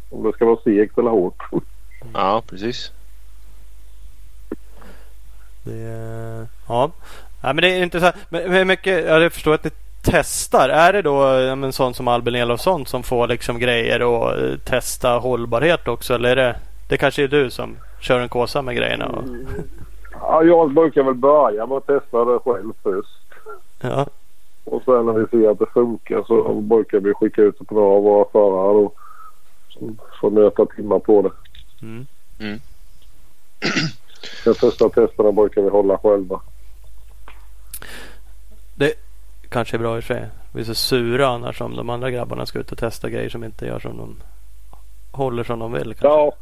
[0.10, 1.44] om det ska vara segt eller hårt.
[2.14, 2.92] Ja, precis.
[5.64, 6.92] Det, ja.
[7.42, 8.16] ja, men det är intressant.
[8.30, 10.70] Men hur mycket, ja, jag förstår att ni testar.
[10.70, 14.58] Är det då ja, men sånt som Albin Elofsson som får liksom grejer och eh,
[14.58, 16.14] testa hållbarhet också?
[16.14, 16.56] Eller är det,
[16.90, 19.06] det kanske är du som kör en kåsa med grejerna?
[19.06, 19.24] Och,
[20.22, 23.20] Ja, jag brukar väl börja med att testa det själv först.
[23.82, 24.08] Ja.
[24.64, 27.74] Och sen när vi ser att det funkar så brukar vi skicka ut det på
[27.76, 28.96] några av våra förare och
[29.70, 31.32] som får nöta timmar på det.
[31.86, 32.08] Mm.
[32.40, 32.60] Mm.
[34.46, 36.42] De första testerna brukar vi hålla själva.
[38.76, 38.94] Det
[39.50, 40.28] kanske är bra i och för sig.
[40.54, 43.44] Vi är så sura annars om de andra grabbarna ska ut och testa grejer som
[43.44, 44.16] inte gör som de
[45.12, 45.94] håller som de vill.
[45.94, 46.08] Kanske.
[46.08, 46.34] Ja,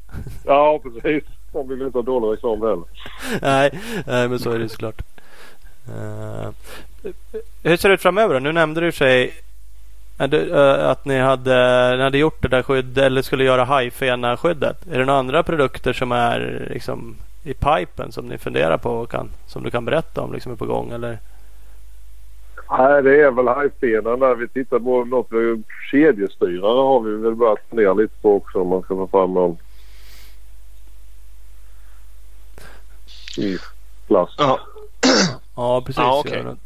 [0.45, 1.23] ja precis.
[1.51, 2.83] De vill inte ha dålig reklam heller.
[3.41, 5.01] nej, nej, men så är det såklart.
[5.89, 6.49] Uh,
[7.63, 8.39] hur ser det ut framöver då?
[8.39, 9.33] Nu nämnde du sig
[10.17, 14.37] att, uh, att ni hade, ni hade gjort det där skyddet eller skulle göra hajfena
[14.37, 14.87] skyddet.
[14.87, 19.11] Är det några andra produkter som är liksom i pipen som ni funderar på och
[19.11, 21.17] kan, som du kan berätta om liksom är på gång eller?
[22.69, 24.35] Nej, det är väl hajfenan där.
[24.35, 25.27] Vi tittar på något.
[25.91, 29.57] Kedjestyrare har vi väl börjat fundera lite på också om man ska få fram någon
[33.37, 33.57] i
[34.07, 34.35] plast.
[34.37, 34.59] Ja.
[35.55, 35.99] Ja, precis.
[35.99, 36.57] Ja, gör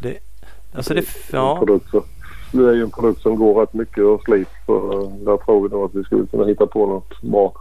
[0.00, 0.18] det.
[0.72, 1.64] Alltså det, ja.
[2.52, 4.48] det är ju en produkt som går rätt mycket och slit.
[4.66, 7.52] Så eh, där tror vi nog att vi skulle kunna hitta på något bra.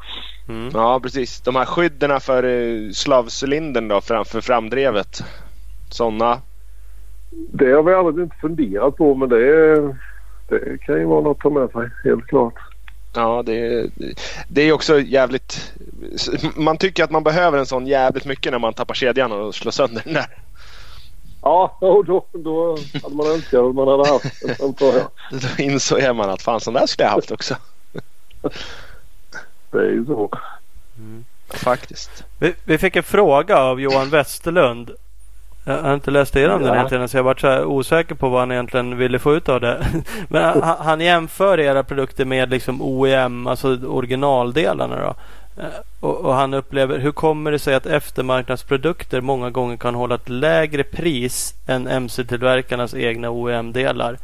[0.49, 0.71] Mm.
[0.73, 1.41] ja, precis.
[1.41, 5.23] De här skydden för eh, slavcylindern då framför framdrevet.
[5.89, 6.41] Sådana.
[7.29, 9.97] Det har vi aldrig inte funderat på men det, är,
[10.47, 11.89] det kan ju vara något att ta med sig.
[12.03, 12.53] Helt klart.
[13.13, 13.89] Ja, det,
[14.47, 15.73] det är också jävligt...
[16.55, 19.71] Man tycker att man behöver en sån jävligt mycket när man tappar kedjan och slår
[19.71, 20.27] sönder den där.
[21.41, 25.07] Ja, och då, då hade man önskat att man hade haft en antar jag.
[25.31, 27.55] Då insåg man att fan sån där skulle jag haft också.
[29.71, 30.29] Det är ju så.
[31.49, 32.23] Faktiskt.
[32.39, 34.91] Vi, vi fick en fråga av Johan Westerlund.
[35.67, 38.51] Jag har inte läst igenom den egentligen så jag varit så osäker på vad han
[38.51, 39.87] egentligen ville få ut av det.
[40.29, 45.15] Men han, han jämför era produkter med liksom OEM, alltså originaldelarna då.
[45.61, 45.69] Eh,
[45.99, 50.29] Och, och han upplever, hur kommer det sig att eftermarknadsprodukter många gånger kan hålla ett
[50.29, 54.17] lägre pris än MC-tillverkarnas egna OEM-delar?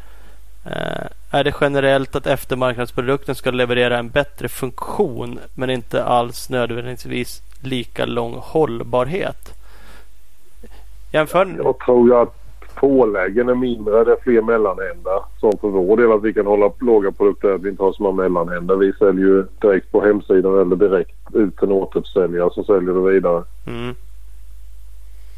[0.66, 7.42] Eh, är det generellt att eftermarknadsprodukten ska leverera en bättre funktion men inte alls nödvändigtvis
[7.62, 9.54] lika lång hållbarhet?
[11.14, 11.56] Jämför...
[11.64, 12.34] Jag tror ju att
[12.76, 14.04] påläggen är mindre.
[14.04, 15.20] Det är fler mellanhänder.
[15.40, 18.04] Som för vår del att vi kan hålla låga produkter att vi inte har så
[18.04, 18.76] många mellanhänder.
[18.76, 23.12] Vi säljer ju direkt på hemsidan eller direkt ut till en återförsäljare som säljer det
[23.12, 23.44] vidare.
[23.68, 23.96] Mm,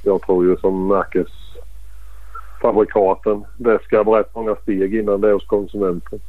[0.03, 3.45] Jag tror ju som märkesfabrikaten.
[3.57, 6.19] Det ska vara rätt många steg innan det är hos konsumenten.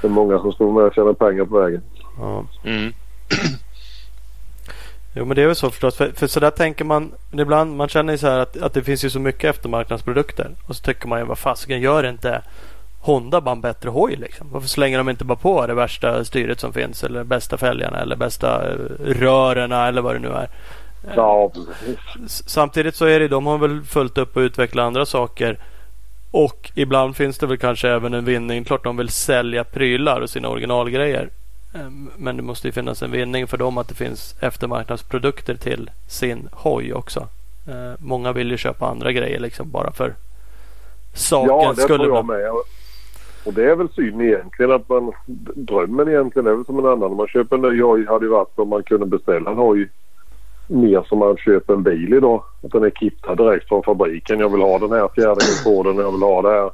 [0.00, 1.82] Det är många som står med och tjänar pengar på vägen.
[2.18, 2.44] ja.
[2.64, 2.92] Mm.
[5.18, 5.96] Jo men det är väl så förstås.
[5.96, 7.76] För, för så där tänker man ibland.
[7.76, 10.50] Man känner ju så här att, att det finns ju så mycket eftermarknadsprodukter.
[10.68, 12.42] Och så tycker man ju vad fasiken gör inte
[13.00, 14.46] Honda bara en bättre hoj liksom?
[14.52, 17.04] Varför slänger de inte bara på det värsta styret som finns?
[17.04, 20.48] Eller bästa fälgarna eller bästa eh, rörerna eller vad det nu är.
[21.16, 21.52] Ja,
[22.26, 25.58] Samtidigt så är det de har väl fullt upp och utveckla andra saker.
[26.30, 28.64] Och ibland finns det väl kanske även en vinning.
[28.64, 31.30] Klart de vill sälja prylar och sina originalgrejer.
[31.78, 35.90] Ehm, Men det måste ju finnas en vinning för dem att det finns eftermarknadsprodukter till
[36.08, 37.20] sin hoj också.
[37.68, 40.14] Eh, Många vill ju köpa andra grejer liksom bara för
[41.14, 42.50] sakens Ja, det tror jag med.
[43.44, 45.12] Och det är väl synd egentligen att man...
[45.54, 47.10] Drömmen egentligen är väl som en annan.
[47.10, 49.90] Om man köper en ny hoj hade ju varit om man kunde beställa en hoj
[50.66, 52.42] mer som man köper en bil idag.
[52.64, 54.40] Att den är kittad direkt från fabriken.
[54.40, 55.96] Jag vill ha den här fjädringen på den.
[55.96, 56.70] Jag vill ha det här.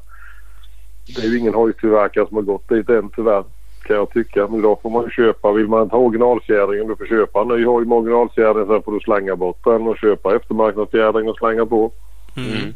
[1.16, 3.44] Det är ju ingen hojtillverkare som har gått dit än tyvärr.
[3.86, 4.46] Kan jag tycka.
[4.46, 5.52] Men idag får man ju köpa.
[5.52, 8.66] Vill man inte ha originalfjädringen du får köpa en ny hoj med originalfjädring.
[8.66, 11.90] Sen får du slänga bort den och köpa eftermarknadsfjädring och slänga på.
[12.36, 12.74] Mm.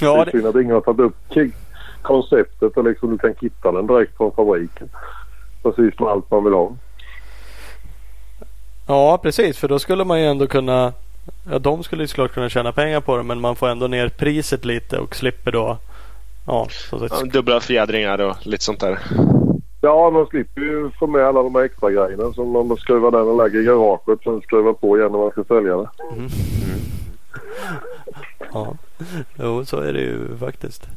[0.00, 1.16] det Ja, är det, synd att ingen har tagit upp
[2.02, 4.88] konceptet och liksom du kan hitta den direkt från fabriken.
[5.62, 6.72] Precis med allt man vill ha.
[8.86, 9.58] ja, precis.
[9.58, 10.92] För då skulle man ju ändå kunna
[11.50, 14.08] Ja, de skulle ju såklart kunna tjäna pengar på det men man får ändå ner
[14.08, 15.78] priset lite och slipper då
[16.46, 18.98] Ja, så att, Ja, dubbla fjädringar och lite sånt där.
[19.80, 23.20] Ja, man slipper ju få med alla de här extra grejerna som man skruvar den
[23.28, 25.88] och lägger i garaget sen skruvar på igen när man ska sälja det.
[26.12, 26.28] Mm.
[28.52, 28.74] Ja,
[29.38, 30.88] jo så är det ju faktiskt.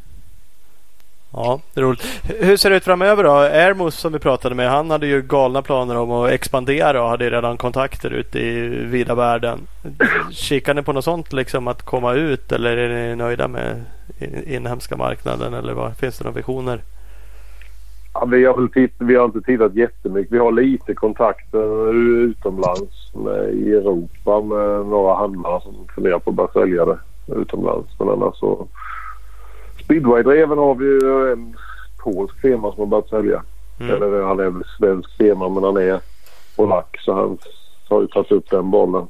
[1.33, 2.21] Ja, det är roligt.
[2.23, 3.31] Hur ser det ut framöver då?
[3.31, 7.29] Airmos som vi pratade med, han hade ju galna planer om att expandera och hade
[7.29, 9.59] redan kontakter ute i vida världen.
[10.31, 13.83] Kikar ni på något sånt liksom att komma ut eller är ni nöjda med
[14.45, 15.97] inhemska marknaden eller vad?
[15.97, 16.81] Finns det några visioner?
[18.13, 20.33] Ja, vi, har väl titt- vi har inte tittat jättemycket.
[20.33, 26.35] Vi har lite kontakter utomlands med, i Europa med några handlare som funderar på att
[26.35, 26.99] börja sälja det
[27.35, 27.99] utomlands.
[27.99, 28.67] Men annars så...
[29.83, 31.55] Speedwaydreven har vi ju en
[32.03, 33.43] polsk firma som har börjat sälja.
[33.79, 33.95] Mm.
[33.95, 35.99] Eller han är väl svensk firma men han är
[36.55, 37.38] polack så han
[37.89, 39.07] har ju tagit upp den bollen.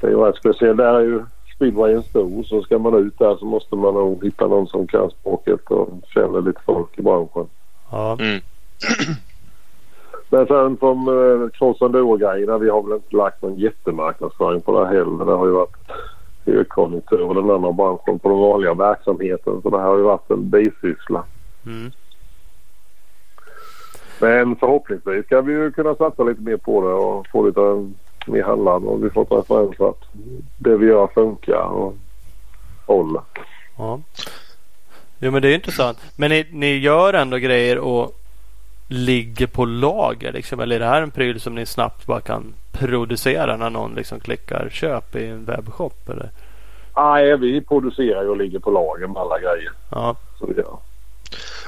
[0.00, 0.76] Det är ju rätt speciellt.
[0.76, 1.22] Där är ju
[1.56, 5.10] speedwayen stor så ska man ut där så måste man nog hitta någon som kan
[5.10, 7.46] språket och känner lite folk i branschen.
[7.90, 8.16] Ja.
[8.20, 8.40] Mm.
[10.28, 12.58] Men sen som eh, cross enduro-grejerna.
[12.58, 15.24] Vi har väl inte lagt någon jättemarknadsföring på det här heller.
[15.24, 15.76] Det har ju varit
[16.46, 19.62] högkonjunktur och den andra branschen på den vanliga verksamheten.
[19.62, 21.24] Så det här har ju varit en bisyssla.
[21.66, 21.90] Mm.
[24.20, 27.92] Men förhoppningsvis ska vi ju kunna satsa lite mer på det och få lite
[28.26, 30.02] mer handlande och vi får referens att
[30.58, 31.94] det vi gör funkar och
[32.86, 33.22] håller.
[33.78, 34.00] ja.
[35.18, 35.98] Jo men det är intressant.
[36.16, 38.20] Men ni, ni gör ändå grejer och
[38.88, 40.60] ligger på lager liksom?
[40.60, 44.20] Eller är det här en pryl som ni snabbt bara kan producera när någon liksom
[44.20, 46.08] klickar köp i en webbshop?
[46.08, 46.30] Eller?
[46.96, 49.70] Nej, vi producerar ju och ligger på lager med alla grejer.
[49.90, 50.16] Ja.
[50.38, 50.76] Så gör.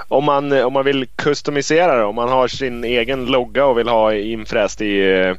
[0.08, 3.88] Om man, om man vill customisera det, om man har sin egen logga och vill
[3.88, 5.34] ha infräst i, eh,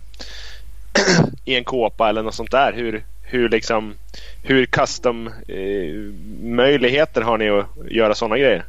[1.45, 2.73] i en kåpa eller något sånt där.
[2.73, 3.93] Hur, hur, liksom,
[4.43, 8.63] hur custom eh, möjligheter har ni att göra sådana grejer?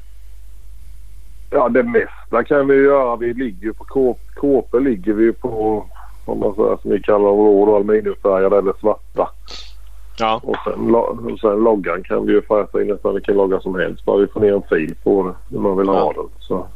[1.51, 3.17] Ja, det mesta kan vi göra.
[3.17, 5.85] Vi ligger ju på kåp, kåpor ligger vi på
[6.25, 9.29] om man säger som vi kallar dem råd aluminiumfärgade eller svarta.
[10.19, 13.75] Ja, Och sen, och sen loggan kan vi ju fräsa in nästan vilken logga som
[13.75, 14.05] helst.
[14.05, 16.13] Bara vi får ner en fil på det när man vill ha Ja.
[16.17, 16.31] den.
[16.39, 16.67] Så,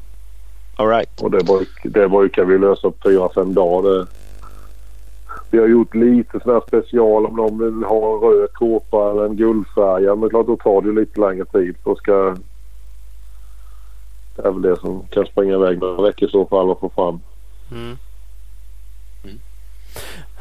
[0.77, 1.23] all right.
[1.23, 3.90] och det, bruk, det brukar vi lösa på fyra, fem dagar.
[3.90, 4.06] Det,
[5.51, 9.24] vi har gjort lite sådana här special om någon vill ha en röd kåpa eller
[9.24, 10.19] en guldfärgad.
[10.19, 11.77] Men klart då tar det ju lite längre tid.
[11.85, 12.36] Då ska...
[14.36, 16.89] Det är väl det som kan springa iväg några veckor i så fall och få
[16.89, 17.20] fram.
[17.73, 17.97] Mm.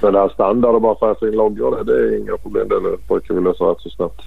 [0.01, 2.69] Men det här standard och bara fräsa in loggor det, det är inga problem.
[2.69, 4.21] Det brukar vi lösa rätt så snabbt.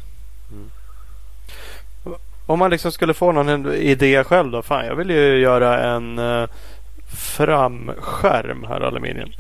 [2.47, 4.63] Om man liksom skulle få någon idé själv då.
[4.63, 6.49] Fan jag vill ju göra en uh,
[7.37, 9.31] framskärm här aluminium.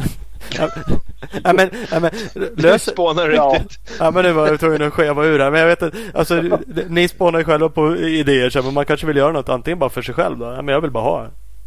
[1.44, 3.52] ja, men, ja, men, Nu lös, spånar du Ja.
[3.54, 3.78] riktigt.
[3.98, 5.50] ja, men nu var jag tvungen att skeva ur här.
[5.50, 5.96] Men jag vet inte.
[6.14, 6.42] Alltså,
[6.88, 8.50] ni spånar ju själva på idéer.
[8.50, 10.38] Så, men man kanske vill göra något antingen bara för sig själv.
[10.38, 10.44] Då.
[10.44, 11.26] Ja, men jag vill bara ha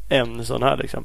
[0.09, 1.03] en sån här liksom.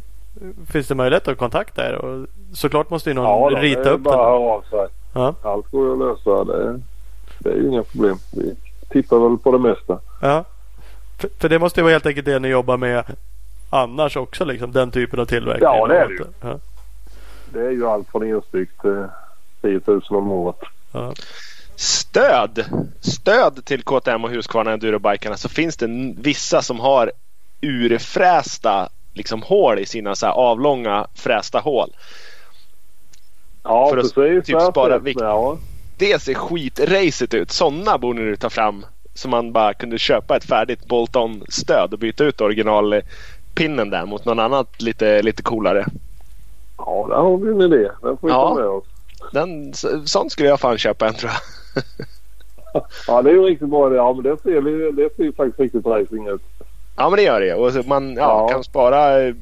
[0.71, 1.95] Finns det möjlighet att kontakta er?
[1.95, 4.25] Och såklart måste ju någon Ja, då, rita det är upp bara den.
[4.25, 4.87] höra av sig.
[5.15, 5.35] Ja.
[5.43, 6.45] Allt går att lösa.
[6.45, 6.81] Det,
[7.39, 8.17] det är ju inga problem.
[8.33, 8.55] Vi
[8.91, 9.99] tittar väl på det mesta.
[10.23, 10.45] Ja.
[11.19, 13.05] För, för det måste ju vara helt enkelt det ni jobbar med
[13.71, 14.45] annars också.
[14.45, 15.69] Liksom, den typen av tillverkning.
[15.73, 16.25] Ja, det är det ju.
[16.41, 16.59] Ja.
[17.55, 19.07] Det är ju allt från enstyck till
[19.63, 20.57] 10 000 om året.
[20.93, 21.15] Ja.
[21.77, 22.65] Stöd!
[23.01, 25.87] Stöd till KTM och Husqvarna Endurobikarna så finns det
[26.17, 27.13] vissa som har
[27.61, 31.91] urfrästa liksom hål i sina så här avlånga frästa hål.
[33.63, 34.47] Ja, För att precis.
[34.47, 35.21] typ spara vikt.
[35.21, 35.59] Ja.
[35.99, 37.51] Det ser skitracet ut.
[37.51, 38.87] Sådana borde ni ta fram.
[39.15, 44.25] Så man bara kunde köpa ett färdigt bolt-on stöd och byta ut originalpinnen där mot
[44.25, 45.87] någon annat lite, lite coolare.
[46.79, 47.91] Ja, där har vi en idé.
[48.03, 48.49] Den får vi Ja.
[48.49, 48.85] ta med oss.
[49.33, 51.83] Den, s- sån skulle jag fan köpa en tror jag.
[53.07, 53.97] Ja, det är ju riktigt bra det.
[53.97, 56.43] Ja, men det ser, vi- det ser ju faktiskt riktigt racing ut.
[56.97, 57.55] Ja men det gör det.
[57.55, 58.49] Och man ja, Ja.
[58.49, 59.35] kan spara eh,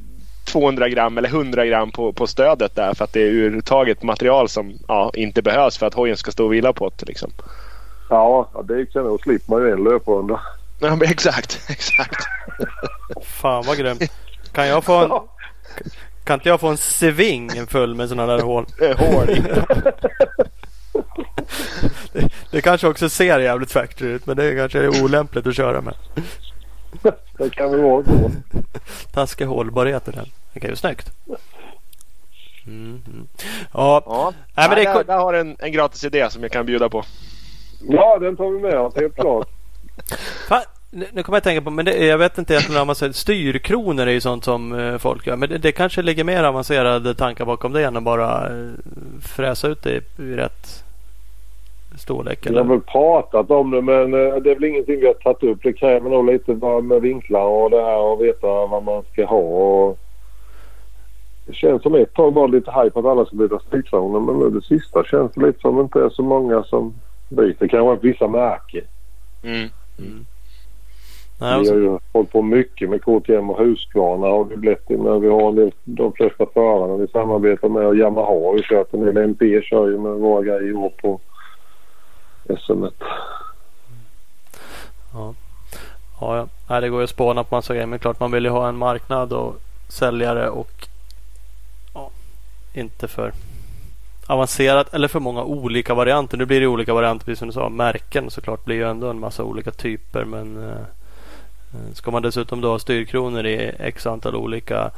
[0.45, 4.49] 200 gram eller 100 gram på, på stödet där för att det är urtaget material
[4.49, 7.05] som ja, inte behövs för att hojen ska stå och vila på det.
[7.07, 7.31] Liksom.
[8.09, 10.39] Ja, det kan nog slipper man ju en löprunda.
[10.79, 12.23] Ja, men exakt, exakt.
[13.21, 14.11] Fan vad grymt.
[14.51, 15.11] Kan jag få en,
[16.23, 18.65] kan inte jag få en sving full med sådana där hål?
[18.97, 19.27] Hål.
[22.13, 25.81] Det, det kanske också ser jävligt factory ut men det kanske är olämpligt att köra
[25.81, 25.93] med.
[27.37, 28.31] Det kan väl vara så.
[29.11, 30.25] Taskig hållbarhet i den.
[30.53, 31.11] Det kan ju snyggt.
[32.67, 33.01] Mm.
[33.73, 36.41] Ja, Ja, Nej, men det är där, där har du en, en gratis idé som
[36.41, 37.03] jag kan bjuda på.
[37.81, 39.47] Ja, den tar vi med oss helt klart.
[40.47, 40.63] fan,
[40.93, 43.13] nu kommer jag att tänka på, men det, jag vet inte egentligen om man säger
[43.13, 45.35] styrkronor är ju sånt som eh, folk gör.
[45.35, 48.71] Men det, det kanske ligger mer avancerade tankar bakom det än att bara eh,
[49.21, 50.83] fräsa ut det i, i rätt
[51.97, 52.39] storlek.
[52.41, 52.69] Vi har Eller?
[52.69, 55.59] väl pratat om det men eh, det är väl ingenting vi har tagit upp.
[55.63, 56.53] Det kräver nog lite
[56.83, 59.37] med vinklar och det här och veta vad man ska ha.
[59.37, 59.99] Och
[61.45, 64.59] det känns som ett tag var lite hype att alla ska byta styrkronor men nu
[64.59, 66.93] det sista känns det lite som det inte är så många som
[67.29, 67.67] byter.
[67.67, 68.83] Kanske vissa märken.
[69.43, 69.69] Mm.
[71.39, 74.97] Nej, vi har ju hållit på mycket med KTM och Husqvarna har vi blivit det.
[74.97, 78.93] Men vi har del, de flesta förarna vi samarbetar med och Yamaha har vi kört
[78.93, 79.17] en del.
[79.17, 81.19] MP kör ju med våra grejer i år på
[82.47, 82.85] SM.
[85.13, 85.33] Ja.
[86.21, 86.79] Ja, ja.
[86.79, 87.87] Det går ju att spåna på massa grejer.
[87.87, 89.55] Men klart man vill ju ha en marknad och
[89.89, 90.87] säljare och
[91.93, 92.09] ja,
[92.73, 93.31] inte för
[94.27, 96.37] avancerat eller för många olika varianter.
[96.37, 97.69] Nu blir det olika varianter precis som du sa.
[97.69, 100.25] Märken såklart blir ju ändå en massa olika typer.
[100.25, 100.85] Men eh,
[101.93, 104.91] ska man dessutom då ha styrkronor i x antal olika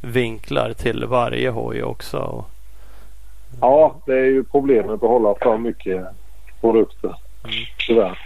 [0.00, 2.18] vinklar till varje hoj också.
[2.18, 2.44] Och,
[3.60, 6.06] Ja, det är ju problemet att hålla för mycket
[6.60, 7.14] produkter.
[7.86, 8.18] Tyvärr.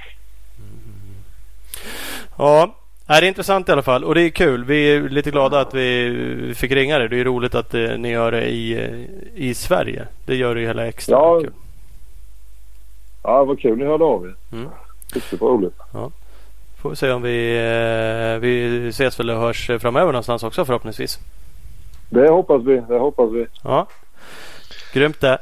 [2.39, 2.75] Ja,
[3.07, 4.65] det är intressant i alla fall och det är kul.
[4.65, 7.09] Vi är lite glada att vi fick ringa dig.
[7.09, 8.91] Det är roligt att eh, ni gör det i, eh,
[9.35, 10.07] i Sverige.
[10.27, 11.41] Det gör det ju hela extra Ja.
[11.41, 11.53] kul.
[13.23, 14.35] Ja, vad kul ni hörde av er.
[14.53, 14.69] Mm.
[15.15, 15.75] Riktigt roligt.
[16.77, 21.19] Får vi se om vi, eh, vi ses väl och hörs framöver någonstans också förhoppningsvis.
[22.11, 22.81] Det hoppas vi.
[22.89, 23.47] Det hoppas vi.
[23.63, 23.87] Ja,
[24.93, 25.39] Grymt det.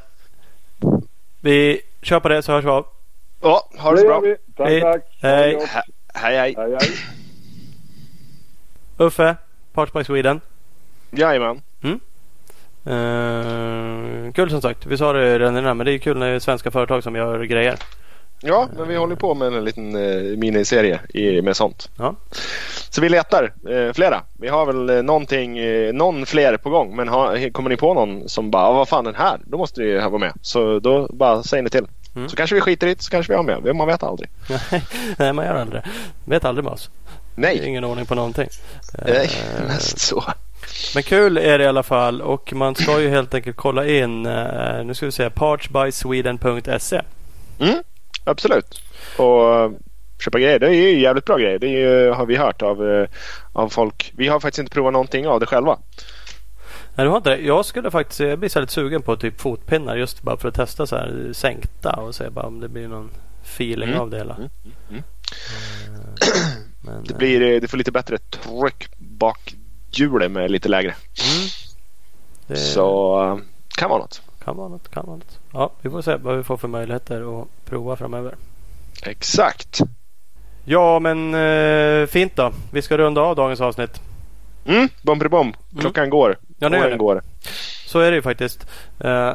[1.41, 2.85] Vi kör på det så hörs vi av.
[3.41, 4.19] Ja, ha det så bra.
[4.19, 4.35] vi.
[4.55, 4.81] Tack, Hej.
[4.81, 5.03] tack.
[5.21, 5.59] Hej.
[6.13, 6.55] Hej, hej.
[6.57, 6.89] Hej, hej.
[8.97, 9.35] Uffe,
[9.73, 10.41] Parts by Sweden.
[11.11, 11.61] Jajamän.
[12.85, 14.85] Eh, kul som sagt.
[14.85, 17.15] Vi sa det redan innan men det är kul när det är svenska företag som
[17.15, 17.75] gör grejer.
[18.47, 21.89] Ja, men vi håller på med en liten eh, miniserie i, med sånt.
[21.97, 22.15] Ja.
[22.89, 24.21] Så vi letar eh, flera.
[24.39, 26.95] Vi har väl eh, någonting, eh, någon fler på gång.
[26.95, 29.39] Men ha, kommer ni på någon som bara, "Ah, vad fan den här?
[29.45, 30.33] Då måste ni vara med.
[30.41, 31.85] Så då bara säger ni till.
[32.15, 32.29] Mm.
[32.29, 33.75] Så kanske vi skiter i det, så kanske vi har med.
[33.75, 34.29] Man vet aldrig.
[35.17, 35.89] Nej man gör aldrig det.
[36.25, 36.89] Vet aldrig med oss.
[37.35, 38.47] Nej, Ingen ordning på någonting.
[39.05, 40.23] Nej Eh, mest så.
[40.93, 44.25] Men kul är det i alla fall och man ska ju helt enkelt kolla in.
[44.25, 45.29] eh, nu ska vi se.
[45.29, 47.01] Partsbysweden.se.
[47.59, 47.83] Mm,
[48.25, 48.81] absolut.
[49.17, 49.71] Och eh,
[50.23, 51.59] köpa grejer, det är ju jävligt bra grejer.
[51.59, 53.07] Det ju, har vi hört av, eh,
[53.53, 54.13] av folk.
[54.17, 55.79] Vi har faktiskt inte provat någonting av det själva.
[56.95, 57.37] Nej du har inte det.
[57.37, 60.55] Jag skulle faktiskt jag blir så lite sugen på typ fotpinnar just bara för att
[60.55, 63.09] testa så här sänkta och se bara om det blir någon
[63.43, 64.01] feeling Mm.
[64.01, 64.35] av det hela.
[64.35, 64.49] Mm,
[64.89, 65.03] mm.
[66.21, 66.37] Eh,
[66.81, 69.55] Men, Det, blir, det får lite bättre tryck bak
[69.91, 70.89] hjulet med lite lägre.
[70.91, 71.47] mm,
[72.47, 73.39] det Så
[73.77, 74.21] kan vara något.
[74.45, 74.91] Kan vara något.
[74.91, 75.39] Kan vara något.
[75.53, 78.35] Ja, vi får se vad vi får för möjligheter att prova framöver.
[79.03, 79.79] Exakt.
[80.65, 82.51] Ja men eh, fint då.
[82.71, 84.01] Vi ska runda av dagens avsnitt.
[84.65, 86.37] Mm, bom Klockan går.
[86.59, 86.97] Ja det gör Åren det.
[86.97, 87.21] går.
[87.87, 88.67] Så är det ju faktiskt.
[88.99, 89.33] Eh,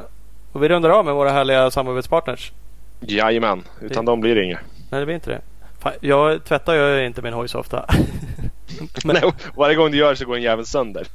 [0.52, 2.52] och vi rundar av med våra härliga samarbetspartners.
[3.00, 3.62] Jajamän.
[3.80, 4.58] Utan dem blir det inget.
[4.90, 5.40] Nej det blir inte det.
[5.78, 7.86] Fan, jag tvättar ju inte min hoj så ofta.
[9.04, 11.06] Men- Nej, varje gång du gör så går en jävel sönder.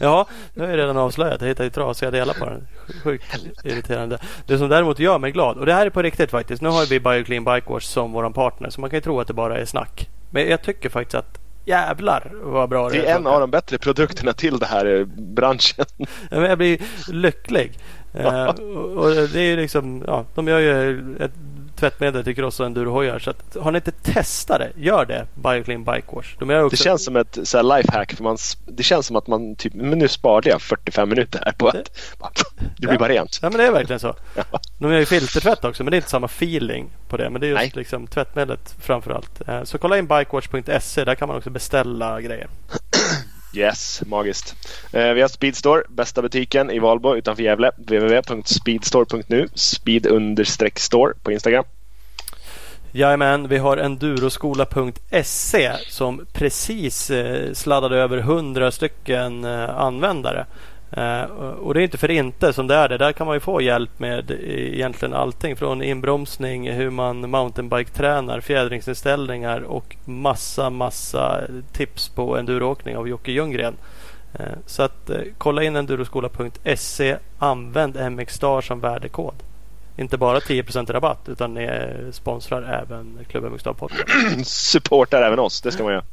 [0.00, 1.40] ja, det har jag redan avslöjat.
[1.40, 2.66] Jag hittar ju trasiga delar på den.
[3.04, 4.18] Sjukt irriterande.
[4.46, 5.58] Det som däremot gör mig glad.
[5.58, 6.62] Och det här är på riktigt faktiskt.
[6.62, 8.70] Nu har vi Bioclean Bike Wash som våran partner.
[8.70, 10.08] Så man kan ju tro att det bara är snack.
[10.30, 13.78] Men jag tycker faktiskt att jävlar vad bra det Det är en av de bättre
[13.78, 15.84] produkterna till den här eh, branschen.
[16.30, 16.78] Jag blir
[17.12, 17.72] lycklig.
[18.18, 21.34] Eh, och, det är liksom, ja, de gör ju ett
[21.76, 23.18] tvättmedel till cross och endurohojar.
[23.18, 25.26] Så att, har ni inte testat det, gör det.
[25.34, 26.26] Bioclean Bike Wash.
[26.38, 28.12] De också, Det känns som ett så här lifehack.
[28.14, 28.36] För man,
[28.66, 31.90] det känns som att man typ, men nu sparade jag 45 minuter här på att
[32.18, 32.30] bara,
[32.78, 33.38] det blir bara rent.
[33.42, 34.14] Ja men det är verkligen så.
[34.34, 34.60] Ja.
[34.78, 37.30] De gör ju filtertvätt också men det är inte samma feeling på det.
[37.30, 37.72] Men det är just Nej.
[37.74, 39.48] liksom tvättmedlet framförallt.
[39.48, 41.04] Eh, Så kolla in bikewash.se.
[41.04, 42.48] Där kan man också beställa grejer.
[43.56, 44.54] Yes, magiskt.
[44.92, 47.70] Eh, vi har Speedstore, bästa butiken i Valbo utanför Gävle.
[47.76, 49.48] www.speedstore.nu.
[49.54, 51.64] speed-store på Instagram.
[52.92, 60.46] Jajamän, vi har enduroskola.se som precis eh, sladdade över 100 stycken eh, användare.
[60.90, 62.98] Eh, och det är inte för inte som det är det.
[62.98, 69.60] Där kan man ju få hjälp med egentligen allting från inbromsning, hur man mountainbike-tränar, fjädringsinställningar
[69.60, 71.40] och massa, massa
[71.72, 73.74] tips på enduroåkning av Jocke Ljunggren.
[74.34, 79.34] Eh, så att eh, kolla in enduroskola.se, använd MX-star som värdekod.
[79.98, 81.68] Inte bara 10% rabatt utan ni
[82.12, 84.08] sponsrar även Klubb MX-star podcast.
[84.44, 86.04] Supportar även oss, det ska man göra.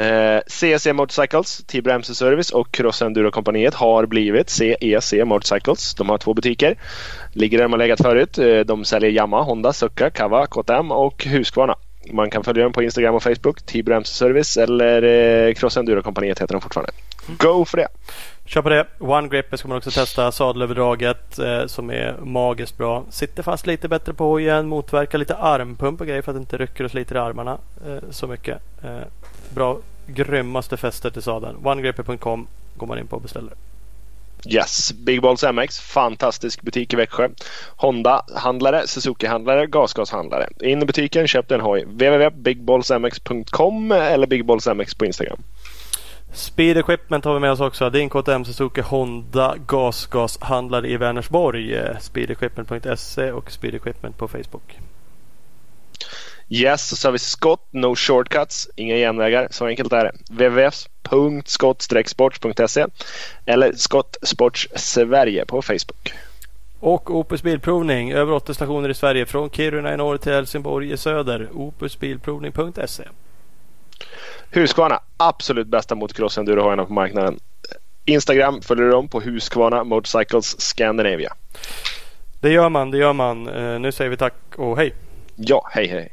[0.00, 5.94] Eh, CEC Motorcycles, Tibro MC Service och Cross Enduro kompaniet har blivit CEC Motorcycles.
[5.94, 6.76] De har två butiker.
[7.32, 8.38] Ligger där de har legat förut.
[8.38, 11.76] Eh, de säljer Yamaha, Honda, Succa, Kawa, KTM och Husqvarna.
[12.12, 13.62] Man kan följa dem på Instagram och Facebook.
[13.62, 16.92] Tibro MC Service eller eh, Cross Enduro kompaniet heter de fortfarande.
[17.26, 17.88] Go för det!
[18.44, 18.86] Kör på det.
[18.98, 20.32] One Grip ska man också testa.
[20.32, 23.04] Sadelöverdraget eh, som är magiskt bra.
[23.10, 24.68] Sitter fast lite bättre på hojen.
[24.68, 28.10] Motverkar lite armpump och grejer för att det inte rycker och sliter i armarna eh,
[28.10, 28.58] så mycket.
[28.82, 29.00] Eh,
[29.54, 29.78] bra.
[30.14, 31.66] Grymmaste fästet i sadeln.
[31.66, 32.46] OneGripper.com
[32.76, 33.52] går man in på och beställer.
[34.46, 37.28] Yes, Big Balls MX, fantastisk butik i Växjö.
[37.76, 40.48] Honda-handlare, Suzuki-handlare, gasgashandlare.
[40.60, 41.84] In i butiken, köp din hoj.
[41.84, 45.42] www.bigballsmx.com eller Big Balls MX på Instagram.
[46.32, 47.90] Speed Equipment har vi med oss också.
[47.90, 51.74] Din KTM Suzuki Honda gasgashandlare i Vänersborg.
[51.74, 54.78] Eh, Speedequipment.se och Speed Equipment på Facebook.
[56.52, 59.48] Yes, så har vi Scott, No Shortcuts, inga genvägar.
[59.50, 60.12] Så enkelt är det.
[60.30, 62.86] www.scott-sports.se
[63.46, 66.12] eller Scott Sports Sverige på Facebook.
[66.80, 68.12] Och Opus Bilprovning.
[68.12, 69.26] Över 80 stationer i Sverige.
[69.26, 71.48] Från Kiruna i norr till Helsingborg i söder.
[71.52, 73.04] Opusbilprovning.se
[74.50, 77.38] Husqvarna, absolut bästa motocross-endurohojarna på marknaden.
[78.04, 81.32] Instagram följer du dem på Husqvarna Motorcycles Scandinavia.
[82.40, 83.48] Det gör man, det gör man.
[83.48, 84.94] Eh, nu säger vi tack och hej.
[85.36, 86.12] Ja, hej hej.